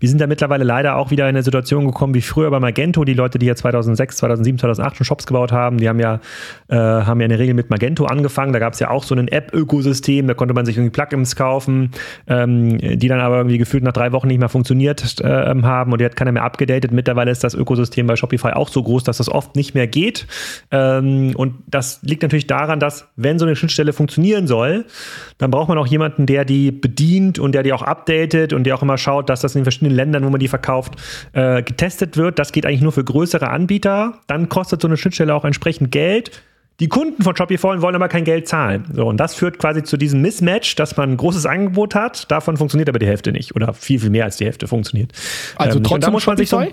wir 0.00 0.08
sind 0.08 0.20
da 0.20 0.26
mittlerweile 0.26 0.64
leider 0.64 0.96
auch 0.96 1.10
wieder 1.10 1.24
in 1.24 1.36
eine 1.36 1.42
Situation 1.42 1.86
gekommen 1.86 2.14
wie 2.14 2.20
früher 2.20 2.50
bei 2.50 2.60
Magento. 2.60 3.04
Die 3.04 3.14
Leute, 3.14 3.38
die 3.38 3.46
ja 3.46 3.54
2006, 3.54 4.16
2007, 4.18 4.58
2008 4.58 4.96
schon 4.96 5.04
Shops 5.04 5.26
gebaut 5.26 5.52
haben, 5.52 5.78
die 5.78 5.88
haben 5.88 6.00
ja, 6.00 6.20
äh, 6.68 6.76
haben 6.76 7.20
ja 7.20 7.24
in 7.24 7.30
der 7.30 7.38
Regel 7.38 7.54
mit 7.54 7.70
Magento 7.70 8.04
angefangen. 8.06 8.52
Da 8.52 8.58
gab 8.58 8.72
es 8.72 8.80
ja 8.80 8.90
auch 8.90 9.04
so 9.04 9.14
ein 9.14 9.28
App-Ökosystem, 9.28 10.26
da 10.26 10.34
konnte 10.34 10.54
man 10.54 10.66
sich 10.66 10.76
irgendwie 10.76 10.92
Plugins 10.92 11.36
kaufen, 11.36 11.90
ähm, 12.26 12.78
die 12.78 13.08
dann 13.08 13.20
aber 13.20 13.38
irgendwie 13.38 13.58
gefühlt 13.58 13.84
nach 13.84 13.92
drei 13.92 14.12
Wochen 14.12 14.28
nicht 14.28 14.38
mehr 14.38 14.48
funktioniert 14.48 15.20
äh, 15.20 15.54
haben 15.62 15.92
und 15.92 16.00
die 16.00 16.04
hat 16.04 16.16
keiner 16.16 16.32
mehr 16.32 16.44
abgedatet. 16.44 16.92
Mittlerweile 16.92 17.30
ist 17.30 17.44
das 17.44 17.54
Ökosystem 17.54 18.06
bei 18.06 18.16
Shopify 18.16 18.48
auch 18.48 18.68
so 18.68 18.82
groß, 18.82 19.04
dass 19.04 19.18
das 19.18 19.28
oft 19.28 19.56
nicht 19.56 19.74
mehr 19.74 19.86
geht. 19.86 20.26
Ähm, 20.70 21.32
und 21.36 21.54
das 21.66 21.83
liegt 22.02 22.22
natürlich 22.22 22.46
daran, 22.46 22.80
dass 22.80 23.08
wenn 23.16 23.38
so 23.38 23.44
eine 23.44 23.56
Schnittstelle 23.56 23.92
funktionieren 23.92 24.46
soll, 24.46 24.84
dann 25.38 25.50
braucht 25.50 25.68
man 25.68 25.78
auch 25.78 25.86
jemanden, 25.86 26.26
der 26.26 26.44
die 26.44 26.70
bedient 26.70 27.38
und 27.38 27.52
der 27.52 27.62
die 27.62 27.72
auch 27.72 27.82
updatet 27.82 28.52
und 28.52 28.64
der 28.64 28.74
auch 28.74 28.82
immer 28.82 28.98
schaut, 28.98 29.28
dass 29.28 29.40
das 29.40 29.54
in 29.54 29.60
den 29.60 29.64
verschiedenen 29.64 29.94
Ländern, 29.94 30.24
wo 30.24 30.30
man 30.30 30.40
die 30.40 30.48
verkauft, 30.48 30.94
äh, 31.32 31.62
getestet 31.62 32.16
wird. 32.16 32.38
Das 32.38 32.52
geht 32.52 32.66
eigentlich 32.66 32.82
nur 32.82 32.92
für 32.92 33.04
größere 33.04 33.48
Anbieter. 33.48 34.20
Dann 34.26 34.48
kostet 34.48 34.82
so 34.82 34.88
eine 34.88 34.96
Schnittstelle 34.96 35.34
auch 35.34 35.44
entsprechend 35.44 35.90
Geld. 35.90 36.42
Die 36.80 36.88
Kunden 36.88 37.22
von 37.22 37.36
Shopify 37.36 37.80
wollen 37.82 37.94
aber 37.94 38.08
kein 38.08 38.24
Geld 38.24 38.48
zahlen. 38.48 38.84
So, 38.92 39.06
und 39.06 39.18
das 39.18 39.34
führt 39.34 39.58
quasi 39.58 39.84
zu 39.84 39.96
diesem 39.96 40.22
Mismatch, 40.22 40.74
dass 40.74 40.96
man 40.96 41.12
ein 41.12 41.16
großes 41.16 41.46
Angebot 41.46 41.94
hat, 41.94 42.30
davon 42.32 42.56
funktioniert 42.56 42.88
aber 42.88 42.98
die 42.98 43.06
Hälfte 43.06 43.30
nicht. 43.30 43.54
Oder 43.54 43.74
viel, 43.74 44.00
viel 44.00 44.10
mehr 44.10 44.24
als 44.24 44.38
die 44.38 44.44
Hälfte 44.44 44.66
funktioniert. 44.66 45.12
Also 45.54 45.78
ähm, 45.78 45.84
trotzdem 45.84 46.12
muss 46.12 46.26
man 46.26 46.36
sich 46.36 46.48
so 46.48 46.64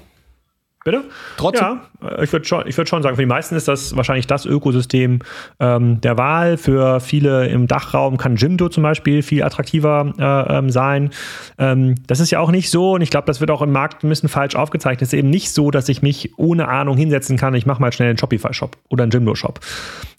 Bitte? 0.83 1.03
Trotzdem? 1.37 1.81
Ja, 2.01 2.23
ich 2.23 2.33
würde 2.33 2.45
schon, 2.45 2.65
würd 2.65 2.89
schon 2.89 3.03
sagen, 3.03 3.15
für 3.15 3.21
die 3.21 3.27
meisten 3.27 3.55
ist 3.55 3.67
das 3.67 3.95
wahrscheinlich 3.95 4.25
das 4.25 4.47
Ökosystem 4.47 5.19
ähm, 5.59 6.01
der 6.01 6.17
Wahl. 6.17 6.57
Für 6.57 6.99
viele 6.99 7.47
im 7.49 7.67
Dachraum 7.67 8.17
kann 8.17 8.35
Jimdo 8.35 8.67
zum 8.67 8.81
Beispiel 8.81 9.21
viel 9.21 9.43
attraktiver 9.43 10.11
äh, 10.17 10.57
ähm, 10.57 10.71
sein. 10.71 11.11
Ähm, 11.59 11.95
das 12.07 12.19
ist 12.19 12.31
ja 12.31 12.39
auch 12.39 12.49
nicht 12.49 12.71
so, 12.71 12.93
und 12.93 13.01
ich 13.01 13.11
glaube, 13.11 13.27
das 13.27 13.39
wird 13.41 13.51
auch 13.51 13.61
im 13.61 13.71
Markt 13.71 14.03
ein 14.03 14.09
bisschen 14.09 14.27
falsch 14.27 14.55
aufgezeichnet. 14.55 15.03
Es 15.03 15.13
ist 15.13 15.19
eben 15.19 15.29
nicht 15.29 15.51
so, 15.51 15.69
dass 15.69 15.87
ich 15.87 16.01
mich 16.01 16.33
ohne 16.37 16.67
Ahnung 16.67 16.97
hinsetzen 16.97 17.37
kann, 17.37 17.53
ich 17.53 17.67
mache 17.67 17.79
mal 17.79 17.93
schnell 17.93 18.09
einen 18.09 18.17
Shopify-Shop 18.17 18.75
oder 18.89 19.03
einen 19.03 19.11
Jimdo-Shop. 19.11 19.59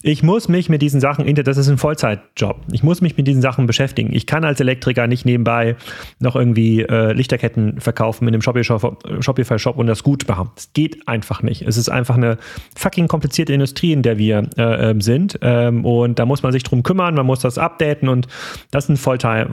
Ich 0.01 0.23
muss 0.23 0.47
mich 0.47 0.69
mit 0.69 0.81
diesen 0.81 1.01
Sachen, 1.01 1.33
das 1.35 1.57
ist 1.57 1.67
ein 1.67 1.77
Vollzeitjob, 1.77 2.61
ich 2.71 2.83
muss 2.83 3.01
mich 3.01 3.17
mit 3.17 3.27
diesen 3.27 3.41
Sachen 3.41 3.67
beschäftigen. 3.67 4.13
Ich 4.13 4.27
kann 4.27 4.45
als 4.45 4.61
Elektriker 4.61 5.07
nicht 5.07 5.25
nebenbei 5.25 5.75
noch 6.19 6.37
irgendwie 6.37 6.83
äh, 6.83 7.11
Lichterketten 7.11 7.81
verkaufen 7.81 8.27
in 8.29 8.33
einem 8.33 8.41
Shopify-Shop 8.41 9.77
und 9.77 9.87
das 9.87 10.03
gut 10.03 10.25
machen. 10.29 10.52
Es 10.55 10.73
geht 10.73 11.07
einfach 11.07 11.41
nicht. 11.41 11.63
Es 11.63 11.77
ist 11.77 11.89
einfach 11.89 12.15
eine 12.15 12.37
fucking 12.75 13.07
komplizierte 13.07 13.53
Industrie, 13.53 13.93
in 13.93 14.01
der 14.01 14.17
wir 14.17 14.49
äh, 14.57 14.91
ähm, 14.91 15.01
sind. 15.01 15.39
Ähm, 15.41 15.85
und 15.85 16.19
da 16.19 16.25
muss 16.25 16.43
man 16.43 16.51
sich 16.51 16.63
drum 16.63 16.83
kümmern, 16.83 17.15
man 17.15 17.25
muss 17.25 17.39
das 17.39 17.57
updaten 17.57 18.09
und 18.09 18.27
das 18.71 18.89
ist 18.89 18.89
ein 18.89 18.97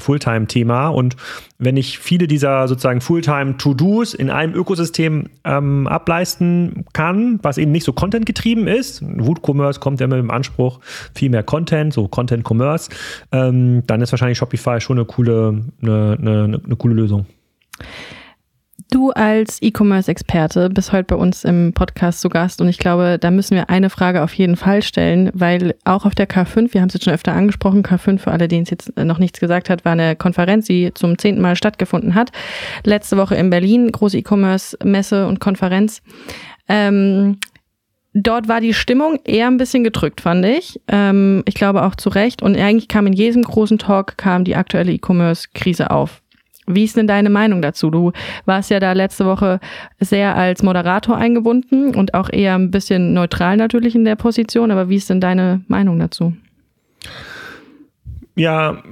Fulltime-Thema. 0.00 0.88
Und 0.88 1.16
wenn 1.58 1.76
ich 1.76 1.98
viele 1.98 2.26
dieser 2.26 2.68
sozusagen 2.68 3.00
Fulltime-To-Dos 3.00 4.14
in 4.14 4.30
einem 4.30 4.54
Ökosystem 4.54 5.28
ähm, 5.44 5.86
ableisten 5.86 6.84
kann, 6.92 7.38
was 7.42 7.58
eben 7.58 7.72
nicht 7.72 7.84
so 7.84 7.92
Content-getrieben 7.92 8.66
ist, 8.66 9.02
WooCommerce 9.02 9.80
kommt 9.80 10.00
ja 10.00 10.06
mit 10.06 10.18
dem 10.18 10.30
Anspruch, 10.30 10.80
viel 11.14 11.30
mehr 11.30 11.42
Content, 11.42 11.92
so 11.92 12.08
Content-Commerce, 12.08 12.90
ähm, 13.32 13.82
dann 13.86 14.00
ist 14.00 14.12
wahrscheinlich 14.12 14.38
Shopify 14.38 14.80
schon 14.80 14.98
eine 14.98 15.04
coole, 15.04 15.64
eine, 15.82 16.16
eine, 16.20 16.60
eine 16.64 16.76
coole 16.76 16.94
Lösung. 16.94 17.26
Du 18.90 19.10
als 19.10 19.62
E-Commerce-Experte 19.62 20.68
bist 20.68 20.90
heute 20.90 21.04
bei 21.04 21.14
uns 21.14 21.44
im 21.44 21.72
Podcast 21.72 22.20
zu 22.20 22.28
Gast 22.28 22.60
und 22.60 22.68
ich 22.68 22.78
glaube, 22.78 23.18
da 23.20 23.30
müssen 23.30 23.54
wir 23.54 23.70
eine 23.70 23.88
Frage 23.88 24.20
auf 24.20 24.34
jeden 24.34 24.56
Fall 24.56 24.82
stellen, 24.82 25.30
weil 25.32 25.76
auch 25.84 26.06
auf 26.06 26.16
der 26.16 26.28
K5, 26.28 26.74
wir 26.74 26.80
haben 26.80 26.88
es 26.88 26.94
jetzt 26.94 27.04
schon 27.04 27.14
öfter 27.14 27.32
angesprochen, 27.32 27.84
K5 27.84 28.18
für 28.18 28.32
alle, 28.32 28.48
denen 28.48 28.64
es 28.64 28.70
jetzt 28.70 28.96
noch 28.98 29.18
nichts 29.18 29.38
gesagt 29.38 29.70
hat, 29.70 29.84
war 29.84 29.92
eine 29.92 30.16
Konferenz, 30.16 30.66
die 30.66 30.90
zum 30.92 31.18
zehnten 31.18 31.40
Mal 31.40 31.54
stattgefunden 31.54 32.16
hat. 32.16 32.32
Letzte 32.82 33.16
Woche 33.16 33.36
in 33.36 33.48
Berlin, 33.48 33.92
große 33.92 34.18
E-Commerce-Messe 34.18 35.28
und 35.28 35.38
Konferenz. 35.38 36.02
Ähm, 36.68 37.38
dort 38.12 38.48
war 38.48 38.60
die 38.60 38.74
Stimmung 38.74 39.20
eher 39.24 39.46
ein 39.46 39.56
bisschen 39.56 39.84
gedrückt, 39.84 40.20
fand 40.20 40.44
ich. 40.44 40.80
Ähm, 40.88 41.44
ich 41.46 41.54
glaube 41.54 41.84
auch 41.84 41.94
zu 41.94 42.08
Recht. 42.08 42.42
Und 42.42 42.56
eigentlich 42.56 42.88
kam 42.88 43.06
in 43.06 43.12
jedem 43.12 43.42
großen 43.42 43.78
Talk 43.78 44.18
kam 44.18 44.42
die 44.42 44.56
aktuelle 44.56 44.90
E-Commerce-Krise 44.90 45.92
auf. 45.92 46.22
Wie 46.74 46.84
ist 46.84 46.96
denn 46.96 47.06
deine 47.06 47.30
Meinung 47.30 47.62
dazu? 47.62 47.90
Du 47.90 48.12
warst 48.44 48.70
ja 48.70 48.80
da 48.80 48.92
letzte 48.92 49.26
Woche 49.26 49.60
sehr 49.98 50.36
als 50.36 50.62
Moderator 50.62 51.16
eingebunden 51.16 51.94
und 51.94 52.14
auch 52.14 52.30
eher 52.30 52.54
ein 52.54 52.70
bisschen 52.70 53.12
neutral 53.12 53.56
natürlich 53.56 53.94
in 53.94 54.04
der 54.04 54.16
Position, 54.16 54.70
aber 54.70 54.88
wie 54.88 54.96
ist 54.96 55.10
denn 55.10 55.20
deine 55.20 55.62
Meinung 55.68 55.98
dazu? 55.98 56.34
Ja, 58.36 58.82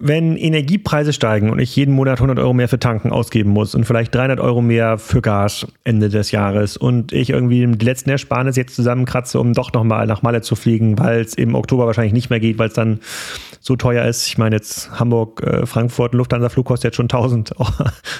wenn 0.00 0.36
Energiepreise 0.36 1.12
steigen 1.12 1.50
und 1.50 1.58
ich 1.58 1.74
jeden 1.76 1.94
Monat 1.94 2.18
100 2.18 2.38
Euro 2.38 2.52
mehr 2.52 2.68
für 2.68 2.78
Tanken 2.78 3.10
ausgeben 3.10 3.50
muss 3.50 3.74
und 3.74 3.84
vielleicht 3.84 4.14
300 4.14 4.40
Euro 4.40 4.62
mehr 4.62 4.98
für 4.98 5.20
Gas 5.20 5.66
Ende 5.84 6.08
des 6.08 6.30
Jahres 6.30 6.76
und 6.76 7.12
ich 7.12 7.30
irgendwie 7.30 7.66
die 7.66 7.84
letzten 7.84 8.10
Ersparnisse 8.10 8.60
jetzt 8.60 8.74
zusammenkratze, 8.74 9.40
um 9.40 9.52
doch 9.52 9.72
nochmal 9.72 10.06
nach 10.06 10.22
Malle 10.22 10.42
zu 10.42 10.56
fliegen, 10.56 10.98
weil 10.98 11.20
es 11.20 11.34
im 11.34 11.54
Oktober 11.54 11.86
wahrscheinlich 11.86 12.12
nicht 12.12 12.30
mehr 12.30 12.40
geht, 12.40 12.58
weil 12.58 12.68
es 12.68 12.74
dann 12.74 13.00
so 13.60 13.76
teuer 13.76 14.04
ist. 14.04 14.26
Ich 14.26 14.38
meine 14.38 14.56
jetzt 14.56 14.98
Hamburg, 14.98 15.42
äh, 15.42 15.66
Frankfurt, 15.66 16.14
Lufthansa-Flug 16.14 16.66
kostet 16.66 16.90
jetzt 16.90 16.96
schon 16.96 17.06
1000, 17.06 17.54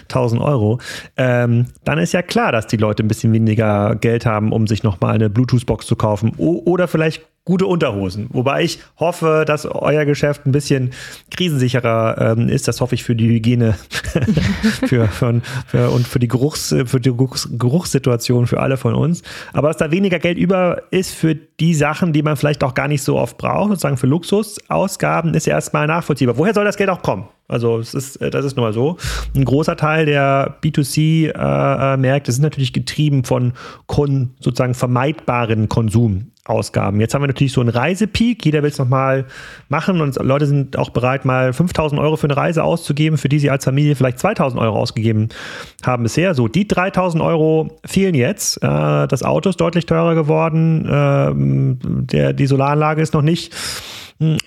1000 0.09 0.43
Euro. 0.43 0.81
Ähm, 1.17 1.67
dann 1.85 1.99
ist 1.99 2.13
ja 2.13 2.23
klar, 2.23 2.53
dass 2.53 2.67
die 2.67 2.77
Leute 2.77 3.03
ein 3.03 3.09
bisschen 3.09 3.33
weniger 3.33 3.97
Geld 3.97 4.27
haben, 4.27 4.53
um 4.53 4.67
sich 4.67 4.83
nochmal 4.83 5.15
eine 5.15 5.31
Bluetooth-Box 5.31 5.87
zu 5.87 5.97
kaufen 5.97 6.33
o 6.37 6.63
oder 6.65 6.89
vielleicht 6.89 7.23
gute 7.49 7.65
Unterhosen. 7.67 8.27
Wobei 8.29 8.63
ich 8.63 8.79
hoffe, 8.99 9.45
dass 9.47 9.65
euer 9.65 10.05
Geschäft 10.05 10.45
ein 10.45 10.53
bisschen 10.53 10.91
krisensicherer 11.31 12.37
ähm, 12.37 12.51
ist. 12.51 12.69
Das 12.69 12.83
hoffe 12.83 12.95
ich 12.95 13.03
für 13.03 13.17
die 13.17 13.27
Hygiene 13.27 13.73
für, 14.87 15.09
für, 15.09 15.41
für, 15.67 15.89
und 15.89 16.07
für 16.07 16.19
die, 16.19 16.29
Geruchs, 16.29 16.75
für 16.85 17.01
die 17.01 17.09
Geruchs, 17.09 17.49
Geruchssituation 17.51 18.47
für 18.47 18.61
alle 18.61 18.77
von 18.77 18.95
uns. 18.95 19.23
Aber 19.55 19.69
dass 19.69 19.79
da 19.79 19.91
weniger 19.91 20.19
Geld 20.19 20.37
über 20.37 20.83
ist 20.91 21.15
für 21.15 21.35
die 21.35 21.73
Sachen, 21.73 22.13
die 22.13 22.23
man 22.23 22.37
vielleicht 22.37 22.63
auch 22.63 22.75
gar 22.75 22.87
nicht 22.87 23.03
so 23.03 23.17
oft 23.17 23.39
braucht, 23.39 23.71
sozusagen 23.71 23.97
für 23.97 24.07
Luxusausgaben, 24.07 25.33
ist 25.33 25.47
ja 25.47 25.55
erstmal 25.55 25.87
nachvollziehbar. 25.87 26.37
Woher 26.37 26.53
soll 26.53 26.67
das 26.67 26.77
Geld 26.77 26.91
auch 26.91 27.01
kommen? 27.01 27.29
Also 27.49 27.79
es 27.79 27.95
ist, 27.95 28.17
äh, 28.17 28.31
das 28.31 28.45
ist 28.45 28.57
nun 28.57 28.67
mal 28.67 28.75
so. 28.75 28.99
Ein 29.35 29.47
großer 29.47 29.77
Teil 29.77 30.05
der 30.05 30.57
B2C-Märkte 30.63 32.31
äh, 32.31 32.35
sind 32.35 32.43
natürlich 32.43 32.75
getrieben 32.75 33.25
von 33.25 33.55
kon 33.87 34.35
sozusagen 34.39 34.75
vermeidbaren 34.75 35.71
Konsumausgaben. 35.71 37.01
Jetzt 37.01 37.15
haben 37.15 37.23
wir 37.23 37.29
natürlich 37.29 37.55
so 37.55 37.63
einen 37.63 37.71
Reisepeak. 37.71 38.45
Jeder 38.45 38.63
will 38.63 38.69
es 38.69 38.77
nochmal 38.77 39.25
machen 39.71 40.03
und 40.03 40.23
Leute 40.23 40.45
sind 40.45 40.77
auch 40.77 40.91
bereit, 40.91 41.25
mal 41.25 41.55
5000 41.55 41.99
Euro 41.99 42.17
für 42.17 42.27
eine 42.27 42.37
Reise 42.37 42.63
auszugeben, 42.63 43.17
für 43.17 43.31
die 43.31 43.39
sie 43.39 43.49
als 43.49 43.65
Familie 43.65 43.97
vielleicht 43.97 44.19
2000 44.19 44.61
Euro 44.61 44.79
ausgegeben 44.79 45.31
haben 45.83 46.03
bisher. 46.03 46.35
So, 46.35 46.49
die 46.49 46.69
3000 46.69 47.23
Euro 47.23 47.79
fehlen 47.87 48.15
jetzt. 48.15 48.59
Äh, 48.59 49.07
das 49.07 49.23
Auto 49.23 49.49
ist 49.49 49.59
deutlich 49.59 49.87
teurer 49.87 50.15
geworden. 50.15 50.87
Ähm, 50.87 51.79
der, 51.83 52.35
die 52.35 52.47
Solaranlage 52.47 53.01
ist 53.01 53.15
noch 53.15 53.23
nicht 53.23 53.55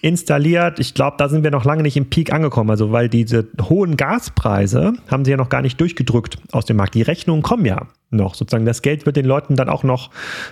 installiert. 0.02 0.80
Ich 0.80 0.94
glaube, 0.94 1.16
da 1.18 1.30
sind 1.30 1.44
wir 1.44 1.52
noch 1.52 1.64
lange 1.64 1.84
nicht 1.84 1.96
im 1.96 2.10
Peak 2.10 2.34
angekommen. 2.34 2.70
Also, 2.70 2.92
weil 2.92 3.08
diese 3.08 3.48
hohen 3.62 3.96
Gaspreise 3.96 4.94
haben 5.10 5.24
sie 5.24 5.32
ja 5.32 5.38
noch 5.38 5.50
gar 5.50 5.62
nicht 5.62 5.80
durchgedrückt 5.80 6.38
aus 6.52 6.66
dem 6.66 6.76
Markt. 6.78 6.96
Die 6.96 7.02
Rechnungen 7.02 7.42
kommen 7.42 7.66
ja 7.66 7.88
noch. 8.10 8.36
Sozusagen 8.36 8.66
das 8.66 8.82
Geld 8.82 9.06
wird 9.06 9.16
den 9.16 9.26
Leuten 9.26 9.56
dann 9.56 9.70
auch 9.70 9.84
noch, 9.84 10.10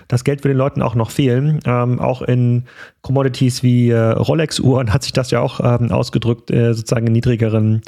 das 0.08 0.24
Geld 0.24 0.42
wird 0.42 0.52
den 0.54 0.58
Leuten 0.58 0.80
auch 0.80 0.94
noch 0.94 1.10
fehlen. 1.10 1.60
Ähm, 1.66 2.00
auch 2.00 2.22
in 2.22 2.64
Commodities 3.02 3.62
wie 3.62 3.90
äh, 3.90 3.98
Rolex-Uhren 3.98 4.92
hat 4.92 5.02
sich 5.02 5.12
das 5.12 5.30
ja 5.30 5.40
auch 5.40 5.60
ähm, 5.60 5.92
ausgedrückt, 5.92 6.50
äh, 6.50 6.72
sozusagen 6.72 7.06
in 7.06 7.12
niedrigeren 7.12 7.82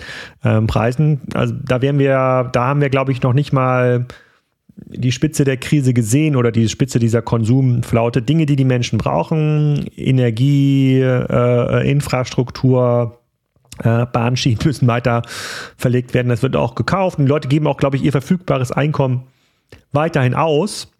ähm, 0.45 0.67
Preisen. 0.67 1.23
Also 1.33 1.55
da 1.65 1.81
wären 1.81 1.99
wir, 1.99 2.51
da 2.53 2.67
haben 2.67 2.83
wir, 2.83 2.91
glaube 2.91 3.13
ich, 3.13 3.23
noch 3.23 3.33
nicht 3.33 3.55
mal 3.55 4.07
die 4.87 5.13
Spitze 5.13 5.45
der 5.45 5.57
Krise 5.57 5.95
gesehen 5.95 6.37
oder 6.37 6.53
die 6.53 6.69
Spitze 6.69 6.99
dieser 6.99 7.23
Konsumflaute. 7.23 8.23
Dinge, 8.23 8.47
die 8.47 8.57
die 8.57 8.65
Menschen 8.65 8.99
brauchen, 8.99 9.87
Energie, 9.97 11.01
äh, 11.01 11.91
Infrastruktur, 11.91 13.19
äh, 13.83 14.07
Bahnschienen 14.07 14.59
müssen 14.65 14.87
weiter 14.87 15.23
verlegt 15.77 16.15
werden. 16.15 16.29
Das 16.29 16.43
wird 16.43 16.57
auch 16.57 16.75
gekauft. 16.75 17.19
Und 17.19 17.27
die 17.27 17.31
Leute 17.31 17.49
geben 17.49 17.67
auch, 17.67 17.77
glaube 17.77 17.97
ich, 17.97 18.03
ihr 18.03 18.13
verfügbares 18.13 18.73
Einkommen 18.73 19.25
weiterhin 19.93 20.35
aus. 20.35 20.91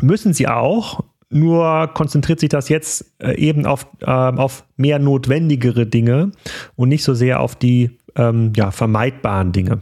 Müssen 0.00 0.32
sie 0.32 0.48
auch. 0.48 1.04
Nur 1.30 1.88
konzentriert 1.94 2.40
sich 2.40 2.50
das 2.50 2.68
jetzt 2.68 3.06
äh, 3.18 3.34
eben 3.36 3.64
auf, 3.64 3.86
äh, 4.00 4.06
auf 4.06 4.64
mehr 4.76 4.98
notwendigere 4.98 5.86
Dinge 5.86 6.32
und 6.76 6.90
nicht 6.90 7.04
so 7.04 7.14
sehr 7.14 7.40
auf 7.40 7.56
die 7.56 7.98
ähm, 8.16 8.52
ja, 8.54 8.70
vermeidbaren 8.70 9.52
Dinge. 9.52 9.80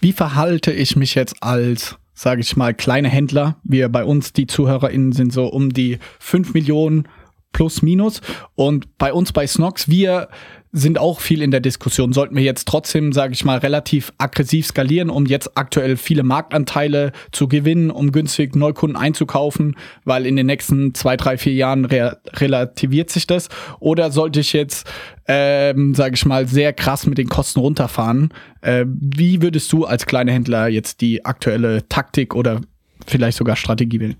Wie 0.00 0.12
verhalte 0.12 0.72
ich 0.72 0.94
mich 0.94 1.14
jetzt 1.14 1.42
als 1.42 1.96
sage 2.16 2.40
ich 2.40 2.56
mal, 2.56 2.74
kleine 2.74 3.08
Händler. 3.08 3.60
Wir 3.62 3.88
bei 3.90 4.04
uns, 4.04 4.32
die 4.32 4.46
ZuhörerInnen 4.46 5.12
sind 5.12 5.32
so 5.32 5.46
um 5.46 5.72
die 5.72 5.98
5 6.18 6.54
Millionen 6.54 7.06
plus 7.52 7.82
minus. 7.82 8.22
Und 8.54 8.98
bei 8.98 9.12
uns 9.12 9.32
bei 9.32 9.46
Snox, 9.46 9.88
wir 9.88 10.28
sind 10.76 10.98
auch 10.98 11.20
viel 11.20 11.40
in 11.40 11.50
der 11.50 11.60
Diskussion. 11.60 12.12
Sollten 12.12 12.36
wir 12.36 12.42
jetzt 12.42 12.68
trotzdem, 12.68 13.12
sage 13.12 13.32
ich 13.32 13.46
mal, 13.46 13.56
relativ 13.58 14.12
aggressiv 14.18 14.66
skalieren, 14.66 15.08
um 15.08 15.24
jetzt 15.24 15.56
aktuell 15.56 15.96
viele 15.96 16.22
Marktanteile 16.22 17.12
zu 17.32 17.48
gewinnen, 17.48 17.90
um 17.90 18.12
günstig 18.12 18.54
Neukunden 18.54 18.96
einzukaufen, 18.96 19.74
weil 20.04 20.26
in 20.26 20.36
den 20.36 20.44
nächsten 20.44 20.92
zwei, 20.92 21.16
drei, 21.16 21.38
vier 21.38 21.54
Jahren 21.54 21.86
re 21.86 22.18
relativiert 22.34 23.08
sich 23.08 23.26
das? 23.26 23.48
Oder 23.80 24.10
sollte 24.10 24.40
ich 24.40 24.52
jetzt, 24.52 24.86
ähm, 25.26 25.94
sage 25.94 26.14
ich 26.14 26.26
mal, 26.26 26.46
sehr 26.46 26.74
krass 26.74 27.06
mit 27.06 27.16
den 27.16 27.28
Kosten 27.28 27.60
runterfahren? 27.60 28.34
Äh, 28.60 28.84
wie 28.86 29.40
würdest 29.40 29.72
du 29.72 29.86
als 29.86 30.04
kleiner 30.04 30.32
Händler 30.32 30.68
jetzt 30.68 31.00
die 31.00 31.24
aktuelle 31.24 31.88
Taktik 31.88 32.34
oder 32.34 32.60
vielleicht 33.06 33.38
sogar 33.38 33.56
Strategie 33.56 34.00
wählen? 34.00 34.16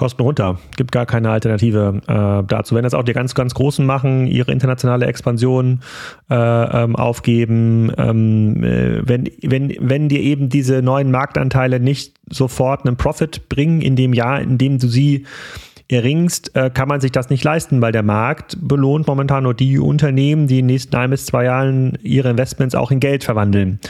Kosten 0.00 0.22
runter. 0.22 0.58
Gibt 0.78 0.92
gar 0.92 1.04
keine 1.04 1.30
Alternative 1.30 2.00
äh, 2.06 2.46
dazu. 2.48 2.74
Wenn 2.74 2.84
das 2.84 2.94
auch 2.94 3.02
die 3.02 3.12
ganz, 3.12 3.34
ganz 3.34 3.52
Großen 3.52 3.84
machen, 3.84 4.26
ihre 4.26 4.50
internationale 4.50 5.04
Expansion 5.04 5.80
äh, 6.30 6.34
ähm, 6.34 6.96
aufgeben, 6.96 7.92
ähm, 7.98 8.64
äh, 8.64 9.06
wenn, 9.06 9.30
wenn, 9.42 9.76
wenn 9.78 10.08
dir 10.08 10.20
eben 10.20 10.48
diese 10.48 10.80
neuen 10.80 11.10
Marktanteile 11.10 11.80
nicht 11.80 12.14
sofort 12.30 12.86
einen 12.86 12.96
Profit 12.96 13.50
bringen 13.50 13.82
in 13.82 13.94
dem 13.94 14.14
Jahr, 14.14 14.40
in 14.40 14.56
dem 14.56 14.78
du 14.78 14.88
sie 14.88 15.26
erringst, 15.90 16.54
äh, 16.54 16.70
kann 16.70 16.88
man 16.88 17.00
sich 17.00 17.12
das 17.12 17.30
nicht 17.30 17.42
leisten, 17.44 17.80
weil 17.82 17.92
der 17.92 18.02
Markt 18.02 18.56
belohnt 18.60 19.06
momentan 19.06 19.44
nur 19.44 19.54
die 19.54 19.78
Unternehmen, 19.78 20.46
die 20.46 20.60
in 20.60 20.66
den 20.68 20.74
nächsten 20.74 20.94
ein 20.96 21.10
bis 21.10 21.26
zwei 21.26 21.44
Jahren 21.44 21.98
ihre 22.02 22.30
Investments 22.30 22.74
auch 22.74 22.90
in 22.90 23.00
Geld 23.00 23.24
verwandeln 23.24 23.80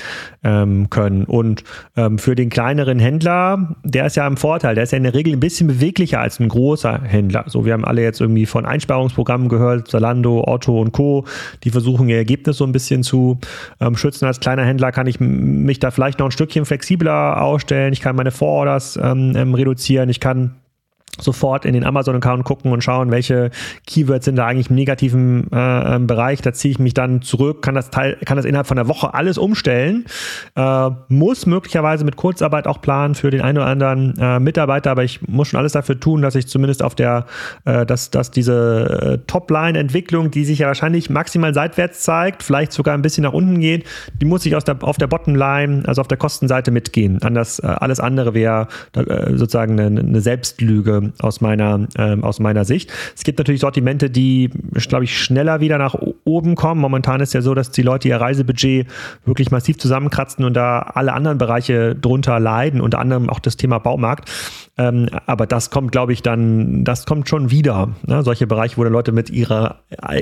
ähm, 0.43 0.89
können. 0.91 1.25
Und 1.25 1.65
ähm, 1.97 2.19
für 2.19 2.35
den 2.35 2.49
kleineren 2.49 2.99
Händler, 2.99 3.77
der 3.85 4.07
ist 4.07 4.17
ja 4.17 4.27
im 4.27 4.37
Vorteil, 4.37 4.75
der 4.75 4.85
ist 4.85 4.93
ja 4.93 4.97
in 4.97 5.05
der 5.05 5.15
Regel 5.15 5.35
ein 5.35 5.41
bisschen 5.41 5.67
beweglicher 5.67 6.21
als 6.21 6.41
ein 6.41 6.49
großer 6.49 7.03
Händler. 7.03 7.45
So, 7.47 7.65
wir 7.65 7.75
haben 7.75 7.85
alle 7.85 8.03
jetzt 8.03 8.21
irgendwie 8.21 8.47
von 8.47 8.65
Einsparungsprogrammen 8.65 9.49
gehört, 9.49 9.89
Zalando, 9.89 10.45
Otto 10.47 10.81
und 10.81 10.93
Co., 10.93 11.25
die 11.65 11.71
versuchen 11.71 12.09
ihr 12.09 12.17
Ergebnis 12.17 12.57
so 12.57 12.65
ein 12.65 12.73
bisschen 12.73 13.03
zu 13.03 13.39
ähm, 13.81 13.97
schützen. 13.97 14.25
Als 14.25 14.41
kleiner 14.41 14.65
Händler 14.65 14.93
kann 14.93 15.07
ich 15.07 15.21
mich 15.21 15.79
da 15.79 15.91
vielleicht 15.91 16.19
noch 16.19 16.27
ein 16.27 16.33
Stückchen 16.33 16.65
flexibler 16.65 17.43
ausstellen. 17.43 17.93
Ich 17.93 18.01
kann 18.01 18.17
meine 18.17 18.31
Vororders 18.31 18.99
ähm, 19.03 19.35
ähm 19.37 19.55
reduzieren. 19.55 20.09
Ich 20.09 20.21
kann 20.21 20.55
sofort 21.23 21.65
in 21.65 21.75
den 21.75 21.85
Amazon-Account 21.85 22.45
gucken 22.45 22.73
und 22.73 22.83
schauen, 22.83 23.11
welche 23.11 23.51
Keywords 23.87 24.25
sind 24.25 24.37
da 24.37 24.47
eigentlich 24.47 24.71
im 24.71 24.77
negativen 24.77 25.51
äh, 25.53 25.97
ähm, 25.97 26.07
Bereich. 26.07 26.43
Da 26.43 26.53
ziehe 26.53 26.73
ich 26.73 26.79
mich 26.79 26.95
dann 26.95 27.23
zurück, 27.23 27.63
kann 27.63 27.75
das 27.75 27.91
Teil, 27.91 28.17
kann 28.25 28.37
das 28.37 28.47
innerhalb 28.47 28.67
von 28.67 28.79
einer 28.79 28.89
Woche 28.89 29.15
alles 29.15 29.39
umstellen, 29.39 30.05
äh, 30.57 30.91
muss 31.09 31.47
möglicherweise 31.47 32.05
mit 32.05 32.17
Kurzarbeit 32.17 32.67
auch 32.67 32.81
planen 32.81 33.15
für 33.15 33.31
den 33.31 33.41
einen 33.41 33.59
oder 33.59 33.67
anderen 33.67 34.17
äh, 34.19 34.41
Mitarbeiter, 34.41 34.91
aber 34.91 35.05
ich 35.05 35.27
muss 35.29 35.49
schon 35.49 35.59
alles 35.59 35.73
dafür 35.73 35.99
tun, 35.99 36.23
dass 36.23 36.35
ich 36.35 36.47
zumindest 36.47 36.83
auf 36.83 36.95
der, 36.95 37.27
äh, 37.65 37.87
dass, 37.87 38.11
dass 38.11 38.31
diese 38.31 39.21
äh, 39.21 39.27
Topline-Entwicklung, 39.27 40.31
die 40.31 40.45
sich 40.45 40.61
ja 40.61 40.67
wahrscheinlich 40.67 41.11
maximal 41.11 41.55
seitwärts 41.55 42.01
zeigt, 42.03 42.43
vielleicht 42.43 42.73
sogar 42.73 42.95
ein 42.95 43.03
bisschen 43.03 43.25
nach 43.25 43.33
unten 43.33 43.61
geht, 43.61 43.85
die 44.21 44.27
muss 44.27 44.47
ich 44.47 44.57
aus 44.57 44.65
der, 44.65 44.83
auf 44.83 44.97
der 44.97 45.07
Bottomline, 45.07 45.83
also 45.87 46.01
auf 46.01 46.09
der 46.09 46.19
Kostenseite 46.19 46.71
mitgehen. 46.71 47.23
Anders, 47.23 47.59
äh, 47.59 47.67
alles 47.67 48.01
andere 48.01 48.35
wäre 48.35 48.69
sozusagen 49.35 49.79
eine, 49.79 50.01
eine 50.01 50.21
Selbstlüge 50.21 51.10
aus 51.19 51.41
meiner, 51.41 51.87
ähm, 51.99 52.25
aus 52.25 52.41
meiner 52.41 52.65
Sicht. 52.65 52.91
Es 53.17 53.25
gibt 53.25 53.39
natürlich 53.39 53.61
Sortimente, 53.61 54.11
die, 54.11 54.51
glaube 54.89 55.05
ich, 55.05 55.19
schneller 55.19 55.61
wieder 55.61 55.79
nach 55.79 55.97
oben 56.25 56.55
kommen. 56.55 56.81
Momentan 56.81 57.21
ist 57.21 57.35
ja 57.35 57.43
so, 57.43 57.55
dass 57.55 57.71
die 57.71 57.83
Leute 57.83 58.09
ihr 58.09 58.21
Reisebudget 58.21 58.87
wirklich 59.25 59.51
massiv 59.51 59.79
zusammenkratzen 59.79 60.45
und 60.45 60.55
da 60.55 60.81
alle 60.81 61.13
anderen 61.13 61.39
Bereiche 61.39 61.95
drunter 61.95 62.41
leiden, 62.41 62.81
unter 62.81 62.99
anderem 62.99 63.29
auch 63.29 63.41
das 63.41 63.57
Thema 63.57 63.79
Baumarkt. 63.79 64.31
Ähm, 64.81 65.09
aber 65.27 65.47
das 65.47 65.69
kommt, 65.69 65.93
glaube 65.93 66.15
ich, 66.15 66.23
dann, 66.23 66.85
das 66.85 67.05
kommt 67.05 67.29
schon 67.29 67.51
wieder. 67.51 67.91
Ne? 68.07 68.23
Solche 68.23 68.47
Bereiche, 68.47 68.79
wo 68.79 68.85
dann 68.85 68.93
Leute 68.93 69.13
mit 69.13 69.29
ihrer, 69.29 69.81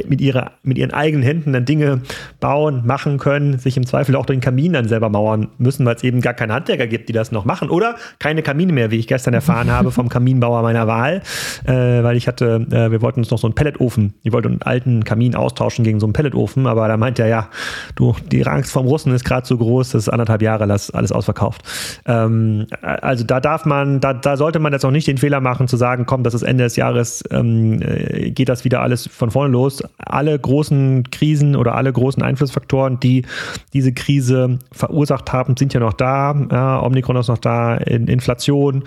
mit 0.08 0.20
ihrer, 0.20 0.52
mit 0.64 0.78
ihren 0.78 0.92
eigenen 0.92 1.22
Händen 1.22 1.52
dann 1.52 1.64
Dinge 1.64 2.00
bauen, 2.40 2.82
machen 2.84 3.18
können, 3.18 3.58
sich 3.58 3.76
im 3.76 3.86
Zweifel 3.86 4.16
auch 4.16 4.26
den 4.26 4.40
Kamin 4.40 4.72
dann 4.72 4.88
selber 4.88 5.10
mauern 5.10 5.48
müssen, 5.58 5.86
weil 5.86 5.94
es 5.94 6.02
eben 6.02 6.20
gar 6.20 6.34
keine 6.34 6.54
Handwerker 6.54 6.88
gibt, 6.88 7.08
die 7.08 7.12
das 7.12 7.30
noch 7.30 7.44
machen. 7.44 7.70
Oder 7.70 7.94
keine 8.18 8.42
Kamine 8.42 8.72
mehr, 8.72 8.90
wie 8.90 8.96
ich 8.96 9.06
gestern 9.06 9.32
erfahren 9.32 9.70
habe 9.70 9.92
vom 9.92 10.08
Kaminbauer 10.08 10.62
meiner 10.62 10.88
Wahl, 10.88 11.22
äh, 11.64 11.72
weil 11.72 12.16
ich 12.16 12.26
hatte, 12.26 12.66
äh, 12.70 12.90
wir 12.90 13.00
wollten 13.00 13.20
uns 13.20 13.30
noch 13.30 13.38
so 13.38 13.46
einen 13.46 13.54
Pelletofen, 13.54 14.14
ich 14.24 14.32
wollte 14.32 14.48
einen 14.48 14.62
alten 14.62 15.04
Kamin 15.04 15.36
austauschen 15.36 15.84
gegen 15.84 16.00
so 16.00 16.06
einen 16.06 16.14
Pelletofen, 16.14 16.66
aber 16.66 16.88
da 16.88 16.96
meint 16.96 17.20
er, 17.20 17.28
ja, 17.28 17.48
du, 17.94 18.16
die 18.32 18.44
Angst 18.44 18.72
vom 18.72 18.86
Russen 18.86 19.12
ist 19.12 19.24
gerade 19.24 19.46
so 19.46 19.56
groß, 19.56 19.90
das 19.90 20.02
ist 20.04 20.08
anderthalb 20.08 20.42
Jahre 20.42 20.64
alles 20.64 21.12
ausverkauft. 21.12 21.62
Ähm, 22.06 22.66
also 22.82 23.24
da 23.24 23.38
darf 23.40 23.64
man, 23.64 24.00
da, 24.00 24.14
da 24.14 24.36
sollte 24.48 24.60
man 24.60 24.72
jetzt 24.72 24.86
auch 24.86 24.90
nicht 24.90 25.06
den 25.06 25.18
Fehler 25.18 25.42
machen, 25.42 25.68
zu 25.68 25.76
sagen, 25.76 26.06
komm, 26.06 26.22
das 26.22 26.32
ist 26.32 26.40
Ende 26.40 26.64
des 26.64 26.76
Jahres, 26.76 27.22
ähm, 27.30 27.82
äh, 27.82 28.30
geht 28.30 28.48
das 28.48 28.64
wieder 28.64 28.80
alles 28.80 29.06
von 29.06 29.30
vorne 29.30 29.52
los. 29.52 29.82
Alle 29.98 30.38
großen 30.38 31.10
Krisen 31.10 31.54
oder 31.54 31.74
alle 31.74 31.92
großen 31.92 32.22
Einflussfaktoren, 32.22 32.98
die 32.98 33.26
diese 33.74 33.92
Krise 33.92 34.58
verursacht 34.72 35.34
haben, 35.34 35.54
sind 35.58 35.74
ja 35.74 35.80
noch 35.80 35.92
da. 35.92 36.34
Ja, 36.50 36.82
Omikron 36.82 37.16
ist 37.16 37.28
noch 37.28 37.36
da, 37.36 37.76
Inflation 37.76 38.84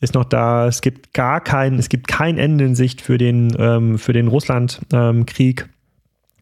ist 0.00 0.14
noch 0.14 0.24
da. 0.24 0.66
Es 0.66 0.80
gibt 0.80 1.14
gar 1.14 1.40
kein, 1.40 1.78
es 1.78 1.88
gibt 1.88 2.08
kein 2.08 2.36
Ende 2.36 2.64
in 2.64 2.74
Sicht 2.74 3.00
für 3.00 3.16
den, 3.16 3.54
ähm, 3.56 3.98
für 4.00 4.12
den 4.12 4.26
Russland-Krieg. 4.26 5.68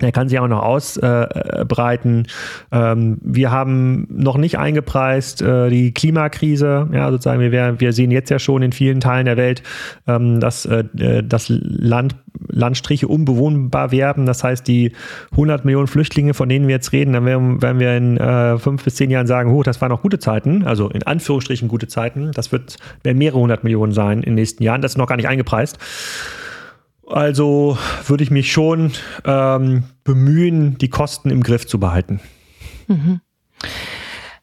Er 0.03 0.12
kann 0.12 0.29
sich 0.29 0.38
auch 0.38 0.49
noch 0.49 0.62
ausbreiten. 0.62 2.27
Ähm, 2.71 3.19
wir 3.23 3.51
haben 3.51 4.07
noch 4.11 4.37
nicht 4.37 4.59
eingepreist 4.59 5.43
äh, 5.43 5.71
die 5.71 5.93
Klimakrise. 5.93 6.88
Ja, 6.93 7.11
sozusagen, 7.11 7.41
wir, 7.41 7.81
wir 7.81 7.93
sehen 7.93 8.11
jetzt 8.11 8.31
ja 8.31 8.38
schon 8.38 8.62
in 8.62 8.73
vielen 8.73 9.01
Teilen 9.01 9.27
der 9.27 9.37
Welt, 9.37 9.62
ähm, 10.07 10.41
dass 10.41 10.67
äh, 10.67 10.85
das 11.23 11.47
Land, 11.49 12.17
Landstriche 12.49 13.09
unbewohnbar 13.09 13.93
werden. 13.93 14.27
Das 14.27 14.45
heißt, 14.45 14.67
die 14.67 14.93
100 15.33 15.65
Millionen 15.65 15.87
Flüchtlinge, 15.87 16.35
von 16.35 16.49
denen 16.49 16.67
wir 16.67 16.75
jetzt 16.75 16.93
reden, 16.93 17.12
dann 17.12 17.25
werden, 17.25 17.81
wir 17.81 17.97
in 17.97 18.17
äh, 18.17 18.59
fünf 18.59 18.85
bis 18.85 18.97
zehn 18.97 19.11
Jahren 19.11 19.27
sagen, 19.27 19.53
oh, 19.53 19.62
das 19.62 19.81
waren 19.81 19.91
noch 19.91 20.03
gute 20.03 20.19
Zeiten, 20.19 20.65
also 20.65 20.88
in 20.88 21.03
Anführungsstrichen 21.03 21.69
gute 21.69 21.88
Zeiten. 21.88 22.33
Das 22.33 22.53
wird, 22.53 22.77
mehrere 23.05 23.38
hundert 23.38 23.65
Millionen 23.65 23.93
sein 23.93 24.19
in 24.19 24.31
den 24.31 24.35
nächsten 24.37 24.62
Jahren. 24.62 24.83
Das 24.83 24.93
ist 24.93 24.99
noch 24.99 25.07
gar 25.07 25.17
nicht 25.17 25.29
eingepreist. 25.29 25.79
Also 27.07 27.77
würde 28.07 28.25
ich 28.25 28.31
mich 28.31 28.53
schon 28.53 28.93
ähm, 29.25 29.85
bemühen, 30.05 30.79
die 30.79 30.88
Kosten 30.88 31.31
im 31.31 31.43
Griff 31.43 31.67
zu 31.67 31.79
behalten. 31.79 32.21
Mhm. 32.88 33.21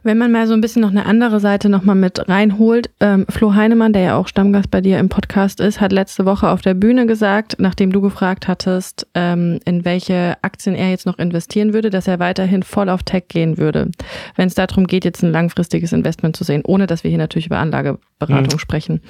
Wenn 0.02 0.18
man 0.18 0.32
mal 0.32 0.48
so 0.48 0.54
ein 0.54 0.62
bisschen 0.62 0.82
noch 0.82 0.92
eine 0.92 1.06
andere 1.06 1.42
Seite 1.42 1.68
nochmal 1.68 1.96
mit 1.96 2.30
reinholt, 2.30 2.90
ähm, 3.02 3.26
Flo 3.28 3.54
Heinemann, 3.54 3.92
der 3.92 4.02
ja 4.02 4.16
auch 4.16 4.30
Stammgast 4.30 4.72
bei 4.72 4.80
dir 4.80 4.98
im 4.98 5.10
Podcast 5.10 5.60
ist, 5.60 5.82
hat 5.82 5.92
letzte 5.92 6.26
Woche 6.26 6.50
auf 6.50 6.62
der 6.62 6.74
Bühne 6.74 7.06
gesagt, 7.06 7.58
nachdem 7.60 7.92
du 7.92 8.00
gefragt 8.00 8.48
hattest, 8.48 9.08
ähm, 9.14 9.60
in 9.66 9.84
welche 9.84 10.38
Aktien 10.42 10.74
er 10.74 10.90
jetzt 10.90 11.06
noch 11.06 11.20
investieren 11.20 11.74
würde, 11.74 11.90
dass 11.90 12.08
er 12.08 12.20
weiterhin 12.20 12.64
voll 12.64 12.88
auf 12.88 13.04
Tech 13.04 13.26
gehen 13.28 13.58
würde. 13.58 13.92
Wenn 14.38 14.48
es 14.48 14.56
darum 14.56 14.88
geht, 14.88 15.04
jetzt 15.04 15.22
ein 15.22 15.34
langfristiges 15.34 15.92
Investment 15.92 16.38
zu 16.38 16.46
sehen, 16.46 16.62
ohne 16.66 16.88
dass 16.88 17.04
wir 17.04 17.10
hier 17.10 17.18
natürlich 17.18 17.48
über 17.48 17.58
Anlageberatung 17.58 18.54
mhm. 18.54 18.60
sprechen. 18.60 19.02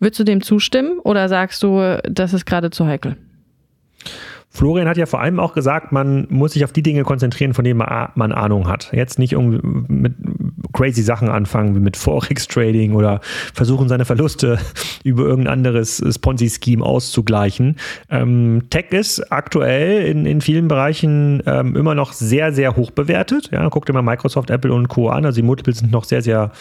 Würdest 0.00 0.20
du 0.20 0.24
dem 0.24 0.42
zustimmen 0.42 0.98
oder 1.00 1.28
sagst 1.28 1.62
du, 1.62 2.00
das 2.04 2.32
ist 2.32 2.46
gerade 2.46 2.70
zu 2.70 2.86
heikel? 2.86 3.16
Florian 4.50 4.88
hat 4.88 4.96
ja 4.96 5.06
vor 5.06 5.20
allem 5.20 5.40
auch 5.40 5.52
gesagt, 5.52 5.92
man 5.92 6.26
muss 6.30 6.52
sich 6.52 6.64
auf 6.64 6.72
die 6.72 6.82
Dinge 6.82 7.02
konzentrieren, 7.04 7.52
von 7.52 7.64
denen 7.64 7.78
man 7.78 8.32
Ahnung 8.32 8.66
hat. 8.66 8.90
Jetzt 8.92 9.18
nicht 9.18 9.32
irgendwie 9.32 9.60
mit 9.62 10.14
crazy 10.72 11.02
Sachen 11.02 11.28
anfangen, 11.28 11.74
wie 11.74 11.80
mit 11.80 11.96
Forex-Trading 11.96 12.94
oder 12.94 13.20
versuchen, 13.54 13.88
seine 13.88 14.04
Verluste 14.04 14.58
über 15.04 15.24
irgendein 15.24 15.52
anderes 15.54 16.02
Ponzi-Scheme 16.20 16.84
auszugleichen. 16.84 17.76
Ähm, 18.10 18.62
Tech 18.70 18.86
ist 18.90 19.32
aktuell 19.32 20.06
in, 20.06 20.26
in 20.26 20.40
vielen 20.40 20.68
Bereichen 20.68 21.42
ähm, 21.46 21.76
immer 21.76 21.94
noch 21.94 22.12
sehr, 22.12 22.52
sehr 22.52 22.76
hoch 22.76 22.90
bewertet. 22.90 23.50
Ja, 23.52 23.68
guck 23.70 23.86
dir 23.86 23.92
mal 23.92 24.02
Microsoft, 24.02 24.50
Apple 24.50 24.72
und 24.72 24.88
Co. 24.88 25.08
an. 25.08 25.24
Also 25.24 25.36
die 25.36 25.46
Multiples 25.46 25.78
sind 25.78 25.92
noch 25.92 26.04
sehr, 26.04 26.22
sehr, 26.22 26.52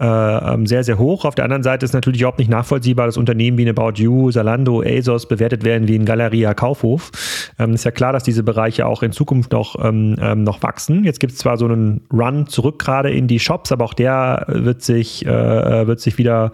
äh, 0.00 0.06
ähm, 0.06 0.66
sehr, 0.66 0.84
sehr 0.84 0.98
hoch. 0.98 1.24
Auf 1.24 1.34
der 1.34 1.44
anderen 1.44 1.62
Seite 1.62 1.84
ist 1.84 1.92
natürlich 1.92 2.20
überhaupt 2.20 2.38
nicht 2.38 2.50
nachvollziehbar, 2.50 3.06
dass 3.06 3.16
Unternehmen 3.16 3.58
wie 3.58 3.62
eine 3.62 3.70
About 3.70 4.00
You, 4.00 4.30
Zalando, 4.30 4.82
ASOS 4.82 5.26
bewertet 5.26 5.64
werden 5.64 5.88
wie 5.88 5.96
ein 5.96 6.04
Galeria 6.04 6.54
Kaufhof. 6.54 7.10
Ähm, 7.58 7.74
ist 7.74 7.84
ja 7.84 7.90
klar, 7.90 8.12
dass 8.12 8.24
diese 8.24 8.42
Bereiche 8.42 8.86
auch 8.86 9.02
in 9.02 9.12
Zukunft 9.12 9.52
noch, 9.52 9.76
ähm, 9.84 10.16
ähm, 10.20 10.42
noch 10.42 10.62
wachsen. 10.62 11.04
Jetzt 11.04 11.20
gibt 11.20 11.32
es 11.32 11.38
zwar 11.38 11.56
so 11.56 11.66
einen 11.66 12.02
Run 12.12 12.46
zurück 12.46 12.78
gerade 12.78 13.10
in 13.10 13.26
die 13.26 13.38
Shops, 13.56 13.72
aber 13.72 13.84
auch 13.84 13.94
der 13.94 14.44
wird 14.48 14.82
sich, 14.82 15.24
äh, 15.24 15.86
wird 15.86 16.00
sich 16.00 16.18
wieder, 16.18 16.52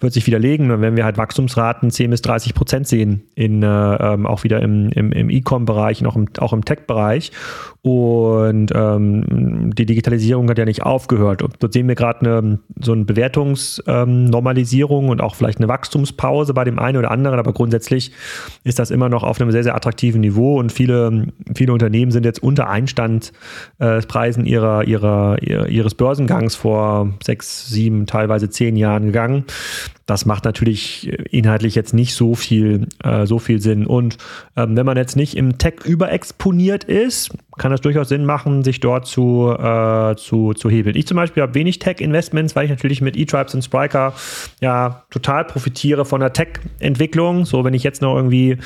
wird 0.00 0.12
sich 0.12 0.26
widerlegen. 0.26 0.68
Dann 0.68 0.80
werden 0.80 0.96
wir 0.96 1.04
halt 1.04 1.16
Wachstumsraten 1.16 1.90
10 1.90 2.10
bis 2.10 2.22
30 2.22 2.54
Prozent 2.54 2.88
sehen, 2.88 3.22
in, 3.34 3.62
äh, 3.62 3.66
ähm, 3.66 4.26
auch 4.26 4.42
wieder 4.44 4.60
im, 4.60 4.90
im, 4.90 5.12
im 5.12 5.30
E-Com-Bereich 5.30 6.00
und 6.00 6.08
auch 6.08 6.16
im, 6.16 6.26
auch 6.38 6.52
im 6.52 6.64
Tech-Bereich. 6.64 7.30
Und 7.82 8.72
ähm, 8.74 9.72
die 9.74 9.86
Digitalisierung 9.86 10.50
hat 10.50 10.58
ja 10.58 10.66
nicht 10.66 10.82
aufgehört. 10.82 11.40
Und 11.40 11.54
dort 11.60 11.72
sehen 11.72 11.88
wir 11.88 11.94
gerade 11.94 12.58
so 12.78 12.92
eine 12.92 13.04
Bewertungsnormalisierung 13.06 15.04
ähm, 15.04 15.10
und 15.10 15.22
auch 15.22 15.34
vielleicht 15.34 15.58
eine 15.58 15.68
Wachstumspause 15.68 16.52
bei 16.52 16.64
dem 16.64 16.78
einen 16.78 16.98
oder 16.98 17.10
anderen, 17.10 17.38
aber 17.38 17.54
grundsätzlich 17.54 18.12
ist 18.64 18.78
das 18.78 18.90
immer 18.90 19.08
noch 19.08 19.22
auf 19.22 19.40
einem 19.40 19.50
sehr, 19.50 19.62
sehr 19.62 19.74
attraktiven 19.74 20.20
Niveau 20.20 20.58
und 20.58 20.72
viele, 20.72 21.28
viele 21.54 21.72
Unternehmen 21.72 22.10
sind 22.10 22.26
jetzt 22.26 22.42
unter 22.42 22.68
Einstandpreisen 22.68 24.44
äh, 24.44 24.50
ihrer, 24.50 24.84
ihrer, 24.84 25.42
ihres 25.42 25.94
Börsengangs 25.94 26.39
vor 26.48 27.12
sechs, 27.22 27.68
sieben, 27.68 28.06
teilweise 28.06 28.50
zehn 28.50 28.76
Jahren 28.76 29.06
gegangen. 29.06 29.44
Das 30.10 30.26
macht 30.26 30.44
natürlich 30.44 31.08
inhaltlich 31.30 31.76
jetzt 31.76 31.94
nicht 31.94 32.16
so 32.16 32.34
viel, 32.34 32.88
äh, 33.04 33.26
so 33.26 33.38
viel 33.38 33.60
Sinn. 33.60 33.86
Und 33.86 34.18
ähm, 34.56 34.76
wenn 34.76 34.84
man 34.84 34.96
jetzt 34.96 35.14
nicht 35.14 35.36
im 35.36 35.56
Tech 35.56 35.84
überexponiert 35.84 36.82
ist, 36.82 37.30
kann 37.58 37.70
das 37.70 37.80
durchaus 37.80 38.08
Sinn 38.08 38.24
machen, 38.24 38.64
sich 38.64 38.80
dort 38.80 39.06
zu, 39.06 39.54
äh, 39.56 40.16
zu, 40.16 40.52
zu 40.54 40.68
hebeln. 40.68 40.96
Ich 40.96 41.06
zum 41.06 41.16
Beispiel 41.16 41.44
habe 41.44 41.54
wenig 41.54 41.78
Tech-Investments, 41.78 42.56
weil 42.56 42.64
ich 42.64 42.70
natürlich 42.70 43.02
mit 43.02 43.16
E-Tribes 43.16 43.54
und 43.54 43.62
Spriker 43.62 44.14
ja 44.60 45.04
total 45.10 45.44
profitiere 45.44 46.04
von 46.04 46.20
der 46.20 46.32
Tech-Entwicklung. 46.32 47.44
So, 47.44 47.62
wenn 47.62 47.74
ich 47.74 47.84
jetzt 47.84 48.02
noch 48.02 48.16
irgendwie 48.16 48.56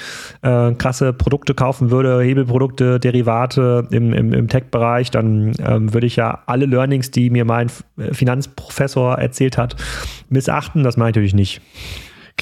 äh, 0.41 0.73
krasse 0.73 1.13
Produkte 1.13 1.53
kaufen 1.53 1.91
würde, 1.91 2.23
Hebelprodukte, 2.23 2.99
Derivate 3.01 3.87
im, 3.91 4.15
im, 4.15 4.33
im 4.33 4.49
Tech-Bereich, 4.49 5.11
dann 5.11 5.53
ähm, 5.59 5.93
würde 5.93 6.07
ich 6.07 6.17
ja 6.17 6.43
alle 6.47 6.65
Learnings, 6.65 7.11
die 7.11 7.29
mir 7.29 7.45
mein 7.45 7.69
Finanzprofessor 8.13 9.19
erzählt 9.19 9.59
hat, 9.59 9.77
missachten. 10.31 10.83
Das 10.85 10.97
meine 10.97 11.11
ich 11.11 11.17
natürlich 11.17 11.34
nicht. 11.35 11.61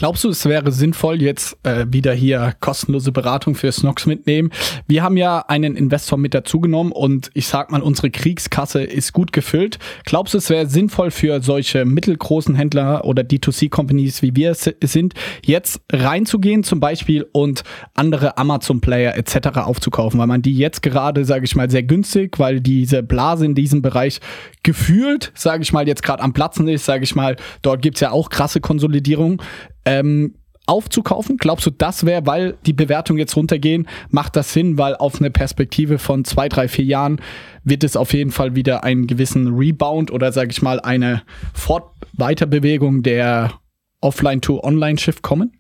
Glaubst 0.03 0.25
du, 0.25 0.31
es 0.31 0.45
wäre 0.47 0.73
sinnvoll, 0.73 1.23
jetzt 1.23 1.57
äh, 1.63 1.87
wieder 1.89 2.13
hier 2.13 2.55
kostenlose 2.59 3.13
Beratung 3.13 3.55
für 3.55 3.71
Snox 3.71 4.05
mitnehmen? 4.05 4.51
Wir 4.89 5.05
haben 5.05 5.17
ja 5.17 5.45
einen 5.47 5.77
Investor 5.77 6.19
mit 6.19 6.35
dazugenommen 6.35 6.91
und 6.91 7.31
ich 7.35 7.47
sag 7.47 7.71
mal, 7.71 7.81
unsere 7.81 8.11
Kriegskasse 8.11 8.83
ist 8.83 9.13
gut 9.13 9.33
gefüllt. 9.33 9.79
Glaubst 10.05 10.35
du, 10.35 10.39
es 10.39 10.51
wäre 10.51 10.67
sinnvoll 10.67 11.13
für 11.13 11.41
solche 11.41 11.85
mittelgroßen 11.85 12.57
Händler 12.57 13.05
oder 13.05 13.23
D2C-Companies, 13.23 14.23
wie 14.23 14.35
wir 14.35 14.51
es 14.51 14.69
sind, 14.83 15.15
jetzt 15.45 15.81
reinzugehen 15.93 16.65
zum 16.65 16.81
Beispiel 16.81 17.25
und 17.31 17.63
andere 17.95 18.39
Amazon-Player 18.39 19.17
etc. 19.17 19.59
aufzukaufen, 19.59 20.19
weil 20.19 20.27
man 20.27 20.43
die 20.43 20.59
jetzt 20.59 20.83
gerade, 20.83 21.25
sage 21.25 21.45
ich 21.45 21.55
mal, 21.55 21.71
sehr 21.71 21.85
günstig, 21.85 22.41
weil 22.41 22.61
diese 22.61 23.05
Blase 23.05 23.45
in 23.45 23.55
diesem 23.55 23.83
Bereich 23.83 24.19
gefühlt, 24.65 25.31
sage 25.37 25.63
ich 25.63 25.73
mal, 25.73 25.87
jetzt 25.87 26.03
gerade 26.03 26.25
am 26.25 26.33
Platzen 26.33 26.67
ist, 26.67 26.87
sage 26.87 27.05
ich 27.05 27.15
mal, 27.15 27.37
dort 27.63 27.83
gibt's 27.83 28.01
ja 28.01 28.11
auch 28.11 28.31
krasse 28.31 28.61
Konsolidierung 28.61 29.41
ähm, 29.85 30.35
aufzukaufen? 30.67 31.37
Glaubst 31.37 31.67
du, 31.67 31.71
das 31.71 32.07
wäre, 32.07 32.27
weil 32.27 32.57
die 32.67 32.73
Bewertungen 32.73 33.19
jetzt 33.19 33.37
runtergehen, 33.37 33.89
macht 34.11 34.37
das 34.37 34.53
Sinn, 34.53 34.79
weil 34.79 34.95
auf 34.97 35.21
eine 35.21 35.31
Perspektive 35.31 35.99
von 35.99 36.25
zwei, 36.25 36.49
drei, 36.49 36.69
vier 36.69 36.85
Jahren 36.85 37.21
wird 37.65 37.85
es 37.85 37.97
auf 37.97 38.13
jeden 38.13 38.31
Fall 38.31 38.55
wieder 38.55 38.85
einen 38.85 39.07
gewissen 39.07 39.55
Rebound 39.55 40.11
oder 40.11 40.33
sage 40.33 40.51
ich 40.51 40.63
mal 40.63 40.81
eine 40.81 41.23
Fort 41.53 41.91
Weiterbewegung 42.13 43.03
der 43.03 43.53
Offline-to-Online-Shift 44.01 45.23
kommen? 45.23 45.53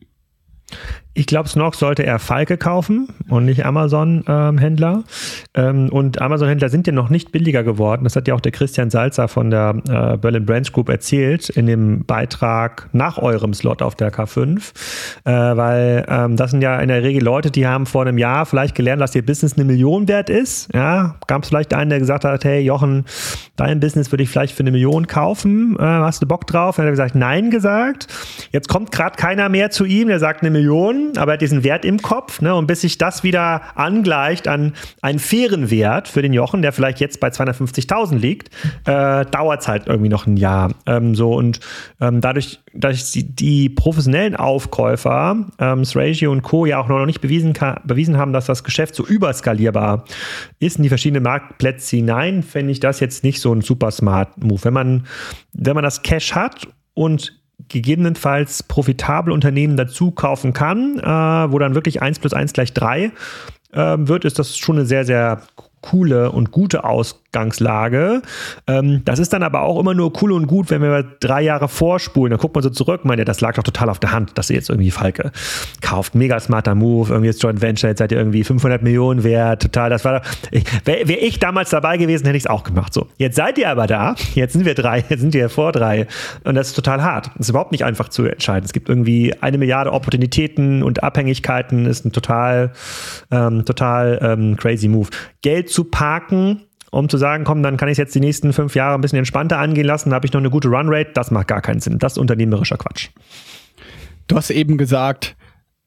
Ich 1.15 1.27
glaube, 1.27 1.47
Snox 1.47 1.79
sollte 1.79 2.07
er 2.07 2.19
Falke 2.19 2.57
kaufen 2.57 3.09
und 3.29 3.45
nicht 3.45 3.67
Amazon-Händler. 3.67 5.05
Ähm, 5.55 5.91
und 5.91 6.23
Amazon-Händler 6.23 6.71
sind 6.71 6.87
ja 6.87 6.93
noch 6.95 7.11
nicht 7.11 7.33
billiger 7.33 7.63
geworden. 7.63 8.05
Das 8.05 8.17
hat 8.17 8.29
ja 8.29 8.35
auch 8.35 8.41
der 8.41 8.53
Christian 8.53 8.89
Salzer 8.89 9.29
von 9.29 9.51
der 9.51 9.75
äh, 9.89 10.17
Berlin 10.17 10.47
Brands 10.47 10.73
Group 10.73 10.89
erzählt 10.89 11.51
in 11.51 11.67
dem 11.67 12.07
Beitrag 12.07 12.89
nach 12.93 13.19
eurem 13.19 13.53
Slot 13.53 13.83
auf 13.83 13.95
der 13.95 14.11
K5. 14.11 14.73
Äh, 15.25 15.33
weil 15.33 16.07
ähm, 16.09 16.37
das 16.37 16.53
sind 16.53 16.63
ja 16.63 16.81
in 16.81 16.89
der 16.89 17.03
Regel 17.03 17.23
Leute, 17.23 17.51
die 17.51 17.67
haben 17.67 17.85
vor 17.85 18.03
einem 18.03 18.17
Jahr 18.17 18.47
vielleicht 18.47 18.75
gelernt, 18.75 19.03
dass 19.03 19.15
ihr 19.15 19.25
Business 19.25 19.55
eine 19.55 19.67
Million 19.67 20.09
wert 20.09 20.31
ist. 20.31 20.73
Ja, 20.75 21.17
gab 21.27 21.43
es 21.43 21.51
vielleicht 21.51 21.75
einen, 21.75 21.91
der 21.91 21.99
gesagt 21.99 22.25
hat, 22.25 22.43
hey 22.45 22.61
Jochen, 22.63 23.05
dein 23.57 23.81
Business 23.81 24.11
würde 24.11 24.23
ich 24.23 24.31
vielleicht 24.31 24.55
für 24.55 24.63
eine 24.63 24.71
Million 24.71 25.07
kaufen. 25.07 25.77
Äh, 25.79 25.83
hast 25.83 26.23
du 26.23 26.27
Bock 26.27 26.47
drauf? 26.47 26.77
Dann 26.77 26.85
hat 26.85 26.89
er 26.89 26.93
gesagt, 26.93 27.15
nein 27.15 27.51
gesagt. 27.51 28.07
Jetzt 28.51 28.69
kommt 28.69 28.93
gerade 28.93 29.17
keiner 29.17 29.51
mehr 29.51 29.71
zu 29.71 29.85
ihm, 29.85 30.09
der 30.09 30.19
sagt 30.19 30.41
eine 30.41 30.51
Million 30.51 31.02
Millionen, 31.03 31.19
aber 31.19 31.33
er 31.33 31.39
diesen 31.39 31.65
Wert 31.65 31.85
im 31.85 32.01
Kopf. 32.01 32.41
Ne? 32.41 32.55
Und 32.55 32.67
bis 32.67 32.83
sich 32.83 32.99
das 32.99 33.23
wieder 33.23 33.63
angleicht 33.75 34.49
an 34.49 34.73
einen 35.01 35.19
fairen 35.19 35.71
Wert 35.71 36.09
für 36.09 36.23
den 36.23 36.33
Jochen, 36.33 36.63
der 36.63 36.73
vielleicht 36.73 37.01
jetzt 37.01 37.21
bei 37.21 37.29
250.000 37.29 38.19
liegt, 38.19 38.51
äh, 38.87 39.25
dauert 39.27 39.63
es 39.63 39.69
halt 39.69 39.87
irgendwie 39.87 40.09
noch 40.09 40.27
ein 40.27 40.37
Jahr. 40.37 40.73
Ähm, 40.87 41.15
so 41.15 41.35
und 41.35 41.61
ähm, 42.01 42.21
dadurch, 42.21 42.61
dass 42.73 43.11
die, 43.11 43.35
die 43.35 43.69
professionellen 43.69 44.37
Aufkäufer, 44.37 45.47
ähm, 45.59 45.85
Sratio 45.85 46.33
und 46.33 46.43
Co. 46.43 46.67
ja 46.67 46.79
auch 46.79 46.89
noch 46.89 47.05
nicht 47.07 47.21
bewiesen, 47.21 47.55
bewiesen 47.85 48.17
haben, 48.17 48.33
dass 48.33 48.47
das 48.47 48.65
Geschäft 48.65 48.95
so 48.95 49.05
überskalierbar 49.05 50.05
ist 50.59 50.77
in 50.77 50.83
die 50.83 50.89
verschiedenen 50.89 51.23
Marktplätze 51.23 51.97
hinein, 51.97 52.43
fände 52.43 52.73
ich 52.73 52.81
das 52.81 53.01
jetzt 53.01 53.25
nicht 53.25 53.41
so 53.41 53.53
ein 53.53 53.61
super 53.61 53.91
smart 53.91 54.43
Move. 54.43 54.65
Wenn 54.65 54.75
man, 54.75 55.07
wenn 55.53 55.75
man 55.75 55.85
das 55.85 56.03
Cash 56.03 56.35
hat 56.35 56.69
und 56.95 57.42
gegebenenfalls 57.73 58.63
profitable 58.63 59.33
Unternehmen 59.33 59.77
dazu 59.77 60.11
kaufen 60.11 60.53
kann, 60.53 60.99
äh, 60.99 61.53
wo 61.53 61.59
dann 61.59 61.75
wirklich 61.75 62.03
1 62.03 62.19
plus 62.21 62.33
1 62.33 62.53
gleich 62.53 62.73
3 62.73 63.11
äh, 63.73 63.97
wird, 63.99 64.25
ist 64.25 64.39
das 64.39 64.57
schon 64.57 64.77
eine 64.77 64.85
sehr, 64.87 65.05
sehr 65.05 65.43
coole 65.81 66.31
und 66.31 66.53
gute 66.53 66.85
Ausgangslage. 67.33 68.23
Ähm, 68.67 69.03
das 69.05 69.19
ist 69.19 69.33
dann 69.33 69.43
aber 69.43 69.63
auch 69.63 69.81
immer 69.81 69.95
nur 69.95 70.13
cool 70.23 70.33
und 70.33 70.47
gut, 70.47 70.71
wenn 70.71 70.83
wir 70.83 71.03
drei 71.21 71.43
Jahre 71.43 71.69
vorspulen. 71.69 72.31
Dann 72.31 72.39
guckt 72.39 72.55
man 72.55 72.63
so 72.63 72.71
zurück, 72.71 73.05
meint 73.05 73.19
ja, 73.19 73.25
das 73.25 73.41
lag 73.41 73.55
doch 73.55 73.63
total 73.63 73.89
auf 73.89 73.99
der 73.99 74.13
Hand, 74.13 74.37
dass 74.37 74.51
ihr 74.51 74.57
jetzt 74.57 74.69
irgendwie 74.69 74.91
Falke 74.91 75.33
kauft. 75.81 76.15
Mega 76.15 76.39
smarter 76.41 76.75
Move, 76.75 77.09
irgendwie 77.11 77.29
jetzt 77.29 77.43
Joint 77.43 77.63
Venture, 77.63 77.89
jetzt 77.91 77.99
seid 77.99 78.13
ihr 78.13 78.19
irgendwie 78.19 78.45
500 78.45 78.83
Millionen 78.83 79.25
wert, 79.25 79.63
total. 79.63 79.91
Das 79.91 80.05
war, 80.05 80.23
wäre 80.85 81.09
wär 81.09 81.23
ich 81.23 81.39
damals 81.39 81.71
dabei 81.71 81.97
gewesen, 81.97 82.27
hätte 82.27 82.37
ich 82.37 82.45
es 82.45 82.51
auch 82.51 82.65
gemacht. 82.65 82.93
So, 82.93 83.09
jetzt 83.17 83.37
seid 83.37 83.57
ihr 83.59 83.71
aber 83.71 83.87
da, 83.87 84.15
jetzt 84.35 84.53
sind 84.53 84.67
wir 84.67 84.75
drei, 84.75 84.99
jetzt 85.09 85.21
sind 85.21 85.33
wir 85.33 85.49
vor 85.49 85.73
drei 85.73 86.07
und 86.45 86.55
das 86.55 86.69
ist 86.69 86.75
total 86.75 87.03
hart. 87.03 87.29
Das 87.37 87.47
ist 87.47 87.51
überhaupt 87.51 87.73
nicht 87.73 87.85
einfach 87.85 88.09
zu 88.09 88.25
entscheiden. 88.25 88.65
Es 88.65 88.73
gibt 88.73 88.89
irgendwie 88.89 89.35
eine 89.41 89.59
Milliarde 89.59 89.93
Opportunitäten 89.93 90.83
und 90.83 91.03
Abhängigkeiten, 91.03 91.87
ist 91.87 92.05
ein 92.05 92.13
total, 92.13 92.73
ähm, 93.31 93.65
total 93.65 94.19
ähm, 94.23 94.57
crazy 94.57 94.89
Move. 94.89 95.09
Geld 95.41 95.71
zu 95.71 95.85
parken, 95.85 96.61
um 96.93 97.09
zu 97.09 97.17
sagen, 97.17 97.45
komm, 97.45 97.63
dann 97.63 97.79
kann 97.79 97.89
ich 97.89 97.93
es 97.93 97.99
jetzt 97.99 98.15
die 98.15 98.21
nächsten 98.21 98.53
fünf 98.53 98.75
Jahre 98.75 98.95
ein 98.95 99.01
bisschen 99.01 99.19
entspannter 99.19 99.59
angehen 99.59 99.87
lassen, 99.87 100.11
da 100.11 100.17
habe 100.17 100.27
ich 100.27 100.33
noch 100.33 100.41
eine 100.41 100.51
gute 100.51 100.69
Runrate, 100.69 101.11
das 101.15 101.31
macht 101.31 101.49
gar 101.49 101.63
keinen 101.63 101.81
Sinn. 101.81 101.99
Das 101.99 102.13
ist 102.13 102.19
unternehmerischer 102.19 102.77
Quatsch. 102.77 103.09
Du 104.29 104.37
hast 104.37 104.51
eben 104.51 104.77
gesagt, 104.77 105.35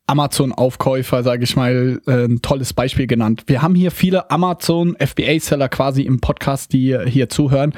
Amazon-Aufkäufer, 0.08 1.24
sage 1.24 1.44
ich 1.44 1.56
mal, 1.56 2.00
äh, 2.08 2.26
ein 2.26 2.42
tolles 2.42 2.74
Beispiel 2.74 3.08
genannt. 3.08 3.44
Wir 3.48 3.62
haben 3.62 3.76
hier 3.76 3.92
viele 3.92 4.30
Amazon-FBA-Seller 4.30 5.70
quasi 5.70 6.02
im 6.04 6.22
Podcast, 6.22 6.74
die 6.74 6.98
hier 7.06 7.30
zuhören. 7.30 7.74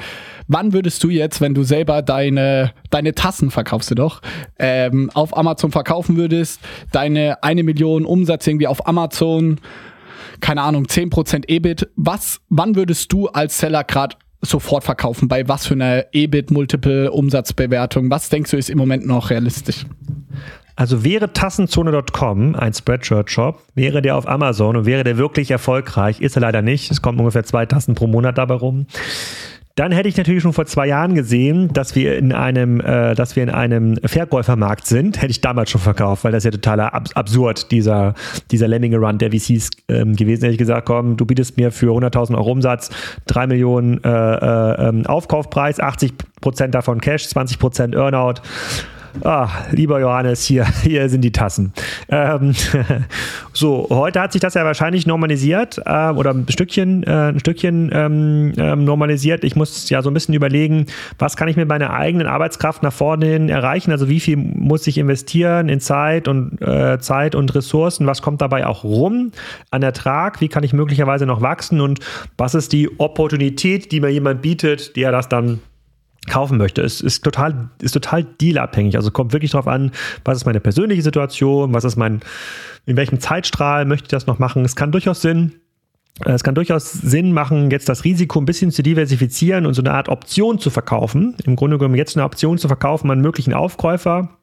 Wann 0.46 0.72
würdest 0.72 1.04
du 1.04 1.10
jetzt, 1.10 1.40
wenn 1.40 1.54
du 1.54 1.62
selber 1.62 2.00
deine, 2.02 2.72
deine 2.90 3.14
Tassen 3.14 3.50
verkaufst 3.50 3.90
du 3.90 3.94
doch, 3.94 4.20
ähm, 4.58 5.10
auf 5.14 5.36
Amazon 5.36 5.70
verkaufen 5.70 6.16
würdest, 6.16 6.60
deine 6.92 7.42
eine 7.42 7.62
Million 7.62 8.04
Umsatz 8.04 8.46
irgendwie 8.46 8.66
auf 8.66 8.86
Amazon 8.86 9.60
keine 10.40 10.62
Ahnung, 10.62 10.86
10% 10.86 11.48
EBIT. 11.48 11.88
Was, 11.96 12.40
wann 12.48 12.74
würdest 12.76 13.12
du 13.12 13.28
als 13.28 13.58
Seller 13.58 13.84
gerade 13.84 14.16
sofort 14.40 14.84
verkaufen? 14.84 15.28
Bei 15.28 15.48
was 15.48 15.66
für 15.66 15.74
einer 15.74 16.06
EBIT, 16.12 16.50
Umsatzbewertung? 16.50 18.10
Was 18.10 18.28
denkst 18.28 18.50
du 18.50 18.56
ist 18.56 18.70
im 18.70 18.78
Moment 18.78 19.06
noch 19.06 19.30
realistisch? 19.30 19.84
Also 20.76 21.02
wäre 21.02 21.32
Tassenzone.com 21.32 22.54
ein 22.54 22.72
Spreadshirt-Shop, 22.72 23.60
wäre 23.74 24.00
der 24.00 24.16
auf 24.16 24.28
Amazon 24.28 24.76
und 24.76 24.86
wäre 24.86 25.02
der 25.02 25.18
wirklich 25.18 25.50
erfolgreich, 25.50 26.20
ist 26.20 26.36
er 26.36 26.42
leider 26.42 26.62
nicht. 26.62 26.92
Es 26.92 27.02
kommen 27.02 27.18
ungefähr 27.18 27.42
zwei 27.42 27.66
Tassen 27.66 27.96
pro 27.96 28.06
Monat 28.06 28.38
dabei 28.38 28.54
rum. 28.54 28.86
Dann 29.78 29.92
hätte 29.92 30.08
ich 30.08 30.16
natürlich 30.16 30.42
schon 30.42 30.52
vor 30.52 30.66
zwei 30.66 30.88
Jahren 30.88 31.14
gesehen, 31.14 31.72
dass 31.72 31.94
wir 31.94 32.18
in 32.18 32.32
einem, 32.32 32.80
äh, 32.80 33.14
dass 33.14 33.36
wir 33.36 33.44
in 33.44 33.50
einem 33.50 33.96
Verkäufermarkt 34.04 34.88
sind. 34.88 35.22
Hätte 35.22 35.30
ich 35.30 35.40
damals 35.40 35.70
schon 35.70 35.80
verkauft, 35.80 36.24
weil 36.24 36.32
das 36.32 36.42
ja 36.42 36.50
total 36.50 36.80
ab 36.80 37.08
absurd, 37.14 37.70
dieser, 37.70 38.14
dieser 38.50 38.66
Lemminge-Run 38.66 39.18
der 39.18 39.30
VCs 39.30 39.70
ähm, 39.88 40.16
gewesen. 40.16 40.42
Hätte 40.42 40.54
ich 40.54 40.58
gesagt, 40.58 40.84
komm, 40.84 41.16
du 41.16 41.24
bietest 41.26 41.58
mir 41.58 41.70
für 41.70 41.92
100.000 41.92 42.34
Euro 42.34 42.50
Umsatz 42.50 42.90
3 43.26 43.46
Millionen 43.46 44.02
äh, 44.02 44.08
äh, 44.08 44.88
ähm, 44.88 45.06
Aufkaufpreis, 45.06 45.78
80 45.78 46.14
Prozent 46.40 46.74
davon 46.74 47.00
Cash, 47.00 47.28
20 47.28 47.60
Prozent 47.60 47.94
Earnout. 47.94 48.42
Ah, 49.24 49.48
lieber 49.70 50.00
Johannes, 50.00 50.44
hier, 50.44 50.66
hier 50.82 51.08
sind 51.08 51.22
die 51.22 51.32
Tassen. 51.32 51.72
Ähm, 52.08 52.54
so, 53.52 53.86
heute 53.90 54.20
hat 54.20 54.32
sich 54.32 54.40
das 54.40 54.54
ja 54.54 54.64
wahrscheinlich 54.64 55.06
normalisiert 55.06 55.78
äh, 55.84 56.10
oder 56.10 56.32
ein 56.32 56.46
Stückchen, 56.48 57.02
äh, 57.04 57.30
ein 57.30 57.40
Stückchen 57.40 57.90
ähm, 57.92 58.52
ähm, 58.56 58.84
normalisiert. 58.84 59.44
Ich 59.44 59.56
muss 59.56 59.88
ja 59.90 60.02
so 60.02 60.10
ein 60.10 60.14
bisschen 60.14 60.34
überlegen, 60.34 60.86
was 61.18 61.36
kann 61.36 61.48
ich 61.48 61.56
mit 61.56 61.68
meiner 61.68 61.92
eigenen 61.92 62.26
Arbeitskraft 62.26 62.82
nach 62.82 62.92
vorne 62.92 63.26
hin 63.26 63.48
erreichen? 63.48 63.90
Also 63.90 64.08
wie 64.08 64.20
viel 64.20 64.36
muss 64.36 64.86
ich 64.86 64.98
investieren 64.98 65.68
in 65.68 65.80
Zeit 65.80 66.28
und 66.28 66.60
äh, 66.62 66.98
Zeit 67.00 67.34
und 67.34 67.54
Ressourcen? 67.54 68.06
Was 68.06 68.22
kommt 68.22 68.40
dabei 68.40 68.66
auch 68.66 68.84
rum 68.84 69.32
an 69.70 69.82
Ertrag? 69.82 70.40
Wie 70.40 70.48
kann 70.48 70.64
ich 70.64 70.72
möglicherweise 70.72 71.26
noch 71.26 71.40
wachsen? 71.40 71.80
Und 71.80 72.00
was 72.36 72.54
ist 72.54 72.72
die 72.72 72.88
Opportunität, 72.98 73.90
die 73.92 74.00
mir 74.00 74.10
jemand 74.10 74.42
bietet, 74.42 74.96
der 74.96 75.12
das 75.12 75.28
dann 75.28 75.60
kaufen 76.28 76.58
möchte. 76.58 76.82
Es 76.82 77.00
ist 77.00 77.24
total, 77.24 77.70
ist 77.80 77.92
total 77.92 78.24
dealabhängig. 78.24 78.96
Also 78.96 79.10
kommt 79.10 79.32
wirklich 79.32 79.52
darauf 79.52 79.68
an, 79.68 79.92
was 80.24 80.38
ist 80.38 80.44
meine 80.46 80.60
persönliche 80.60 81.02
Situation, 81.02 81.72
was 81.74 81.84
ist 81.84 81.96
mein, 81.96 82.20
in 82.86 82.96
welchem 82.96 83.20
Zeitstrahl 83.20 83.84
möchte 83.84 84.04
ich 84.04 84.10
das 84.10 84.26
noch 84.26 84.38
machen. 84.38 84.64
Es 84.64 84.76
kann 84.76 84.92
durchaus 84.92 85.22
Sinn, 85.22 85.54
äh, 86.24 86.32
es 86.32 86.44
kann 86.44 86.54
durchaus 86.54 86.92
Sinn 86.92 87.32
machen, 87.32 87.70
jetzt 87.70 87.88
das 87.88 88.04
Risiko 88.04 88.38
ein 88.38 88.46
bisschen 88.46 88.70
zu 88.70 88.82
diversifizieren 88.82 89.66
und 89.66 89.74
so 89.74 89.82
eine 89.82 89.92
Art 89.92 90.08
Option 90.08 90.58
zu 90.58 90.70
verkaufen. 90.70 91.36
Im 91.44 91.56
Grunde 91.56 91.78
genommen 91.78 91.96
jetzt 91.96 92.16
eine 92.16 92.24
Option 92.24 92.58
zu 92.58 92.68
verkaufen 92.68 93.10
an 93.10 93.20
möglichen 93.20 93.54
Aufkäufer 93.54 94.37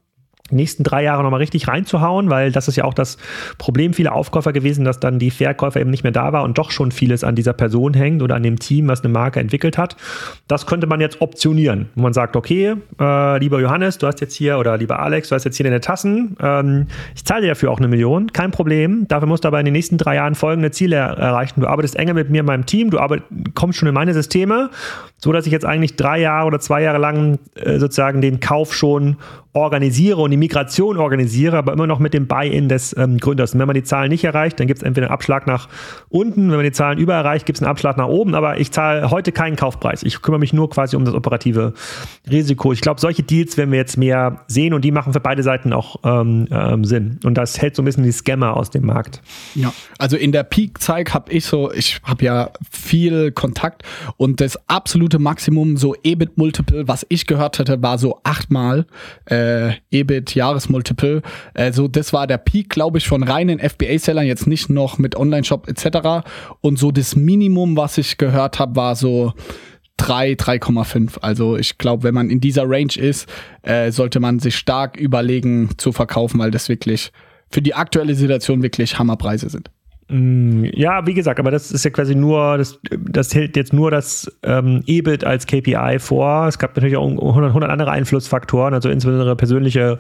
nächsten 0.52 0.84
drei 0.84 1.04
Jahre 1.04 1.24
nochmal 1.24 1.40
richtig 1.40 1.68
reinzuhauen, 1.68 2.30
weil 2.30 2.52
das 2.52 2.68
ist 2.68 2.76
ja 2.76 2.84
auch 2.84 2.94
das 2.94 3.18
Problem 3.58 3.94
vieler 3.94 4.14
Aufkäufer 4.14 4.54
gewesen, 4.54 4.86
dass 4.86 5.00
dann 5.00 5.18
die 5.18 5.32
Verkäufer 5.32 5.80
eben 5.80 5.90
nicht 5.90 6.04
mehr 6.04 6.12
da 6.12 6.34
war 6.34 6.44
und 6.44 6.58
doch 6.58 6.72
schon 6.72 6.92
vieles 6.92 7.24
an 7.24 7.36
dieser 7.36 7.54
Person 7.54 7.94
hängt 7.94 8.22
oder 8.22 8.36
an 8.36 8.44
dem 8.44 8.60
Team, 8.60 8.88
was 8.88 9.04
eine 9.04 9.12
Marke 9.12 9.40
entwickelt 9.40 9.78
hat. 9.78 9.96
Das 10.48 10.68
könnte 10.68 10.86
man 10.86 11.02
jetzt 11.02 11.22
optionieren, 11.22 11.90
wo 11.96 12.04
man 12.04 12.14
sagt, 12.14 12.36
okay, 12.36 12.76
äh, 13.00 13.40
lieber 13.40 13.60
Johannes, 13.60 13.98
du 13.98 14.08
hast 14.08 14.22
jetzt 14.22 14.36
hier 14.36 14.60
oder 14.60 14.78
lieber 14.78 15.00
Alex, 15.00 15.30
du 15.30 15.36
hast 15.36 15.46
jetzt 15.46 15.58
hier 15.58 15.64
deine 15.64 15.82
Tassen, 15.82 16.38
ähm, 16.40 16.88
ich 17.16 17.26
zahle 17.26 17.42
dir 17.42 17.48
dafür 17.50 17.72
auch 17.72 17.80
eine 17.80 17.88
Million, 17.88 18.32
kein 18.32 18.52
Problem. 18.52 19.08
Dafür 19.08 19.28
musst 19.28 19.44
du 19.44 19.48
aber 19.48 19.60
in 19.60 19.66
den 19.66 19.74
nächsten 19.74 19.98
drei 19.98 20.16
Jahren 20.16 20.36
folgende 20.36 20.72
Ziele 20.72 20.96
erreichen. 20.96 21.62
Du 21.62 21.68
arbeitest 21.68 21.96
enger 21.96 22.14
mit 22.14 22.30
mir 22.30 22.42
in 22.42 22.46
meinem 22.46 22.66
Team, 22.66 22.92
du 22.92 23.00
arbeit, 23.00 23.24
kommst 23.56 23.80
schon 23.80 23.88
in 23.88 23.96
meine 23.96 24.14
Systeme, 24.14 24.70
so 25.18 25.32
dass 25.32 25.46
ich 25.48 25.52
jetzt 25.52 25.66
eigentlich 25.66 25.96
drei 25.96 26.20
Jahre 26.20 26.48
oder 26.48 26.60
zwei 26.60 26.84
Jahre 26.84 27.00
lang 27.00 27.40
äh, 27.56 27.80
sozusagen 27.80 28.22
den 28.22 28.40
Kauf 28.40 28.74
schon 28.74 29.18
organisiere 29.56 30.18
und 30.18 30.32
die 30.36 30.38
Migration 30.38 30.98
organisiere, 30.98 31.58
aber 31.58 31.72
immer 31.72 31.88
noch 31.88 32.00
mit 32.00 32.14
dem 32.14 32.28
Buy-in 32.28 32.68
des 32.68 32.96
ähm, 32.98 33.18
Gründers. 33.18 33.54
Und 33.54 33.60
wenn 33.62 33.68
man 33.68 33.74
die 33.74 33.84
Zahlen 33.84 34.10
nicht 34.10 34.26
erreicht, 34.26 34.60
dann 34.60 34.68
gibt 34.68 34.80
es 34.80 34.84
entweder 34.84 35.08
einen 35.08 35.14
Abschlag 35.14 35.48
nach 35.48 35.70
unten, 36.10 36.50
wenn 36.50 36.58
man 36.58 36.66
die 36.66 36.74
Zahlen 36.74 36.98
über 37.00 37.14
erreicht, 37.14 37.46
gibt 37.46 37.58
es 37.58 37.64
einen 37.64 37.72
Abschlag 37.72 37.96
nach 37.96 38.08
oben, 38.08 38.36
aber 38.36 38.60
ich 38.60 38.72
zahle 38.72 39.10
heute 39.10 39.32
keinen 39.32 39.56
Kaufpreis. 39.56 40.04
Ich 40.04 40.22
kümmere 40.22 40.40
mich 40.40 40.52
nur 40.52 40.70
quasi 40.70 40.98
um 40.98 41.06
das 41.06 41.14
operative 41.14 41.74
Risiko. 42.30 42.74
Ich 42.74 42.82
glaube, 42.82 43.00
solche 43.00 43.24
Deals 43.24 43.56
werden 43.56 43.72
wir 43.72 43.80
jetzt 43.80 43.98
mehr 43.98 44.42
sehen 44.48 44.74
und 44.74 44.84
die 44.84 44.92
machen 44.92 45.14
für 45.14 45.22
beide 45.22 45.42
Seiten 45.42 45.72
auch 45.72 45.98
ähm, 46.04 46.48
ähm, 46.52 46.84
Sinn. 46.84 47.20
Und 47.24 47.36
das 47.36 47.62
hält 47.62 47.78
so 47.78 47.82
ein 47.82 47.86
bisschen 47.86 48.04
die 48.04 48.12
Scammer 48.12 48.58
aus 48.58 48.70
dem 48.70 48.86
Markt. 48.86 49.22
Ja, 49.54 49.74
also 49.98 50.18
in 50.18 50.34
der 50.34 50.44
Peak-Zeit 50.44 51.14
habe 51.14 51.32
ich 51.32 51.46
so, 51.46 51.72
ich 51.72 52.02
habe 52.04 52.26
ja 52.26 52.50
viel 52.70 53.32
Kontakt 53.32 53.84
und 54.18 54.42
das 54.42 54.60
absolute 54.68 55.18
Maximum, 55.18 55.78
so 55.78 55.96
EBIT-Multiple, 56.04 56.90
was 56.90 57.06
ich 57.08 57.26
gehört 57.26 57.60
hatte, 57.60 57.82
war 57.82 57.98
so 57.98 58.20
achtmal. 58.24 58.86
Äh, 59.26 59.76
äh, 60.26 60.36
EBIT-Jahresmultiple. 60.36 61.22
Also 61.54 61.88
das 61.88 62.14
war 62.14 62.28
der 62.28 62.38
Peak, 62.38 62.70
glaube 62.70 62.98
ich, 62.98 63.08
von 63.08 63.24
reinen 63.24 63.60
FBA-Sellern, 63.60 64.26
jetzt 64.26 64.48
nicht 64.48 64.70
noch 64.70 64.98
mit 64.98 65.16
Online-Shop 65.16 65.68
etc. 65.68 66.28
Und 66.62 66.80
so 66.80 66.92
das 66.92 67.16
Minimum, 67.16 67.78
was 67.78 67.98
ich 67.98 68.18
gehört 68.18 68.60
habe, 68.60 68.76
war 68.76 68.96
so 68.96 69.34
3, 69.98 70.34
3,5. 70.34 71.20
Also 71.22 71.58
ich 71.58 71.78
glaube, 71.78 72.04
wenn 72.04 72.14
man 72.14 72.30
in 72.30 72.42
dieser 72.42 72.70
Range 72.70 72.96
ist, 72.96 73.30
äh, 73.62 73.92
sollte 73.92 74.20
man 74.20 74.40
sich 74.40 74.56
stark 74.56 74.98
überlegen 74.98 75.70
zu 75.78 75.92
verkaufen, 75.92 76.40
weil 76.40 76.52
das 76.52 76.70
wirklich 76.70 77.12
für 77.50 77.62
die 77.62 77.76
aktuelle 77.76 78.16
Situation 78.16 78.64
wirklich 78.64 79.00
Hammerpreise 79.00 79.50
sind. 79.50 79.70
Mm, 80.08 80.66
ja, 80.74 81.06
wie 81.08 81.16
gesagt, 81.16 81.40
aber 81.40 81.50
das 81.50 81.72
ist 81.72 81.84
ja 81.84 81.90
quasi 81.90 82.14
nur, 82.14 82.58
das, 82.58 82.80
das 82.92 83.34
hält 83.34 83.56
jetzt 83.56 83.74
nur 83.74 83.90
das 83.90 84.32
ähm, 84.44 84.84
EBIT 84.86 85.24
als 85.24 85.48
KPI 85.48 85.98
vor. 86.00 86.48
Es 86.48 86.60
gab 86.60 86.76
natürlich 86.76 86.98
auch 86.98 87.08
100, 87.10 87.50
100 87.50 87.72
andere 87.72 87.92
Einflussfaktoren, 87.92 88.74
also 88.74 88.90
insbesondere 88.90 89.36
persönliche 89.36 89.98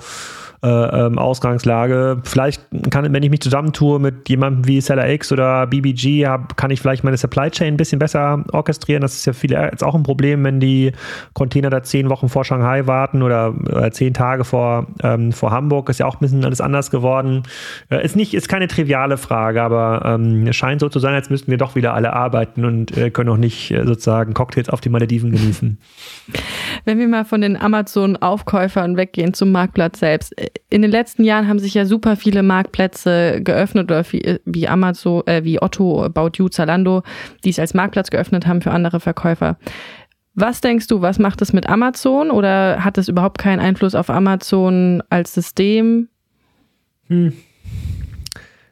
äh, 0.65 0.67
ähm, 0.67 1.19
Ausgangslage. 1.19 2.21
Vielleicht 2.23 2.61
kann, 2.89 3.11
wenn 3.13 3.23
ich 3.23 3.29
mich 3.29 3.41
zusammentue 3.41 3.99
mit 3.99 4.27
jemandem 4.29 4.67
wie 4.67 4.81
Seller 4.81 5.07
X 5.09 5.31
oder 5.31 5.67
BBG, 5.67 6.25
hab, 6.25 6.57
kann 6.57 6.71
ich 6.71 6.81
vielleicht 6.81 7.03
meine 7.03 7.17
Supply 7.17 7.51
Chain 7.51 7.75
ein 7.75 7.77
bisschen 7.77 7.99
besser 7.99 8.43
orchestrieren. 8.51 9.01
Das 9.01 9.13
ist 9.13 9.25
ja 9.25 9.33
viele 9.33 9.61
jetzt 9.71 9.83
auch 9.83 9.93
ein 9.93 10.03
Problem, 10.03 10.43
wenn 10.43 10.59
die 10.59 10.91
Container 11.33 11.69
da 11.69 11.83
zehn 11.83 12.09
Wochen 12.09 12.29
vor 12.29 12.45
Shanghai 12.45 12.87
warten 12.87 13.21
oder, 13.21 13.53
oder 13.67 13.91
zehn 13.91 14.13
Tage 14.13 14.43
vor, 14.43 14.87
ähm, 15.03 15.31
vor 15.31 15.51
Hamburg. 15.51 15.89
Ist 15.89 15.99
ja 15.99 16.07
auch 16.07 16.15
ein 16.15 16.19
bisschen 16.21 16.43
alles 16.43 16.61
anders 16.61 16.89
geworden. 16.89 17.43
Äh, 17.89 18.03
ist 18.03 18.15
nicht, 18.15 18.33
ist 18.33 18.49
keine 18.49 18.67
triviale 18.67 19.17
Frage, 19.17 19.61
aber 19.61 19.94
aber 19.95 20.15
ähm, 20.15 20.47
es 20.47 20.55
scheint 20.55 20.81
so 20.81 20.89
zu 20.89 20.99
sein, 20.99 21.13
als 21.13 21.29
müssten 21.29 21.51
wir 21.51 21.57
doch 21.57 21.75
wieder 21.75 21.93
alle 21.93 22.13
arbeiten 22.13 22.65
und 22.65 22.95
äh, 22.97 23.09
können 23.09 23.29
auch 23.29 23.37
nicht 23.37 23.71
äh, 23.71 23.85
sozusagen 23.85 24.33
Cocktails 24.33 24.69
auf 24.69 24.81
die 24.81 24.89
Malediven 24.89 25.31
genießen. 25.31 25.77
Wenn 26.85 26.99
wir 26.99 27.07
mal 27.07 27.25
von 27.25 27.41
den 27.41 27.57
Amazon-Aufkäufern 27.57 28.97
weggehen 28.97 29.33
zum 29.33 29.51
Marktplatz 29.51 29.99
selbst. 29.99 30.35
In 30.69 30.81
den 30.81 30.91
letzten 30.91 31.23
Jahren 31.23 31.47
haben 31.47 31.59
sich 31.59 31.73
ja 31.73 31.85
super 31.85 32.15
viele 32.15 32.43
Marktplätze 32.43 33.41
geöffnet 33.41 33.91
oder 33.91 34.03
wie, 34.11 34.39
wie 34.45 34.67
Amazon, 34.67 35.25
äh, 35.25 35.43
wie 35.43 35.61
Otto, 35.61 36.03
About 36.03 36.31
You, 36.35 36.49
Zalando, 36.49 37.03
die 37.43 37.49
es 37.49 37.59
als 37.59 37.73
Marktplatz 37.73 38.11
geöffnet 38.11 38.45
haben 38.47 38.61
für 38.61 38.71
andere 38.71 38.99
Verkäufer. 38.99 39.57
Was 40.35 40.59
denkst 40.59 40.87
du, 40.87 41.01
was 41.01 41.17
macht 41.17 41.41
es 41.41 41.53
mit 41.53 41.69
Amazon 41.69 42.29
oder 42.29 42.83
hat 42.83 42.97
es 42.97 43.07
überhaupt 43.07 43.37
keinen 43.37 43.59
Einfluss 43.59 43.95
auf 43.95 44.09
Amazon 44.09 45.01
als 45.09 45.33
System? 45.33 46.09
Hm. 47.07 47.33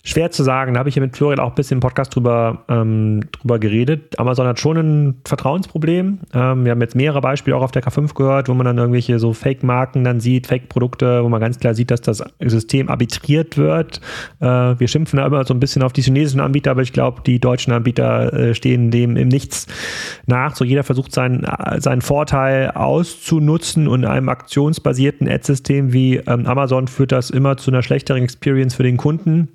Schwer 0.05 0.31
zu 0.31 0.43
sagen, 0.43 0.73
da 0.73 0.79
habe 0.79 0.89
ich 0.89 0.95
ja 0.95 1.01
mit 1.01 1.15
Florian 1.15 1.39
auch 1.39 1.51
ein 1.51 1.55
bisschen 1.55 1.77
im 1.77 1.79
Podcast 1.79 2.13
drüber, 2.13 2.65
ähm, 2.67 3.21
drüber 3.31 3.57
geredet. 3.57 4.19
Amazon 4.19 4.45
hat 4.45 4.59
schon 4.59 4.75
ein 4.75 5.21
Vertrauensproblem. 5.23 6.19
Ähm, 6.33 6.65
wir 6.65 6.71
haben 6.71 6.81
jetzt 6.81 6.93
mehrere 6.93 7.21
Beispiele 7.21 7.55
auch 7.55 7.61
auf 7.61 7.71
der 7.71 7.81
K5 7.81 8.13
gehört, 8.13 8.49
wo 8.49 8.53
man 8.53 8.65
dann 8.65 8.77
irgendwelche 8.77 9.17
so 9.17 9.31
Fake-Marken 9.31 10.03
dann 10.03 10.19
sieht, 10.19 10.47
Fake-Produkte, 10.47 11.23
wo 11.23 11.29
man 11.29 11.39
ganz 11.39 11.57
klar 11.57 11.73
sieht, 11.73 11.89
dass 11.89 12.01
das 12.01 12.21
System 12.41 12.89
arbitriert 12.89 13.57
wird. 13.57 14.01
Äh, 14.41 14.45
wir 14.45 14.89
schimpfen 14.89 15.19
da 15.19 15.25
immer 15.25 15.45
so 15.45 15.53
ein 15.53 15.61
bisschen 15.61 15.83
auf 15.83 15.93
die 15.93 16.01
chinesischen 16.01 16.41
Anbieter, 16.41 16.71
aber 16.71 16.81
ich 16.81 16.91
glaube, 16.91 17.21
die 17.25 17.39
deutschen 17.39 17.71
Anbieter 17.71 18.33
äh, 18.33 18.55
stehen 18.55 18.91
dem 18.91 19.15
im 19.15 19.29
Nichts 19.29 19.67
nach. 20.25 20.57
So 20.57 20.65
jeder 20.65 20.83
versucht 20.83 21.13
seinen, 21.13 21.47
seinen 21.77 22.01
Vorteil 22.01 22.71
auszunutzen 22.71 23.87
und 23.87 24.03
in 24.03 24.09
einem 24.09 24.27
aktionsbasierten 24.27 25.29
Ad-System 25.29 25.93
wie 25.93 26.17
ähm, 26.17 26.45
Amazon 26.45 26.89
führt 26.89 27.13
das 27.13 27.29
immer 27.29 27.55
zu 27.55 27.71
einer 27.71 27.83
schlechteren 27.83 28.21
Experience 28.21 28.75
für 28.75 28.83
den 28.83 28.97
Kunden. 28.97 29.47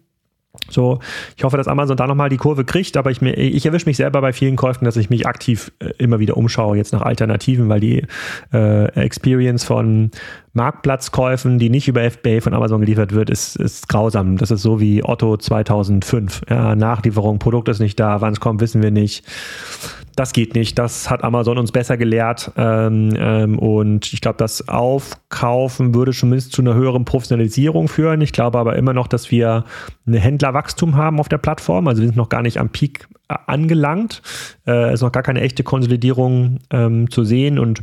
So, 0.71 0.99
ich 1.37 1.45
hoffe, 1.45 1.57
dass 1.57 1.69
Amazon 1.69 1.97
da 1.97 2.07
nochmal 2.07 2.29
die 2.29 2.37
Kurve 2.37 2.65
kriegt, 2.65 2.97
aber 2.97 3.11
ich, 3.11 3.23
ich 3.23 3.65
erwische 3.65 3.87
mich 3.87 3.97
selber 3.97 4.21
bei 4.21 4.33
vielen 4.33 4.57
Käufen, 4.57 4.85
dass 4.85 4.97
ich 4.97 5.09
mich 5.09 5.27
aktiv 5.27 5.73
äh, 5.79 5.91
immer 5.99 6.19
wieder 6.19 6.37
umschaue 6.37 6.77
jetzt 6.77 6.93
nach 6.93 7.03
Alternativen, 7.03 7.69
weil 7.69 7.81
die 7.81 8.05
äh, 8.53 8.85
Experience 9.01 9.65
von 9.65 10.11
Marktplatzkäufen, 10.53 11.59
die 11.59 11.71
nicht 11.71 11.89
über 11.89 12.09
FBA 12.11 12.41
von 12.41 12.53
Amazon 12.53 12.81
geliefert 12.81 13.13
wird, 13.13 13.31
ist, 13.31 13.57
ist 13.57 13.89
grausam. 13.89 14.37
Das 14.37 14.51
ist 14.51 14.63
so 14.63 14.81
wie 14.81 15.03
Otto 15.03 15.37
2005. 15.37 16.43
Ja, 16.51 16.75
Nachlieferung, 16.75 17.39
Produkt 17.39 17.69
ist 17.69 17.79
nicht 17.79 17.99
da, 17.99 18.21
wann 18.21 18.33
es 18.33 18.41
kommt, 18.41 18.61
wissen 18.61 18.83
wir 18.83 18.91
nicht 18.91 19.25
das 20.19 20.33
geht 20.33 20.55
nicht. 20.55 20.79
Das 20.79 21.11
hat 21.11 21.23
Amazon 21.23 21.59
uns 21.59 21.71
besser 21.71 21.97
gelehrt. 21.97 22.51
Ähm, 22.57 23.15
ähm, 23.17 23.59
und 23.59 24.13
ich 24.13 24.21
glaube, 24.21 24.39
das 24.39 24.69
Aufkaufen 24.69 25.95
würde 25.95 26.13
zumindest 26.13 26.53
zu 26.53 26.61
einer 26.61 26.75
höheren 26.75 27.05
Professionalisierung 27.05 27.87
führen. 27.87 28.21
Ich 28.21 28.33
glaube 28.33 28.59
aber 28.59 28.77
immer 28.77 28.93
noch, 28.93 29.07
dass 29.07 29.31
wir 29.31 29.65
Händlerwachstum 30.49 30.97
haben 30.97 31.21
auf 31.21 31.29
der 31.29 31.39
Plattform. 31.39 31.89
Also 31.89 32.03
wir 32.03 32.09
sind 32.09 32.17
noch 32.17 32.29
gar 32.29 32.43
nicht 32.43 32.59
am 32.59 32.71
Peak 32.71 33.09
angelangt. 33.29 34.23
Äh, 34.67 34.95
ist 34.95 35.03
noch 35.03 35.13
gar 35.13 35.23
keine 35.23 35.41
echte 35.41 35.63
Konsolidierung 35.63 36.59
ähm, 36.71 37.11
zu 37.11 37.25
sehen. 37.25 37.59
Und 37.59 37.83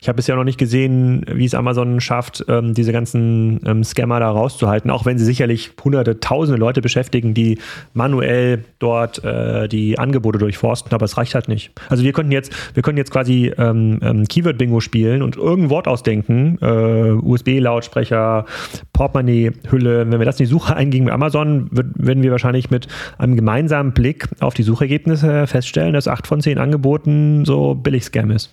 ich 0.00 0.08
habe 0.08 0.16
bisher 0.16 0.36
noch 0.36 0.44
nicht 0.44 0.58
gesehen, 0.58 1.24
wie 1.30 1.44
es 1.44 1.54
Amazon 1.54 2.00
schafft, 2.00 2.44
ähm, 2.48 2.74
diese 2.74 2.92
ganzen 2.92 3.60
ähm, 3.66 3.84
Scammer 3.84 4.20
da 4.20 4.30
rauszuhalten, 4.30 4.90
auch 4.90 5.04
wenn 5.04 5.18
sie 5.18 5.24
sicherlich 5.24 5.72
hunderte, 5.82 6.20
tausende 6.20 6.58
Leute 6.58 6.80
beschäftigen, 6.80 7.34
die 7.34 7.58
manuell 7.94 8.64
dort 8.78 9.22
äh, 9.24 9.68
die 9.68 9.98
Angebote 9.98 10.38
durchforsten, 10.38 10.92
aber 10.92 11.04
es 11.04 11.16
reicht 11.16 11.34
halt 11.34 11.48
nicht. 11.48 11.70
Also 11.88 12.04
wir 12.04 12.12
könnten 12.12 12.32
jetzt, 12.32 12.52
wir 12.74 12.82
können 12.82 12.98
jetzt 12.98 13.10
quasi 13.10 13.52
ähm, 13.58 14.00
ähm, 14.02 14.24
Keyword-Bingo 14.24 14.80
spielen 14.80 15.22
und 15.22 15.36
irgendein 15.36 15.70
Wort 15.70 15.88
ausdenken, 15.88 16.58
äh, 16.60 17.10
USB-Lautsprecher, 17.10 18.46
Portemonnaie-Hülle. 18.92 20.10
Wenn 20.10 20.18
wir 20.18 20.26
das 20.26 20.38
in 20.40 20.46
die 20.46 20.50
Suche 20.50 20.76
eingeben 20.76 21.06
bei 21.06 21.12
Amazon, 21.12 21.68
würden 21.70 22.22
wir 22.22 22.30
wahrscheinlich 22.30 22.70
mit 22.70 22.88
einem 23.18 23.36
gemeinsamen 23.36 23.92
Blick 23.92 24.28
auf 24.40 24.54
die 24.54 24.62
Suchergebnisse 24.78 25.46
feststellen, 25.46 25.92
dass 25.92 26.08
acht 26.08 26.26
von 26.26 26.40
zehn 26.40 26.58
Angeboten 26.58 27.44
so 27.44 27.74
Billig-Scam 27.74 28.30
ist. 28.30 28.52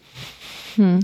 Hm. 0.75 0.99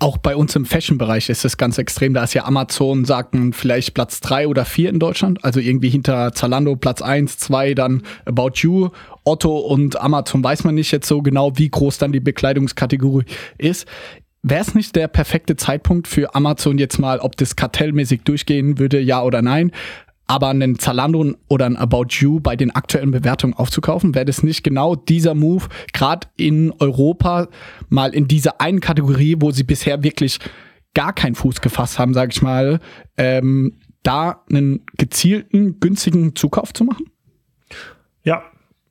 Auch 0.00 0.18
bei 0.18 0.34
uns 0.34 0.56
im 0.56 0.64
Fashion-Bereich 0.64 1.28
ist 1.28 1.44
es 1.44 1.56
ganz 1.56 1.78
extrem. 1.78 2.12
Da 2.12 2.24
ist 2.24 2.34
ja 2.34 2.44
Amazon, 2.44 3.04
sagten 3.04 3.52
vielleicht 3.52 3.94
Platz 3.94 4.20
drei 4.20 4.48
oder 4.48 4.64
vier 4.64 4.90
in 4.90 4.98
Deutschland. 4.98 5.44
Also 5.44 5.60
irgendwie 5.60 5.90
hinter 5.90 6.32
Zalando 6.32 6.74
Platz 6.74 7.02
eins, 7.02 7.38
zwei, 7.38 7.74
dann 7.74 8.02
About 8.24 8.52
You, 8.56 8.88
Otto 9.22 9.56
und 9.56 10.00
Amazon 10.00 10.42
weiß 10.42 10.64
man 10.64 10.74
nicht 10.74 10.90
jetzt 10.90 11.06
so 11.06 11.22
genau, 11.22 11.56
wie 11.56 11.68
groß 11.68 11.98
dann 11.98 12.10
die 12.10 12.18
Bekleidungskategorie 12.18 13.26
ist. 13.58 13.86
Wäre 14.42 14.62
es 14.62 14.74
nicht 14.74 14.96
der 14.96 15.06
perfekte 15.06 15.54
Zeitpunkt 15.54 16.08
für 16.08 16.34
Amazon 16.34 16.78
jetzt 16.78 16.98
mal, 16.98 17.20
ob 17.20 17.36
das 17.36 17.54
kartellmäßig 17.54 18.22
durchgehen 18.22 18.80
würde, 18.80 18.98
ja 18.98 19.22
oder 19.22 19.40
nein, 19.40 19.70
aber 20.26 20.48
einen 20.48 20.78
Zalando 20.78 21.34
oder 21.48 21.66
ein 21.66 21.76
About 21.76 22.06
You 22.10 22.40
bei 22.40 22.56
den 22.56 22.70
aktuellen 22.70 23.10
Bewertungen 23.10 23.54
aufzukaufen? 23.54 24.14
Wäre 24.14 24.24
das 24.24 24.42
nicht 24.42 24.62
genau 24.64 24.94
dieser 24.94 25.34
Move, 25.34 25.66
gerade 25.92 26.28
in 26.36 26.72
Europa, 26.78 27.48
mal 27.88 28.14
in 28.14 28.28
dieser 28.28 28.60
einen 28.60 28.80
Kategorie, 28.80 29.36
wo 29.40 29.50
sie 29.50 29.64
bisher 29.64 30.02
wirklich 30.02 30.38
gar 30.94 31.12
keinen 31.12 31.34
Fuß 31.34 31.60
gefasst 31.60 31.98
haben, 31.98 32.14
sage 32.14 32.32
ich 32.32 32.42
mal, 32.42 32.80
ähm, 33.16 33.78
da 34.02 34.42
einen 34.50 34.84
gezielten, 34.98 35.80
günstigen 35.80 36.34
Zukauf 36.34 36.72
zu 36.72 36.84
machen? 36.84 37.06
Ja, 38.24 38.42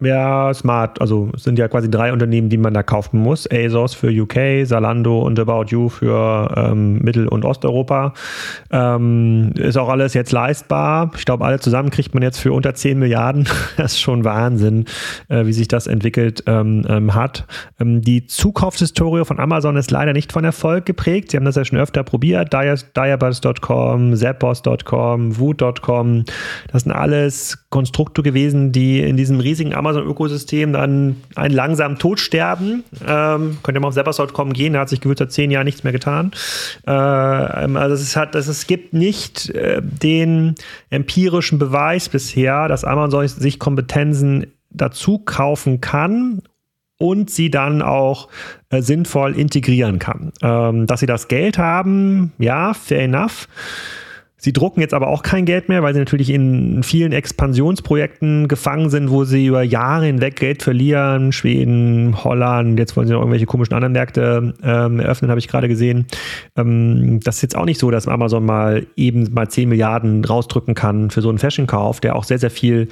ja, 0.01 0.51
smart. 0.53 0.99
Also 0.99 1.29
es 1.35 1.43
sind 1.43 1.59
ja 1.59 1.67
quasi 1.67 1.89
drei 1.89 2.11
Unternehmen, 2.11 2.49
die 2.49 2.57
man 2.57 2.73
da 2.73 2.81
kaufen 2.81 3.19
muss. 3.19 3.47
ASOS 3.49 3.93
für 3.93 4.09
UK, 4.09 4.65
Zalando 4.65 5.21
und 5.21 5.39
About 5.39 5.65
You 5.67 5.89
für 5.89 6.51
ähm, 6.57 6.97
Mittel- 6.99 7.27
und 7.27 7.45
Osteuropa. 7.45 8.13
Ähm, 8.71 9.51
ist 9.55 9.77
auch 9.77 9.89
alles 9.89 10.15
jetzt 10.15 10.31
leistbar. 10.31 11.11
Ich 11.15 11.25
glaube, 11.25 11.45
alle 11.45 11.59
zusammen 11.59 11.91
kriegt 11.91 12.15
man 12.15 12.23
jetzt 12.23 12.39
für 12.39 12.51
unter 12.51 12.73
10 12.73 12.97
Milliarden. 12.97 13.47
das 13.77 13.93
ist 13.93 14.01
schon 14.01 14.25
Wahnsinn, 14.25 14.85
äh, 15.29 15.45
wie 15.45 15.53
sich 15.53 15.67
das 15.67 15.85
entwickelt 15.85 16.43
ähm, 16.47 16.83
ähm 16.89 17.13
hat. 17.13 17.45
Ähm, 17.79 18.01
die 18.01 18.25
Zukaufshistorie 18.25 19.23
von 19.23 19.39
Amazon 19.39 19.77
ist 19.77 19.91
leider 19.91 20.13
nicht 20.13 20.31
von 20.31 20.43
Erfolg 20.43 20.85
geprägt. 20.87 21.29
Sie 21.29 21.37
haben 21.37 21.45
das 21.45 21.55
ja 21.55 21.65
schon 21.65 21.77
öfter 21.77 22.03
probiert. 22.03 22.51
Diabuzz.com, 22.53 24.15
Zappos.com, 24.15 25.37
Woot.com. 25.37 26.25
Das 26.71 26.83
sind 26.83 26.91
alles 26.91 27.60
Konstrukte 27.71 28.21
gewesen, 28.21 28.73
die 28.73 28.99
in 28.99 29.15
diesem 29.15 29.39
riesigen 29.39 29.73
Amazon 29.73 30.01
Amazon-Ökosystem 30.01 30.73
dann 30.73 31.17
einen 31.35 31.53
langsamen 31.53 31.97
Tod 31.97 32.19
sterben. 32.19 32.83
Ähm, 33.07 33.57
könnt 33.63 33.77
ihr 33.77 33.79
mal 33.79 33.87
auf 33.87 33.95
Zappos.com 33.95 34.53
gehen, 34.53 34.73
da 34.73 34.81
hat 34.81 34.89
sich 34.89 35.01
gefühlt 35.01 35.17
seit 35.17 35.31
zehn 35.31 35.51
Jahren 35.51 35.65
nichts 35.65 35.83
mehr 35.83 35.93
getan. 35.93 36.31
Äh, 36.85 36.91
also 36.91 37.95
es, 37.95 38.15
hat, 38.15 38.35
es 38.35 38.67
gibt 38.67 38.93
nicht 38.93 39.49
äh, 39.49 39.81
den 39.81 40.55
empirischen 40.89 41.59
Beweis 41.59 42.09
bisher, 42.09 42.67
dass 42.67 42.83
Amazon 42.83 43.27
sich 43.27 43.59
Kompetenzen 43.59 44.47
dazu 44.69 45.19
kaufen 45.19 45.81
kann 45.81 46.41
und 46.97 47.29
sie 47.29 47.49
dann 47.49 47.81
auch 47.81 48.29
äh, 48.69 48.81
sinnvoll 48.81 49.37
integrieren 49.37 49.99
kann. 49.99 50.31
Ähm, 50.41 50.87
dass 50.87 50.99
sie 50.99 51.07
das 51.07 51.27
Geld 51.27 51.57
haben, 51.57 52.31
ja, 52.37 52.73
fair 52.73 53.01
enough. 53.01 53.47
Sie 54.43 54.53
drucken 54.53 54.81
jetzt 54.81 54.95
aber 54.95 55.07
auch 55.07 55.21
kein 55.21 55.45
Geld 55.45 55.69
mehr, 55.69 55.83
weil 55.83 55.93
sie 55.93 55.99
natürlich 55.99 56.31
in 56.31 56.81
vielen 56.81 57.11
Expansionsprojekten 57.11 58.47
gefangen 58.47 58.89
sind, 58.89 59.11
wo 59.11 59.23
sie 59.23 59.45
über 59.45 59.61
Jahre 59.61 60.07
hinweg 60.07 60.35
Geld 60.35 60.63
verlieren. 60.63 61.31
Schweden, 61.31 62.23
Holland, 62.23 62.79
jetzt 62.79 62.97
wollen 62.97 63.05
sie 63.05 63.13
noch 63.13 63.19
irgendwelche 63.19 63.45
komischen 63.45 63.75
anderen 63.75 63.93
Märkte 63.93 64.55
ähm, 64.63 64.99
eröffnen, 64.99 65.29
habe 65.29 65.39
ich 65.39 65.47
gerade 65.47 65.67
gesehen. 65.67 66.07
Ähm, 66.57 67.19
das 67.23 67.35
ist 67.35 67.41
jetzt 67.43 67.55
auch 67.55 67.65
nicht 67.65 67.79
so, 67.79 67.91
dass 67.91 68.07
Amazon 68.07 68.43
mal 68.43 68.87
eben 68.95 69.31
mal 69.31 69.47
10 69.47 69.69
Milliarden 69.69 70.25
rausdrücken 70.25 70.73
kann 70.73 71.11
für 71.11 71.21
so 71.21 71.29
einen 71.29 71.37
Fashion-Kauf, 71.37 71.99
der 71.99 72.15
auch 72.15 72.23
sehr, 72.23 72.39
sehr 72.39 72.49
viel 72.49 72.87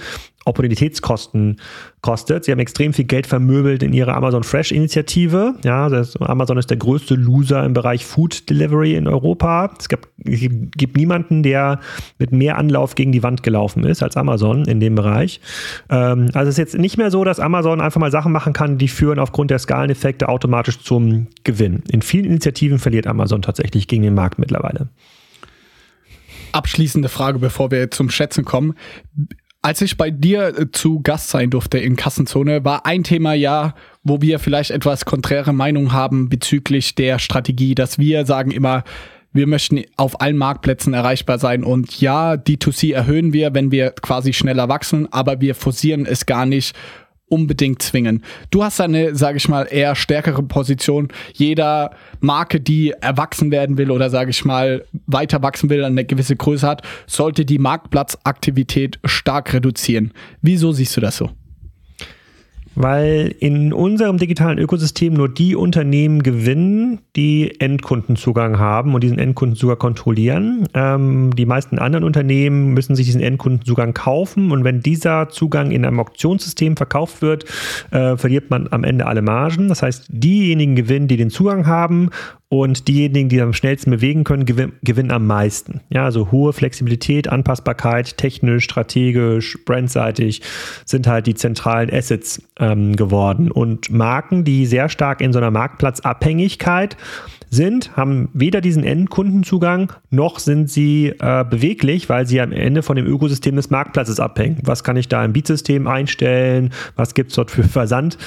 Opportunitätskosten 0.46 1.58
kostet. 2.02 2.46
Sie 2.46 2.52
haben 2.52 2.60
extrem 2.60 2.94
viel 2.94 3.06
Geld 3.06 3.28
vermöbelt 3.28 3.84
in 3.84 3.94
ihrer 3.94 4.16
Amazon 4.16 4.44
Fresh 4.44 4.72
Initiative. 4.72 5.56
Ja, 5.64 5.90
das, 5.90 6.16
Amazon 6.18 6.58
ist 6.58 6.70
der 6.70 6.78
größte 6.78 7.16
Loser 7.16 7.64
im 7.66 7.74
Bereich 7.74 8.06
Food 8.06 8.50
Delivery 8.50 8.96
in 8.96 9.08
Europa. 9.08 9.72
Es 9.78 9.90
gibt, 9.90 10.08
es 10.26 10.40
gibt 10.40 10.98
niemanden, 10.98 11.44
der 11.44 11.80
mit 12.18 12.32
mehr 12.32 12.58
Anlauf 12.58 12.96
gegen 12.96 13.12
die 13.12 13.22
Wand 13.22 13.44
gelaufen 13.44 13.84
ist 13.84 14.02
als 14.02 14.16
Amazon 14.18 14.66
in 14.66 14.80
dem 14.80 14.96
Bereich. 14.96 15.42
Ähm, 15.90 16.30
also 16.34 16.50
es 16.50 16.56
ist 16.56 16.58
jetzt 16.58 16.78
nicht 16.78 16.98
mehr 16.98 17.12
so, 17.12 17.24
dass 17.24 17.40
Amazon 17.40 17.82
einfach 17.82 18.00
mal 18.00 18.12
Sachen 18.12 18.32
machen 18.32 18.54
kann, 18.54 18.78
die 18.78 18.88
führen 18.88 19.20
aufgrund 19.20 19.52
der 19.52 19.60
Skaleneffekte 19.60 20.30
automatisch 20.30 20.80
zum 20.80 21.28
Gewinn. 21.44 21.84
In 21.92 22.02
vielen 22.02 22.26
Initiativen 22.26 22.80
verliert 22.80 23.08
Amazon 23.08 23.42
tatsächlich 23.42 23.88
gegen 23.88 24.04
den 24.04 24.14
Markt 24.14 24.40
mittlerweile. 24.40 24.90
Abschließende 26.52 27.10
Frage, 27.10 27.40
bevor 27.40 27.72
wir 27.72 27.92
zum 27.92 28.10
Schätzen 28.10 28.46
kommen. 28.46 28.74
Als 29.62 29.82
ich 29.82 29.98
bei 29.98 30.10
dir 30.10 30.58
äh, 30.58 30.72
zu 30.72 31.02
Gast 31.02 31.30
sein 31.30 31.50
durfte 31.50 31.78
in 31.80 31.98
Kassenzone, 31.98 32.64
war 32.64 32.86
ein 32.86 33.04
Thema 33.04 33.34
ja, 33.34 33.74
wo 34.04 34.22
wir 34.22 34.40
vielleicht 34.40 34.72
etwas 34.72 35.04
konträre 35.04 35.52
Meinung 35.52 35.92
haben 35.92 36.30
bezüglich 36.30 36.96
der 36.96 37.20
Strategie, 37.20 37.76
dass 37.76 37.98
wir 38.00 38.26
sagen 38.26 38.52
immer, 38.52 38.84
wir 39.34 39.48
möchten 39.48 39.84
auf 39.98 40.22
allen 40.22 40.38
Marktplätzen 40.38 40.94
erreichbar 40.94 41.40
sein. 41.40 41.64
Und 41.64 42.00
ja, 42.00 42.34
D2C 42.34 42.94
erhöhen 42.94 43.34
wir, 43.34 43.54
wenn 43.54 43.72
wir 43.72 43.92
quasi 43.92 44.32
schneller 44.34 44.70
wachsen, 44.70 45.12
aber 45.12 45.42
wir 45.42 45.56
forcieren 45.56 46.06
es 46.06 46.26
gar 46.26 46.46
nicht 46.46 46.76
unbedingt 47.30 47.82
zwingen. 47.82 48.24
Du 48.52 48.64
hast 48.64 48.82
eine, 48.82 49.16
sage 49.16 49.38
ich 49.38 49.48
mal, 49.48 49.68
eher 49.70 49.96
stärkere 49.96 50.44
Position. 50.44 51.10
Jeder 51.34 51.92
Marke, 52.20 52.60
die 52.60 52.92
erwachsen 52.92 53.52
werden 53.52 53.78
will 53.78 53.92
oder 53.92 54.10
sage 54.10 54.32
ich 54.32 54.44
mal 54.46 54.86
weiter 55.06 55.42
wachsen 55.42 55.70
will, 55.70 55.84
eine 55.84 56.06
gewisse 56.06 56.36
Größe 56.36 56.68
hat, 56.68 56.82
sollte 57.08 57.46
die 57.46 57.60
Marktplatzaktivität 57.60 59.00
stark 59.06 59.54
reduzieren. 59.54 60.12
Wieso 60.42 60.72
siehst 60.72 60.98
du 60.98 61.02
das 61.02 61.18
so? 61.18 61.30
Weil 62.76 63.36
in 63.40 63.74
unserem 63.74 64.18
digitalen 64.18 64.58
Ökosystem 64.58 65.14
nur 65.14 65.30
die 65.30 65.56
Unternehmen 65.56 66.24
gewinnen, 66.24 67.00
die 67.16 67.60
Endkundenzugang 67.60 68.60
haben 68.60 68.94
und 68.94 69.04
diesen 69.04 69.20
Endkundenzugang 69.20 69.78
kontrollieren. 69.78 70.68
Ähm, 70.74 71.36
die 71.36 71.46
meisten 71.46 71.80
anderen 71.80 72.04
Unternehmen 72.04 72.74
müssen 72.74 72.96
sich 72.96 73.06
diesen 73.06 73.22
Endkundenzugang 73.22 73.94
kaufen 73.94 74.52
und 74.52 74.64
wenn 74.64 74.82
dieser 74.82 75.30
Zugang 75.30 75.72
in 75.72 75.86
einem 75.86 76.00
Auktionssystem 76.00 76.78
verkauft 76.78 77.22
wird, 77.22 77.46
äh, 77.92 78.18
verliert 78.18 78.50
man 78.50 78.68
am 78.72 78.84
Ende 78.84 79.06
alle 79.06 79.22
Margen. 79.22 79.68
Das 79.68 79.82
heißt, 79.82 80.06
diejenigen 80.10 80.76
gewinnen, 80.76 81.08
die 81.08 81.18
den 81.18 81.30
Zugang 81.30 81.68
haben 81.68 82.10
und 82.50 82.88
diejenigen, 82.88 83.30
die 83.30 83.42
am 83.42 83.54
schnellsten 83.54 83.92
bewegen 83.92 84.24
können, 84.24 84.46
gewin 84.46 84.74
gewinnen 84.82 85.12
am 85.12 85.28
meisten. 85.28 85.82
Ja, 85.90 86.06
also 86.06 86.32
hohe 86.32 86.52
Flexibilität, 86.52 87.28
Anpassbarkeit, 87.28 88.18
technisch, 88.18 88.64
strategisch, 88.64 89.58
brandseitig 89.66 90.42
sind 90.84 91.06
halt 91.06 91.28
die 91.28 91.36
zentralen 91.36 91.94
Assets 91.94 92.42
ähm, 92.60 92.96
geworden. 92.96 93.52
Und 93.52 93.92
Marken, 93.92 94.44
die 94.44 94.66
sehr 94.66 94.90
stark 94.90 95.22
in 95.22 95.32
so 95.32 95.38
einer 95.38 95.52
Marktplatzabhängigkeit 95.52 96.98
sind, 97.52 97.96
haben 97.96 98.30
weder 98.34 98.62
diesen 98.62 98.84
Endkundenzugang 98.84 99.94
noch 100.10 100.40
sind 100.40 100.70
sie 100.70 101.14
äh, 101.20 101.46
beweglich, 101.48 102.10
weil 102.10 102.26
sie 102.28 102.42
am 102.42 102.52
Ende 102.52 102.82
von 102.82 102.96
dem 102.96 103.06
Ökosystem 103.06 103.56
des 103.56 103.70
Marktplatzes 103.70 104.20
abhängen. 104.20 104.60
Was 104.64 104.84
kann 104.84 104.98
ich 104.98 105.08
da 105.08 105.24
im 105.24 105.34
Beatsystem 105.34 105.88
einstellen? 105.88 106.72
Was 106.96 107.14
gibt 107.14 107.30
es 107.30 107.36
dort 107.36 107.52
für 107.52 107.64
Versand? 107.64 108.18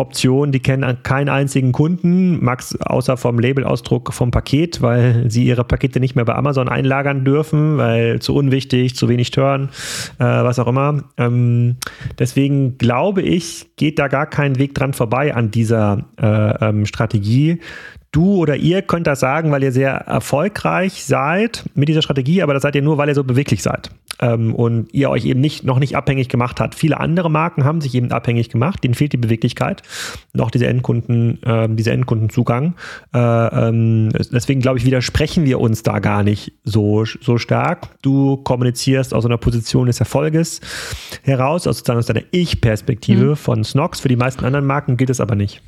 Optionen, 0.00 0.52
die 0.52 0.60
kennen 0.60 1.02
keinen 1.02 1.28
einzigen 1.28 1.72
Kunden, 1.72 2.42
Max, 2.42 2.76
außer 2.80 3.16
vom 3.16 3.38
Labelausdruck 3.38 4.12
vom 4.12 4.30
Paket, 4.30 4.82
weil 4.82 5.30
sie 5.30 5.44
ihre 5.44 5.64
Pakete 5.64 6.00
nicht 6.00 6.16
mehr 6.16 6.24
bei 6.24 6.34
Amazon 6.34 6.68
einlagern 6.68 7.24
dürfen, 7.24 7.78
weil 7.78 8.20
zu 8.20 8.34
unwichtig, 8.34 8.96
zu 8.96 9.08
wenig 9.08 9.30
Turn, 9.30 9.68
äh, 10.18 10.24
was 10.24 10.58
auch 10.58 10.66
immer. 10.66 11.04
Ähm, 11.16 11.76
deswegen 12.18 12.78
glaube 12.78 13.22
ich, 13.22 13.66
geht 13.76 13.98
da 13.98 14.08
gar 14.08 14.26
kein 14.26 14.58
Weg 14.58 14.74
dran 14.74 14.92
vorbei 14.92 15.34
an 15.34 15.50
dieser 15.50 16.04
äh, 16.20 16.68
ähm, 16.68 16.86
Strategie. 16.86 17.60
Du 18.12 18.36
oder 18.36 18.56
ihr 18.56 18.82
könnt 18.82 19.06
das 19.06 19.20
sagen, 19.20 19.52
weil 19.52 19.62
ihr 19.62 19.70
sehr 19.70 19.92
erfolgreich 19.92 21.04
seid 21.04 21.64
mit 21.74 21.88
dieser 21.88 22.02
Strategie, 22.02 22.42
aber 22.42 22.54
das 22.54 22.62
seid 22.62 22.74
ihr 22.74 22.82
nur, 22.82 22.98
weil 22.98 23.08
ihr 23.08 23.14
so 23.14 23.22
beweglich 23.22 23.62
seid 23.62 23.90
ähm, 24.20 24.54
und 24.54 24.92
ihr 24.92 25.10
euch 25.10 25.24
eben 25.24 25.40
nicht, 25.40 25.64
noch 25.64 25.78
nicht 25.78 25.96
abhängig 25.96 26.28
gemacht 26.28 26.60
habt. 26.60 26.74
Viele 26.74 26.98
andere 26.98 27.30
Marken 27.30 27.64
haben 27.64 27.80
sich 27.80 27.94
eben 27.94 28.10
abhängig 28.10 28.48
gemacht, 28.48 28.82
denen 28.82 28.94
fehlt 28.94 29.12
die 29.12 29.16
Beweglichkeit, 29.16 29.82
noch 30.32 30.50
diese 30.50 30.66
Endkunden, 30.66 31.40
äh, 31.44 31.68
dieser 31.68 31.92
Endkundenzugang. 31.92 32.74
Äh, 33.14 33.18
ähm, 33.18 34.10
deswegen 34.12 34.60
glaube 34.60 34.78
ich, 34.78 34.84
widersprechen 34.84 35.44
wir 35.44 35.60
uns 35.60 35.82
da 35.82 36.00
gar 36.00 36.22
nicht 36.22 36.52
so, 36.64 37.04
so 37.04 37.38
stark. 37.38 37.88
Du 38.02 38.38
kommunizierst 38.38 39.14
aus 39.14 39.24
einer 39.24 39.38
Position 39.38 39.86
des 39.86 40.00
Erfolges 40.00 40.60
heraus, 41.22 41.66
aus, 41.66 41.88
aus 41.88 42.06
deiner 42.06 42.22
Ich-Perspektive 42.30 43.30
mhm. 43.30 43.36
von 43.36 43.64
Snox. 43.64 44.00
Für 44.00 44.08
die 44.08 44.16
meisten 44.16 44.44
anderen 44.44 44.66
Marken 44.66 44.96
gilt 44.96 45.10
es 45.10 45.20
aber 45.20 45.34
nicht. 45.34 45.62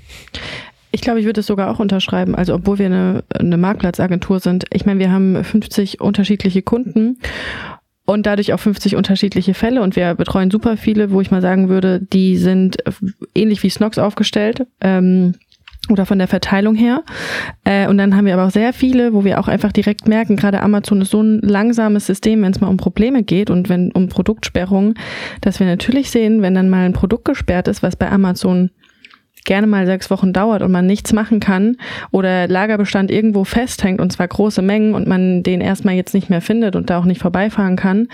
Ich 0.93 1.01
glaube, 1.01 1.21
ich 1.21 1.27
würde 1.27 1.41
es 1.41 1.47
sogar 1.47 1.71
auch 1.71 1.81
unterschreiben. 1.81 2.35
Also 2.35 2.55
obwohl 2.55 2.79
wir 2.79 2.87
eine, 2.87 3.25
eine 3.35 3.57
Marktplatzagentur 3.57 4.41
sind. 4.41 4.65
Ich 4.73 4.87
meine, 4.87 5.01
wir 5.01 5.11
haben 5.11 5.43
50 5.43 6.01
unterschiedliche 6.01 6.63
Kunden 6.63 7.19
und 8.05 8.27
dadurch 8.27 8.53
auch 8.53 8.61
50 8.61 8.97
unterschiedliche 8.97 9.55
Fälle 9.55 9.83
und 9.83 9.97
wir 9.97 10.15
betreuen 10.15 10.51
super 10.51 10.77
viele, 10.77 11.11
wo 11.11 11.21
ich 11.21 11.31
mal 11.31 11.41
sagen 11.41 11.69
würde, 11.69 12.01
die 12.01 12.37
sind 12.37 12.77
ähnlich 13.35 13.63
wie 13.63 13.71
Snox 13.71 13.99
aufgestellt. 13.99 14.67
Ähm, 14.81 15.35
oder 15.91 16.07
von 16.07 16.19
der 16.19 16.29
Verteilung 16.29 16.77
her. 16.77 17.03
Äh, 17.65 17.89
und 17.89 17.99
dann 17.99 18.17
haben 18.17 18.27
wir 18.27 18.35
aber 18.35 18.47
auch 18.47 18.53
sehr 18.53 18.73
viele, 18.73 19.13
wo 19.13 19.25
wir 19.25 19.41
auch 19.41 19.49
einfach 19.49 19.73
direkt 19.73 20.07
merken, 20.07 20.37
gerade 20.37 20.61
Amazon 20.61 21.01
ist 21.01 21.11
so 21.11 21.21
ein 21.21 21.41
langsames 21.41 22.07
System, 22.07 22.43
wenn 22.43 22.53
es 22.53 22.61
mal 22.61 22.69
um 22.69 22.77
Probleme 22.77 23.25
geht 23.25 23.51
und 23.51 23.69
wenn 23.69 23.91
um 23.91 24.09
Produktsperrungen, 24.09 24.95
dass 25.41 25.59
wir 25.59 25.67
natürlich 25.67 26.11
sehen, 26.11 26.41
wenn 26.41 26.55
dann 26.55 26.71
mal 26.71 26.87
ein 26.87 26.93
Produkt 26.93 27.25
gesperrt 27.25 27.67
ist, 27.67 27.83
was 27.83 27.97
bei 27.97 28.11
Amazon 28.11 28.71
gerne 29.45 29.67
mal 29.67 29.87
sechs 29.87 30.11
Wochen 30.11 30.33
dauert 30.33 30.63
und 30.63 30.73
man 30.73 30.87
nichts 30.87 31.13
machen 31.13 31.41
kann 31.41 31.77
oder 32.11 32.49
Lagerbestand 32.49 33.11
irgendwo 33.11 33.45
festhängt 33.45 34.01
und 34.01 34.13
zwar 34.13 34.29
große 34.29 34.63
Mengen 34.63 34.95
und 34.95 35.07
man 35.07 35.43
den 35.43 35.61
erstmal 35.61 35.95
jetzt 35.95 36.15
nicht 36.15 36.31
mehr 36.31 36.41
findet 36.41 36.77
und 36.77 36.91
da 36.91 36.99
auch 36.99 37.05
nicht 37.05 37.21
vorbeifahren 37.21 37.77
kann, 37.77 38.09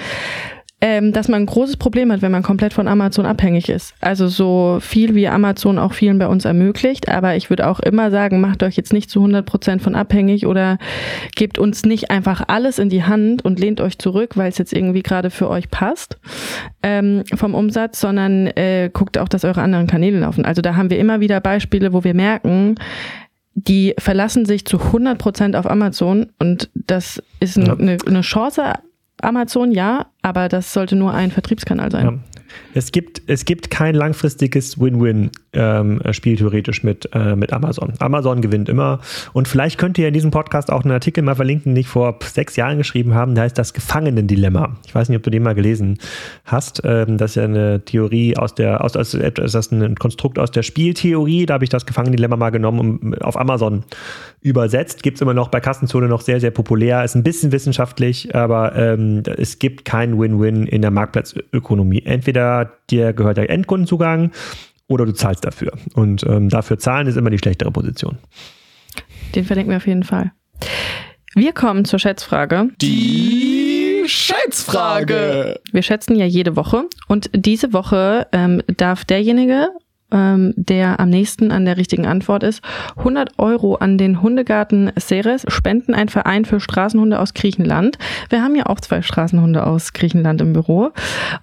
ähm, 0.80 1.12
dass 1.12 1.26
man 1.26 1.42
ein 1.42 1.46
großes 1.46 1.76
Problem 1.76 2.12
hat, 2.12 2.22
wenn 2.22 2.30
man 2.30 2.44
komplett 2.44 2.72
von 2.72 2.86
Amazon 2.86 3.26
abhängig 3.26 3.68
ist. 3.68 3.94
Also 4.00 4.28
so 4.28 4.78
viel 4.80 5.16
wie 5.16 5.26
Amazon 5.26 5.78
auch 5.78 5.92
vielen 5.92 6.18
bei 6.18 6.28
uns 6.28 6.44
ermöglicht, 6.44 7.08
aber 7.08 7.34
ich 7.34 7.50
würde 7.50 7.66
auch 7.66 7.80
immer 7.80 8.12
sagen, 8.12 8.40
macht 8.40 8.62
euch 8.62 8.76
jetzt 8.76 8.92
nicht 8.92 9.10
zu 9.10 9.18
100 9.18 9.44
Prozent 9.44 9.82
von 9.82 9.96
abhängig 9.96 10.46
oder 10.46 10.78
gebt 11.34 11.58
uns 11.58 11.84
nicht 11.84 12.12
einfach 12.12 12.44
alles 12.46 12.78
in 12.78 12.90
die 12.90 13.02
Hand 13.02 13.44
und 13.44 13.58
lehnt 13.58 13.80
euch 13.80 13.98
zurück, 13.98 14.36
weil 14.36 14.50
es 14.50 14.58
jetzt 14.58 14.72
irgendwie 14.72 15.02
gerade 15.02 15.30
für 15.30 15.50
euch 15.50 15.68
passt 15.70 16.18
ähm, 16.84 17.24
vom 17.34 17.54
Umsatz, 17.54 18.00
sondern 18.00 18.46
äh, 18.46 18.88
guckt 18.92 19.18
auch, 19.18 19.28
dass 19.28 19.44
eure 19.44 19.62
anderen 19.62 19.88
Kanäle 19.88 20.20
laufen. 20.20 20.44
Also 20.44 20.62
da 20.62 20.76
haben 20.76 20.90
wir 20.90 20.98
immer 21.00 21.18
wieder 21.18 21.40
Beispiele, 21.40 21.92
wo 21.92 22.04
wir 22.04 22.14
merken, 22.14 22.76
die 23.54 23.94
verlassen 23.98 24.46
sich 24.46 24.64
zu 24.64 24.78
100 24.78 25.18
Prozent 25.18 25.56
auf 25.56 25.68
Amazon 25.68 26.26
und 26.38 26.70
das 26.74 27.20
ist 27.40 27.56
ein, 27.56 27.66
ja. 27.66 27.76
eine, 27.76 27.96
eine 28.06 28.20
Chance 28.20 28.74
Amazon 29.22 29.72
ja, 29.72 30.06
aber 30.22 30.48
das 30.48 30.72
sollte 30.72 30.96
nur 30.96 31.14
ein 31.14 31.30
Vertriebskanal 31.30 31.90
sein. 31.90 32.04
Ja. 32.04 32.37
Es 32.74 32.92
gibt, 32.92 33.22
es 33.26 33.44
gibt 33.44 33.70
kein 33.70 33.94
langfristiges 33.94 34.80
Win-Win-Spiel 34.80 36.32
ähm, 36.32 36.38
theoretisch 36.38 36.82
mit, 36.82 37.08
äh, 37.12 37.36
mit 37.36 37.52
Amazon. 37.52 37.94
Amazon 37.98 38.40
gewinnt 38.40 38.68
immer. 38.68 39.00
Und 39.32 39.48
vielleicht 39.48 39.78
könnt 39.78 39.98
ihr 39.98 40.08
in 40.08 40.14
diesem 40.14 40.30
Podcast 40.30 40.70
auch 40.72 40.82
einen 40.84 40.92
Artikel 40.92 41.22
mal 41.22 41.34
verlinken, 41.34 41.74
den 41.74 41.80
ich 41.80 41.88
vor 41.88 42.18
sechs 42.22 42.56
Jahren 42.56 42.78
geschrieben 42.78 43.14
habe. 43.14 43.32
Der 43.34 43.44
heißt 43.44 43.58
das 43.58 43.72
Gefangenendilemma. 43.72 44.76
Ich 44.86 44.94
weiß 44.94 45.08
nicht, 45.08 45.16
ob 45.16 45.22
du 45.22 45.30
den 45.30 45.42
mal 45.42 45.54
gelesen 45.54 45.98
hast. 46.44 46.82
Ähm, 46.84 47.18
das 47.18 47.32
ist 47.32 47.34
ja 47.36 47.44
eine 47.44 47.84
Theorie 47.84 48.36
aus 48.36 48.54
der, 48.54 48.84
aus, 48.84 48.96
aus, 48.96 49.14
ist 49.14 49.54
das 49.54 49.70
ein 49.72 49.94
Konstrukt 49.96 50.38
aus 50.38 50.50
der 50.50 50.62
Spieltheorie. 50.62 51.46
Da 51.46 51.54
habe 51.54 51.64
ich 51.64 51.70
das 51.70 51.86
Gefangenendilemma 51.86 52.36
mal 52.36 52.50
genommen 52.50 52.98
und 52.98 53.22
auf 53.22 53.38
Amazon 53.38 53.84
übersetzt. 54.40 55.02
Gibt 55.02 55.16
es 55.16 55.22
immer 55.22 55.34
noch 55.34 55.48
bei 55.48 55.60
Kassenzone 55.60 56.08
noch 56.08 56.20
sehr, 56.20 56.40
sehr 56.40 56.50
populär. 56.50 57.04
Ist 57.04 57.16
ein 57.16 57.22
bisschen 57.22 57.52
wissenschaftlich, 57.52 58.34
aber 58.34 58.74
ähm, 58.76 59.22
es 59.36 59.58
gibt 59.58 59.84
kein 59.84 60.18
Win-Win 60.18 60.66
in 60.66 60.82
der 60.82 60.90
Marktplatzökonomie. 60.90 62.02
Entweder 62.04 62.37
dir 62.90 63.12
gehört 63.12 63.36
der 63.36 63.50
Endkundenzugang 63.50 64.32
oder 64.88 65.06
du 65.06 65.12
zahlst 65.12 65.44
dafür. 65.44 65.72
Und 65.94 66.24
ähm, 66.24 66.48
dafür 66.48 66.78
zahlen 66.78 67.06
ist 67.06 67.16
immer 67.16 67.30
die 67.30 67.38
schlechtere 67.38 67.70
Position. 67.70 68.18
Den 69.34 69.44
verlinken 69.44 69.70
wir 69.70 69.76
auf 69.76 69.86
jeden 69.86 70.04
Fall. 70.04 70.32
Wir 71.34 71.52
kommen 71.52 71.84
zur 71.84 71.98
Schätzfrage. 71.98 72.70
Die 72.80 74.04
Schätzfrage. 74.06 75.60
Wir 75.70 75.82
schätzen 75.82 76.16
ja 76.16 76.24
jede 76.24 76.56
Woche 76.56 76.84
und 77.06 77.30
diese 77.34 77.72
Woche 77.72 78.26
ähm, 78.32 78.62
darf 78.76 79.04
derjenige 79.04 79.68
ähm, 80.12 80.54
der 80.56 81.00
am 81.00 81.10
nächsten 81.10 81.50
an 81.50 81.64
der 81.64 81.76
richtigen 81.76 82.06
Antwort 82.06 82.42
ist. 82.42 82.62
100 82.96 83.38
Euro 83.38 83.76
an 83.76 83.98
den 83.98 84.22
Hundegarten 84.22 84.90
Ceres 84.98 85.44
spenden 85.48 85.94
ein 85.94 86.08
Verein 86.08 86.44
für 86.44 86.60
Straßenhunde 86.60 87.18
aus 87.18 87.34
Griechenland. 87.34 87.98
Wir 88.30 88.42
haben 88.42 88.54
ja 88.54 88.66
auch 88.66 88.80
zwei 88.80 89.02
Straßenhunde 89.02 89.66
aus 89.66 89.92
Griechenland 89.92 90.40
im 90.40 90.52
Büro. 90.52 90.90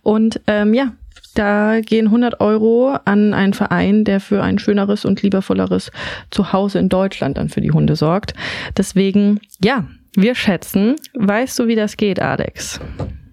Und 0.01 0.41
ähm, 0.47 0.73
ja, 0.73 0.91
da 1.35 1.81
gehen 1.81 2.05
100 2.07 2.39
Euro 2.39 2.97
an 3.05 3.33
einen 3.33 3.53
Verein, 3.53 4.05
der 4.05 4.19
für 4.19 4.41
ein 4.41 4.57
schöneres 4.57 5.05
und 5.05 5.21
liebevolleres 5.21 5.91
Zuhause 6.31 6.79
in 6.79 6.89
Deutschland 6.89 7.37
dann 7.37 7.49
für 7.49 7.61
die 7.61 7.71
Hunde 7.71 7.95
sorgt. 7.95 8.33
Deswegen, 8.77 9.41
ja, 9.63 9.85
wir 10.15 10.33
schätzen. 10.33 10.95
Weißt 11.13 11.59
du, 11.59 11.67
wie 11.67 11.75
das 11.75 11.97
geht, 11.97 12.21
Alex? 12.21 12.79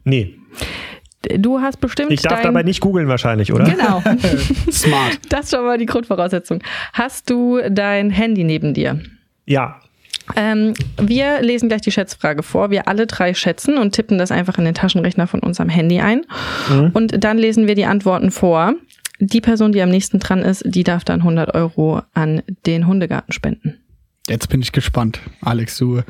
Nee. 0.04 0.34
Du 1.38 1.60
hast 1.60 1.80
bestimmt. 1.80 2.10
Ich 2.10 2.22
darf 2.22 2.42
dabei 2.42 2.62
nicht 2.62 2.80
googeln 2.80 3.08
wahrscheinlich, 3.08 3.52
oder? 3.52 3.64
Genau. 3.64 4.02
Smart. 4.70 5.18
Das 5.28 5.44
ist 5.44 5.54
schon 5.54 5.64
mal 5.64 5.78
die 5.78 5.86
Grundvoraussetzung. 5.86 6.62
Hast 6.92 7.30
du 7.30 7.60
dein 7.70 8.10
Handy 8.10 8.44
neben 8.44 8.74
dir? 8.74 9.00
Ja. 9.46 9.80
Ähm, 10.36 10.74
wir 11.00 11.42
lesen 11.42 11.68
gleich 11.68 11.82
die 11.82 11.92
Schätzfrage 11.92 12.42
vor. 12.42 12.70
Wir 12.70 12.88
alle 12.88 13.06
drei 13.06 13.34
schätzen 13.34 13.78
und 13.78 13.92
tippen 13.92 14.18
das 14.18 14.30
einfach 14.30 14.58
in 14.58 14.64
den 14.64 14.74
Taschenrechner 14.74 15.26
von 15.26 15.40
unserem 15.40 15.68
Handy 15.68 16.00
ein. 16.00 16.22
Mhm. 16.70 16.90
Und 16.92 17.24
dann 17.24 17.38
lesen 17.38 17.66
wir 17.66 17.74
die 17.74 17.86
Antworten 17.86 18.30
vor. 18.30 18.74
Die 19.18 19.40
Person, 19.40 19.72
die 19.72 19.82
am 19.82 19.90
nächsten 19.90 20.18
dran 20.18 20.40
ist, 20.40 20.64
die 20.66 20.84
darf 20.84 21.04
dann 21.04 21.20
100 21.20 21.54
Euro 21.54 22.02
an 22.14 22.42
den 22.66 22.86
Hundegarten 22.86 23.32
spenden. 23.32 23.78
Jetzt 24.28 24.48
bin 24.48 24.62
ich 24.62 24.72
gespannt. 24.72 25.20
Alex, 25.40 25.78
du 25.78 26.02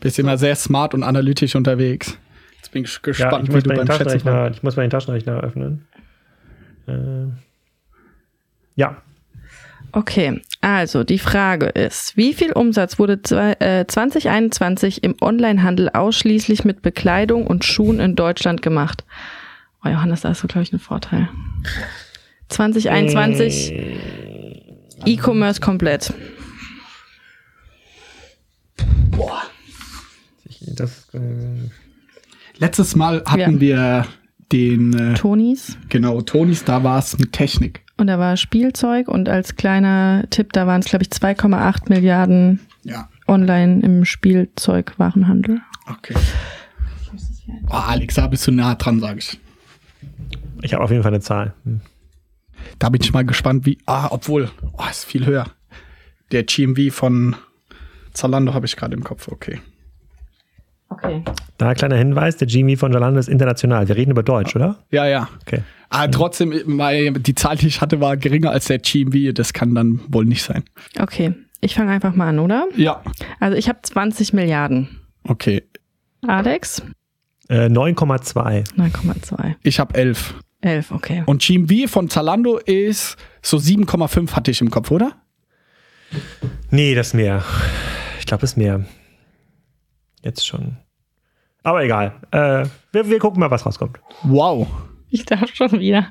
bist 0.00 0.18
immer 0.18 0.38
sehr 0.38 0.54
smart 0.56 0.94
und 0.94 1.02
analytisch 1.02 1.54
unterwegs. 1.56 2.16
Jetzt 2.60 2.72
bin 2.72 2.84
ich 2.84 3.00
gespannt, 3.00 3.48
ja, 3.48 3.54
ich 3.54 3.64
wie 3.64 3.68
du 3.68 3.74
beim 3.74 3.86
Schätzen 3.86 4.52
Ich 4.52 4.62
muss 4.62 4.76
meinen 4.76 4.90
Taschenrechner 4.90 5.40
öffnen. 5.40 5.86
Äh, 6.86 7.26
ja. 8.76 9.00
Okay, 9.92 10.42
also 10.60 11.02
die 11.02 11.18
Frage 11.18 11.66
ist, 11.66 12.18
wie 12.18 12.34
viel 12.34 12.52
Umsatz 12.52 12.98
wurde 12.98 13.22
zwei, 13.22 13.52
äh, 13.60 13.86
2021 13.86 15.02
im 15.02 15.16
Onlinehandel 15.22 15.88
ausschließlich 15.88 16.64
mit 16.64 16.82
Bekleidung 16.82 17.46
und 17.46 17.64
Schuhen 17.64 17.98
in 17.98 18.14
Deutschland 18.14 18.60
gemacht? 18.60 19.04
Oh 19.82 19.88
Johannes, 19.88 20.20
da 20.20 20.28
hast 20.28 20.42
du, 20.42 20.46
glaube 20.46 20.62
ich, 20.64 20.72
einen 20.72 20.80
Vorteil. 20.80 21.30
2021 22.48 23.72
E-Commerce 25.06 25.60
komplett. 25.62 26.12
Das, 30.60 31.08
äh, 31.14 31.18
Letztes 32.60 32.94
Mal 32.94 33.22
hatten 33.26 33.54
Ja. 33.54 33.60
wir 33.60 34.06
den, 34.52 34.92
äh, 34.92 35.14
Tonis. 35.14 35.76
genau, 35.88 36.20
Tonis, 36.22 36.64
da 36.64 36.82
war 36.84 36.98
es 36.98 37.18
mit 37.18 37.32
Technik. 37.32 37.82
Und 37.96 38.06
da 38.06 38.18
war 38.18 38.36
Spielzeug 38.36 39.08
und 39.08 39.28
als 39.28 39.56
kleiner 39.56 40.24
Tipp, 40.30 40.52
da 40.52 40.66
waren 40.66 40.80
es, 40.80 40.86
glaube 40.86 41.02
ich, 41.02 41.10
2,8 41.10 41.88
Milliarden 41.88 42.60
Ja, 42.84 43.08
online 43.26 43.80
im 43.82 44.04
Spielzeugwarenhandel. 44.04 45.60
okay. 45.88 46.14
Oh, 47.68 47.74
Alex, 47.74 48.14
da 48.14 48.26
bist 48.28 48.46
du 48.46 48.52
nah 48.52 48.74
dran, 48.76 49.00
sage 49.00 49.18
ich. 49.18 49.38
ich 50.62 50.72
habe 50.74 50.84
auf 50.84 50.90
jeden 50.90 51.02
Fall 51.02 51.12
eine 51.12 51.20
Zahl. 51.20 51.54
Hm. 51.64 51.80
Da 52.78 52.88
bin 52.90 53.00
ich 53.02 53.12
mal 53.12 53.24
gespannt, 53.24 53.66
wie. 53.66 53.78
Ah, 53.86 54.08
obwohl, 54.10 54.50
oh, 54.76 54.84
ist 54.90 55.04
viel 55.04 55.26
höher. 55.26 55.46
Der 56.32 56.44
GMV 56.44 56.92
von 56.94 57.36
Zalando 58.12 58.54
habe 58.54 58.66
ich 58.66 58.76
gerade 58.76 58.94
im 58.94 59.02
Kopf, 59.04 59.28
okay. 59.28 59.60
Okay. 60.90 61.22
Da 61.56 61.74
kleiner 61.74 61.96
Hinweis, 61.96 62.36
der 62.36 62.48
GMV 62.48 62.78
von 62.78 62.92
Zalando 62.92 63.18
ist 63.20 63.28
international. 63.28 63.88
Wir 63.88 63.96
reden 63.96 64.10
über 64.10 64.22
Deutsch, 64.22 64.54
oder? 64.56 64.78
Ja, 64.90 65.06
ja. 65.06 65.28
Okay. 65.42 65.62
Aber 65.88 66.10
trotzdem, 66.10 66.52
weil 66.78 67.12
die 67.12 67.34
Zahl, 67.34 67.56
die 67.56 67.68
ich 67.68 67.80
hatte, 67.80 68.00
war 68.00 68.16
geringer 68.16 68.50
als 68.50 68.66
der 68.66 68.78
GMV. 68.78 69.32
Das 69.34 69.52
kann 69.52 69.74
dann 69.74 70.00
wohl 70.08 70.24
nicht 70.24 70.42
sein. 70.42 70.64
Okay, 70.98 71.34
ich 71.60 71.74
fange 71.74 71.90
einfach 71.90 72.14
mal 72.14 72.28
an, 72.28 72.38
oder? 72.38 72.68
Ja. 72.76 73.02
Also 73.38 73.56
ich 73.56 73.68
habe 73.68 73.78
20 73.82 74.32
Milliarden. 74.32 75.00
Okay. 75.24 75.62
Alex? 76.26 76.82
Äh, 77.48 77.66
9,2. 77.66 78.64
9,2. 78.76 79.54
Ich 79.62 79.80
habe 79.80 79.94
11. 79.94 80.34
11, 80.62 80.90
okay. 80.92 81.22
Und 81.26 81.42
GMV 81.42 81.90
von 81.90 82.10
Zalando 82.10 82.58
ist 82.58 83.16
so 83.42 83.56
7,5 83.56 84.32
hatte 84.32 84.50
ich 84.50 84.60
im 84.60 84.70
Kopf, 84.70 84.90
oder? 84.90 85.12
Nee, 86.70 86.94
das 86.94 87.08
ist 87.08 87.14
mehr. 87.14 87.42
Ich 88.18 88.26
glaube, 88.26 88.42
das 88.42 88.52
ist 88.52 88.56
mehr. 88.56 88.84
Jetzt 90.22 90.46
schon. 90.46 90.76
Aber 91.62 91.84
egal. 91.84 92.14
Äh, 92.30 92.66
wir, 92.92 93.08
wir 93.08 93.18
gucken 93.18 93.40
mal, 93.40 93.50
was 93.50 93.66
rauskommt. 93.66 94.00
Wow. 94.22 94.66
Ich 95.10 95.24
darf 95.24 95.54
schon 95.54 95.72
wieder. 95.72 96.08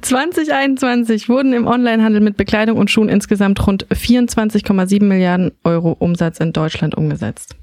2021 0.00 1.28
wurden 1.28 1.52
im 1.52 1.66
Onlinehandel 1.66 2.20
mit 2.20 2.36
Bekleidung 2.36 2.78
und 2.78 2.90
Schuhen 2.90 3.08
insgesamt 3.08 3.66
rund 3.66 3.86
24,7 3.88 5.04
Milliarden 5.04 5.52
Euro 5.64 5.92
Umsatz 5.92 6.40
in 6.40 6.52
Deutschland 6.52 6.94
umgesetzt. 6.94 7.54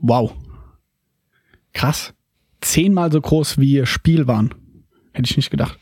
Wow. 0.00 0.34
Krass. 1.72 2.14
Zehnmal 2.60 3.10
so 3.10 3.20
groß 3.20 3.58
wie 3.58 3.84
Spielwaren. 3.84 4.54
Hätte 5.12 5.30
ich 5.30 5.36
nicht 5.36 5.50
gedacht. 5.50 5.78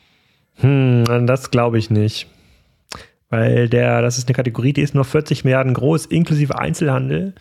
Hm, 0.56 1.26
das 1.26 1.50
glaube 1.50 1.78
ich 1.78 1.90
nicht. 1.90 2.26
Weil 3.28 3.68
der, 3.68 4.02
das 4.02 4.18
ist 4.18 4.28
eine 4.28 4.34
Kategorie, 4.34 4.72
die 4.72 4.82
ist 4.82 4.94
nur 4.94 5.04
40 5.04 5.44
Milliarden 5.44 5.74
groß, 5.74 6.06
inklusive 6.06 6.58
Einzelhandel. 6.58 7.34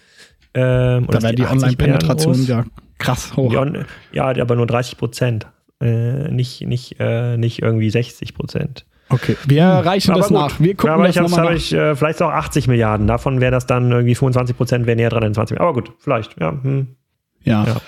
Ähm, 0.54 1.08
Da 1.10 1.22
wäre 1.22 1.36
die 1.36 1.44
80 1.44 1.62
Online-Penetration 1.64 2.40
Milliarden 2.40 2.72
ja 2.76 2.82
krass 3.02 3.36
hoch. 3.36 3.50
Die 3.50 3.58
On 3.58 3.86
ja, 4.12 4.26
aber 4.26 4.56
nur 4.56 4.68
30 4.68 4.98
Prozent. 4.98 5.48
Äh, 5.82 6.32
nicht, 6.32 6.62
nicht, 6.62 6.98
äh, 7.00 7.38
nicht 7.38 7.62
irgendwie 7.62 7.90
60 7.90 8.36
Prozent. 8.36 8.86
Okay, 9.10 9.36
wir 9.46 9.66
reichen 9.66 10.14
das 10.16 10.28
gut. 10.28 10.38
nach. 10.38 10.60
Wir 10.60 10.76
gucken 10.76 10.94
aber 10.94 11.08
das 11.08 11.16
ich 11.16 11.38
habe 11.38 11.56
ich, 11.56 11.74
äh, 11.74 11.96
vielleicht 11.96 12.22
auch 12.22 12.30
80 12.30 12.68
Milliarden. 12.68 13.08
Davon 13.08 13.42
wäre 13.42 13.52
das 13.52 13.66
dann 13.66 13.92
irgendwie 13.92 14.16
25 14.16 14.56
Prozent, 14.56 14.86
wäre 14.86 14.96
näher 14.96 15.10
dran 15.10 15.24
an 15.24 15.34
20. 15.34 15.60
Aber 15.60 15.74
gut, 15.74 15.92
vielleicht. 16.00 16.40
Ja, 16.40 16.52
hm. 16.52 16.96
Ja. 17.44 17.66
Ja. 17.66 17.82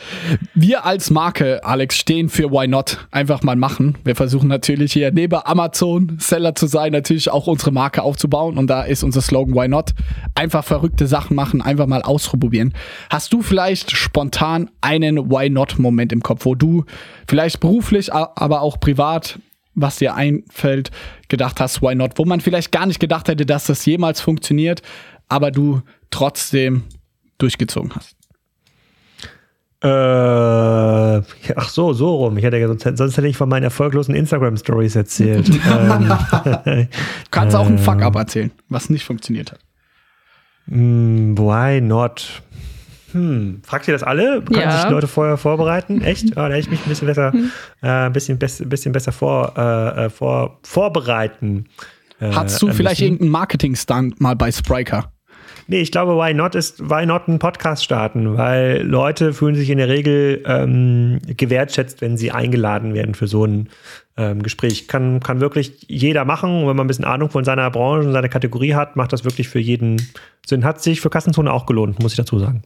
Wir 0.55 0.85
als 0.85 1.11
Marke, 1.11 1.63
Alex, 1.63 1.95
stehen 1.95 2.29
für 2.29 2.51
Why 2.51 2.67
Not. 2.67 3.05
Einfach 3.11 3.43
mal 3.43 3.55
machen. 3.55 3.97
Wir 4.03 4.15
versuchen 4.15 4.47
natürlich 4.47 4.93
hier 4.93 5.11
neben 5.11 5.39
Amazon 5.43 6.17
Seller 6.19 6.55
zu 6.55 6.65
sein, 6.65 6.91
natürlich 6.91 7.29
auch 7.29 7.45
unsere 7.45 7.71
Marke 7.71 8.01
aufzubauen. 8.01 8.57
Und 8.57 8.67
da 8.67 8.83
ist 8.83 9.03
unser 9.03 9.21
Slogan 9.21 9.53
Why 9.53 9.67
Not. 9.67 9.91
Einfach 10.33 10.63
verrückte 10.63 11.05
Sachen 11.05 11.35
machen, 11.35 11.61
einfach 11.61 11.85
mal 11.85 12.01
ausprobieren. 12.01 12.73
Hast 13.09 13.31
du 13.31 13.41
vielleicht 13.43 13.91
spontan 13.91 14.71
einen 14.81 15.29
Why 15.29 15.49
Not 15.49 15.77
Moment 15.77 16.11
im 16.11 16.23
Kopf, 16.23 16.45
wo 16.45 16.55
du 16.55 16.85
vielleicht 17.27 17.59
beruflich, 17.59 18.11
aber 18.11 18.61
auch 18.61 18.79
privat, 18.79 19.37
was 19.75 19.97
dir 19.97 20.15
einfällt, 20.15 20.89
gedacht 21.29 21.59
hast, 21.59 21.81
Why 21.81 21.93
Not? 21.93 22.13
Wo 22.17 22.25
man 22.25 22.41
vielleicht 22.41 22.71
gar 22.71 22.87
nicht 22.87 22.99
gedacht 22.99 23.27
hätte, 23.27 23.45
dass 23.45 23.65
das 23.65 23.85
jemals 23.85 24.19
funktioniert, 24.19 24.81
aber 25.29 25.51
du 25.51 25.81
trotzdem 26.09 26.83
durchgezogen 27.37 27.91
hast. 27.95 28.15
Äh, 29.83 31.21
ach 31.55 31.69
so, 31.69 31.93
so 31.93 32.15
rum. 32.15 32.37
Ich 32.37 32.43
hätte 32.43 32.57
ja 32.57 32.67
sonst, 32.67 32.83
sonst 32.97 33.17
hätte 33.17 33.27
ich 33.27 33.35
von 33.37 33.49
meinen 33.49 33.63
erfolglosen 33.63 34.15
Instagram-Stories 34.15 34.95
erzählt. 34.95 35.49
ähm, 35.69 36.07
Du 36.65 36.87
kannst 37.31 37.55
auch 37.55 37.67
ein 37.67 37.77
Fuck-up 37.77 38.15
erzählen, 38.15 38.51
was 38.69 38.89
nicht 38.89 39.03
funktioniert 39.05 39.51
hat. 39.51 39.59
hm, 40.69 41.37
why 41.37 41.81
not? 41.81 42.41
Hm, 43.11 43.61
fragt 43.63 43.87
ihr 43.87 43.93
das 43.93 44.01
alle? 44.03 44.41
Können 44.41 44.59
Ja. 44.61 44.71
sich 44.71 44.85
die 44.87 44.91
Leute 44.93 45.07
vorher 45.07 45.37
vorbereiten? 45.37 46.01
Echt? 46.01 46.35
Ah, 46.37 46.47
da 46.49 46.55
hätte 46.55 46.61
ich 46.61 46.69
mich 46.71 46.83
ein 46.85 46.89
bisschen 46.89 47.07
besser, 47.07 47.31
äh, 47.83 47.87
ein 47.87 48.13
bisschen, 48.13 48.39
bess, 48.39 48.63
bisschen 48.65 48.91
besser 48.91 49.11
vor, 49.11 49.53
äh, 49.55 50.05
äh, 50.05 50.09
vor, 50.09 50.59
vorbereiten. 50.63 51.65
Äh, 52.19 52.31
Hattest 52.31 52.59
du 52.61 52.69
äh, 52.69 52.73
vielleicht 52.73 53.01
irgendeinen 53.01 53.29
Marketing-Stunt 53.29 54.19
mal 54.19 54.35
bei 54.35 54.51
Spriker? 54.51 55.12
Nee, 55.67 55.81
ich 55.81 55.91
glaube, 55.91 56.17
Why 56.17 56.33
Not 56.33 56.55
ist 56.55 56.89
Why 56.89 57.05
Not 57.05 57.27
einen 57.27 57.39
Podcast 57.39 57.83
starten, 57.83 58.37
weil 58.37 58.81
Leute 58.81 59.33
fühlen 59.33 59.55
sich 59.55 59.69
in 59.69 59.77
der 59.77 59.87
Regel 59.87 60.43
ähm, 60.45 61.19
gewertschätzt, 61.25 62.01
wenn 62.01 62.17
sie 62.17 62.31
eingeladen 62.31 62.93
werden 62.93 63.15
für 63.15 63.27
so 63.27 63.45
ein 63.45 63.69
ähm, 64.17 64.43
Gespräch. 64.43 64.87
Kann, 64.87 65.21
kann 65.21 65.39
wirklich 65.39 65.85
jeder 65.87 66.25
machen. 66.25 66.63
Und 66.63 66.67
wenn 66.67 66.75
man 66.75 66.85
ein 66.85 66.87
bisschen 66.87 67.05
Ahnung 67.05 67.29
von 67.29 67.43
seiner 67.43 67.69
Branche 67.71 68.07
und 68.07 68.13
seiner 68.13 68.29
Kategorie 68.29 68.73
hat, 68.73 68.95
macht 68.95 69.13
das 69.13 69.23
wirklich 69.23 69.47
für 69.47 69.59
jeden 69.59 70.01
Sinn. 70.45 70.65
Hat 70.65 70.81
sich 70.81 71.01
für 71.01 71.09
Kassenzone 71.09 71.51
auch 71.51 71.65
gelohnt, 71.65 72.01
muss 72.01 72.13
ich 72.13 72.17
dazu 72.17 72.39
sagen. 72.39 72.63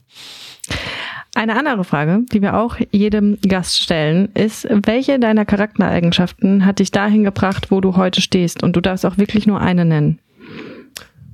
Eine 1.35 1.55
andere 1.55 1.83
Frage, 1.83 2.21
die 2.33 2.41
wir 2.41 2.57
auch 2.57 2.77
jedem 2.91 3.37
Gast 3.47 3.79
stellen, 3.79 4.29
ist, 4.33 4.67
welche 4.71 5.19
deiner 5.19 5.45
Charaktereigenschaften 5.45 6.65
hat 6.65 6.79
dich 6.79 6.89
dahin 6.89 7.23
gebracht, 7.23 7.69
wo 7.69 7.79
du 7.79 7.95
heute 7.95 8.21
stehst? 8.21 8.63
Und 8.63 8.75
du 8.75 8.81
darfst 8.81 9.05
auch 9.05 9.19
wirklich 9.19 9.45
nur 9.45 9.61
eine 9.61 9.85
nennen. 9.85 10.19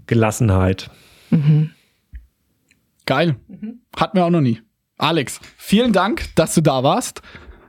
Gelassenheit. 0.08 0.90
Geil. 3.06 3.36
Hatten 3.96 4.18
wir 4.18 4.26
auch 4.26 4.30
noch 4.30 4.42
nie. 4.42 4.62
Alex, 4.98 5.40
vielen 5.58 5.92
Dank, 5.92 6.34
dass 6.36 6.56
du 6.56 6.62
da 6.62 6.84
warst. 6.84 7.22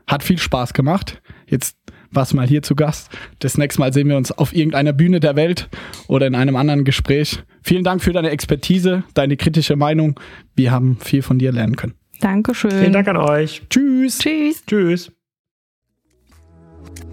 Hat 0.06 0.22
viel 0.22 0.38
Spaß 0.38 0.74
gemacht. 0.74 1.22
Jetzt 1.46 1.76
warst 2.10 2.32
du 2.32 2.36
mal 2.36 2.46
hier 2.46 2.62
zu 2.62 2.76
Gast. 2.76 3.10
Das 3.40 3.58
nächste 3.58 3.80
Mal 3.80 3.92
sehen 3.92 4.08
wir 4.08 4.16
uns 4.16 4.30
auf 4.30 4.54
irgendeiner 4.54 4.92
Bühne 4.92 5.20
der 5.20 5.36
Welt 5.36 5.68
oder 6.06 6.26
in 6.26 6.34
einem 6.34 6.56
anderen 6.56 6.84
Gespräch. 6.84 7.42
Vielen 7.62 7.84
Dank 7.84 8.02
für 8.02 8.12
deine 8.12 8.30
Expertise, 8.30 9.04
deine 9.14 9.36
kritische 9.36 9.76
Meinung. 9.76 10.20
Wir 10.54 10.70
haben 10.70 10.98
viel 11.00 11.22
von 11.22 11.38
dir 11.38 11.52
lernen 11.52 11.76
können. 11.76 11.94
Dankeschön. 12.20 12.70
Vielen 12.70 12.92
Dank 12.92 13.08
an 13.08 13.16
euch. 13.16 13.62
Tschüss. 13.68 14.18
Tschüss. 14.18 14.64
Tschüss. 14.66 15.12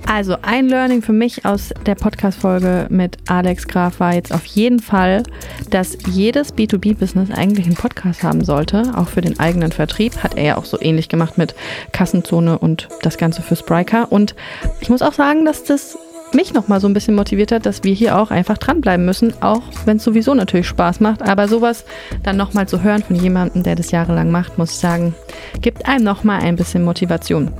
Also 0.07 0.35
ein 0.41 0.67
Learning 0.67 1.01
für 1.01 1.13
mich 1.13 1.45
aus 1.45 1.73
der 1.85 1.95
Podcast-Folge 1.95 2.87
mit 2.89 3.17
Alex 3.29 3.65
Graf 3.65 4.01
war 4.01 4.13
jetzt 4.13 4.33
auf 4.33 4.45
jeden 4.45 4.79
Fall, 4.79 5.23
dass 5.69 5.97
jedes 6.05 6.53
B2B-Business 6.53 7.31
eigentlich 7.31 7.65
einen 7.65 7.75
Podcast 7.75 8.21
haben 8.21 8.43
sollte, 8.43 8.91
auch 8.97 9.07
für 9.07 9.21
den 9.21 9.39
eigenen 9.39 9.71
Vertrieb. 9.71 10.17
Hat 10.21 10.35
er 10.35 10.43
ja 10.43 10.57
auch 10.57 10.65
so 10.65 10.81
ähnlich 10.81 11.07
gemacht 11.07 11.37
mit 11.37 11.55
Kassenzone 11.93 12.59
und 12.59 12.89
das 13.03 13.17
Ganze 13.17 13.41
für 13.41 13.55
Spriker. 13.55 14.11
Und 14.11 14.35
ich 14.81 14.89
muss 14.89 15.01
auch 15.01 15.13
sagen, 15.13 15.45
dass 15.45 15.63
das 15.63 15.97
mich 16.33 16.53
nochmal 16.53 16.79
so 16.79 16.87
ein 16.87 16.93
bisschen 16.93 17.15
motiviert 17.15 17.51
hat, 17.51 17.65
dass 17.65 17.83
wir 17.83 17.93
hier 17.93 18.17
auch 18.17 18.31
einfach 18.31 18.57
dranbleiben 18.57 19.05
müssen, 19.05 19.33
auch 19.41 19.61
wenn 19.85 19.97
es 19.97 20.03
sowieso 20.03 20.33
natürlich 20.33 20.67
Spaß 20.67 20.99
macht. 20.99 21.21
Aber 21.21 21.47
sowas 21.47 21.85
dann 22.23 22.37
nochmal 22.37 22.67
zu 22.67 22.83
hören 22.83 23.03
von 23.03 23.15
jemandem, 23.15 23.63
der 23.63 23.75
das 23.75 23.91
jahrelang 23.91 24.31
macht, 24.31 24.57
muss 24.57 24.71
ich 24.71 24.77
sagen, 24.77 25.13
gibt 25.61 25.85
einem 25.85 26.03
nochmal 26.03 26.41
ein 26.41 26.55
bisschen 26.55 26.83
Motivation. 26.83 27.51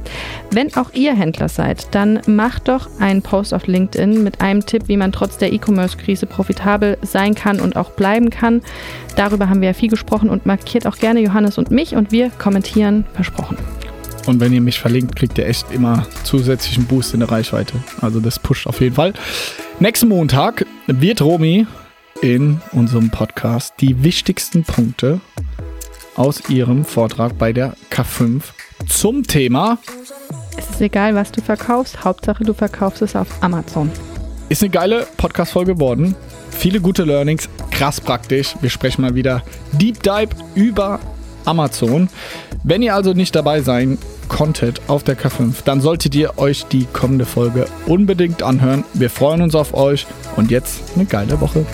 Wenn 0.52 0.74
auch 0.76 0.94
ihr 0.94 1.14
Händler 1.14 1.50
seid, 1.50 1.94
dann 1.94 2.22
macht 2.28 2.68
doch 2.68 2.90
einen 3.00 3.22
Post 3.22 3.54
auf 3.54 3.68
LinkedIn 3.68 4.24
mit 4.24 4.42
einem 4.42 4.66
Tipp, 4.66 4.84
wie 4.88 4.98
man 4.98 5.12
trotz 5.12 5.38
der 5.38 5.54
E-Commerce-Krise 5.54 6.26
profitabel 6.26 6.98
sein 7.02 7.36
kann 7.36 7.60
und 7.60 7.76
auch 7.76 7.92
bleiben 7.92 8.30
kann. 8.30 8.62
Darüber 9.16 9.50
haben 9.50 9.62
wir 9.62 9.70
ja 9.70 9.74
viel 9.74 9.90
gesprochen 9.90 10.30
und 10.30 10.46
markiert 10.46 10.88
auch 10.88 10.98
gerne 10.98 11.20
Johannes 11.20 11.58
und 11.58 11.72
mich 11.72 11.96
und 11.96 12.12
wir 12.12 12.30
kommentieren, 12.30 13.06
versprochen. 13.14 13.58
Und 14.28 14.40
wenn 14.40 14.54
ihr 14.54 14.62
mich 14.62 14.80
verlinkt, 14.80 15.16
kriegt 15.16 15.38
ihr 15.38 15.48
echt 15.48 15.72
immer 15.72 16.06
zusätzlichen 16.24 16.86
Boost 16.86 17.14
in 17.14 17.22
der 17.22 17.32
Reichweite. 17.32 17.74
Also 18.02 18.20
das 18.20 18.40
pusht 18.40 18.68
auf 18.68 18.82
jeden 18.82 18.96
Fall. 18.96 19.14
Nächsten 19.80 20.10
Montag 20.10 20.66
wird 20.88 21.22
Romy 21.22 21.66
in 22.22 22.62
unserem 22.72 23.10
Podcast 23.10 23.74
die 23.80 24.04
wichtigsten 24.04 24.64
Punkte 24.64 25.20
aus 26.16 26.50
ihrem 26.50 26.86
Vortrag 26.86 27.38
bei 27.38 27.52
der 27.52 27.76
K5 27.90 28.42
zum 28.88 29.24
Thema 29.24 29.80
Es 30.58 30.70
ist 30.70 30.82
egal, 30.82 31.16
was 31.16 31.32
du 31.32 31.42
verkaufst, 31.42 32.04
Hauptsache 32.04 32.44
du 32.44 32.54
verkaufst 32.54 33.02
es 33.02 33.16
auf 33.16 33.28
Amazon. 33.42 33.92
Ist 34.50 34.62
eine 34.62 34.70
geile 34.70 35.08
Podcast-Folge 35.18 35.76
geworden. 35.76 36.16
Viele 36.52 36.82
gute 36.82 37.04
Learnings, 37.04 37.50
krass 37.72 38.02
praktisch. 38.02 38.56
Wir 38.62 38.70
sprechen 38.70 39.02
mal 39.02 39.16
wieder 39.16 39.42
Deep 39.72 40.04
Dive 40.04 40.30
über 40.54 41.00
Amazon. 41.46 42.10
Wenn 42.64 42.82
ihr 42.82 42.94
also 42.94 43.14
nicht 43.14 43.36
dabei 43.36 43.62
sein 43.62 43.98
Content 44.32 44.82
auf 44.88 45.04
der 45.04 45.18
K5, 45.18 45.64
dann 45.66 45.82
solltet 45.82 46.16
ihr 46.16 46.38
euch 46.38 46.66
die 46.66 46.86
kommende 46.86 47.26
Folge 47.26 47.68
unbedingt 47.86 48.42
anhören. 48.42 48.86
Wir 48.94 49.10
freuen 49.10 49.42
uns 49.42 49.56
auf 49.56 49.74
euch 49.74 50.08
und 50.38 50.50
jetzt 50.50 50.80
eine 50.96 51.06
geile 51.06 51.42
Woche. 51.42 51.66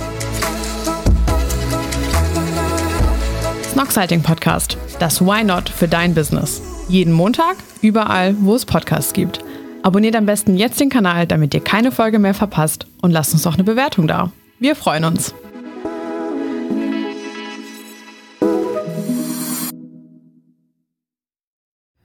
Snoxhalting 3.71 4.23
Podcast. 4.23 4.75
Das 4.97 5.21
Why 5.21 5.43
Not 5.43 5.69
für 5.69 5.87
dein 5.87 6.15
Business. 6.15 6.61
Jeden 6.89 7.13
Montag, 7.13 7.57
überall, 7.81 8.35
wo 8.39 8.55
es 8.55 8.65
Podcasts 8.65 9.13
gibt. 9.13 9.39
Abonniert 9.83 10.15
am 10.15 10.25
besten 10.25 10.57
jetzt 10.57 10.79
den 10.79 10.89
Kanal, 10.89 11.27
damit 11.27 11.53
ihr 11.53 11.61
keine 11.61 11.91
Folge 11.91 12.17
mehr 12.17 12.33
verpasst 12.33 12.87
und 13.01 13.11
lasst 13.11 13.33
uns 13.33 13.45
auch 13.45 13.53
eine 13.53 13.65
Bewertung 13.65 14.07
da. 14.07 14.31
Wir 14.59 14.75
freuen 14.75 15.05
uns. 15.05 15.35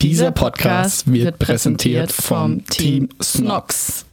Dieser 0.02 0.32
Podcast 0.32 1.12
wird 1.12 1.38
präsentiert 1.38 2.10
vom 2.10 2.64
Team 2.66 3.08
Snox. 3.22 4.04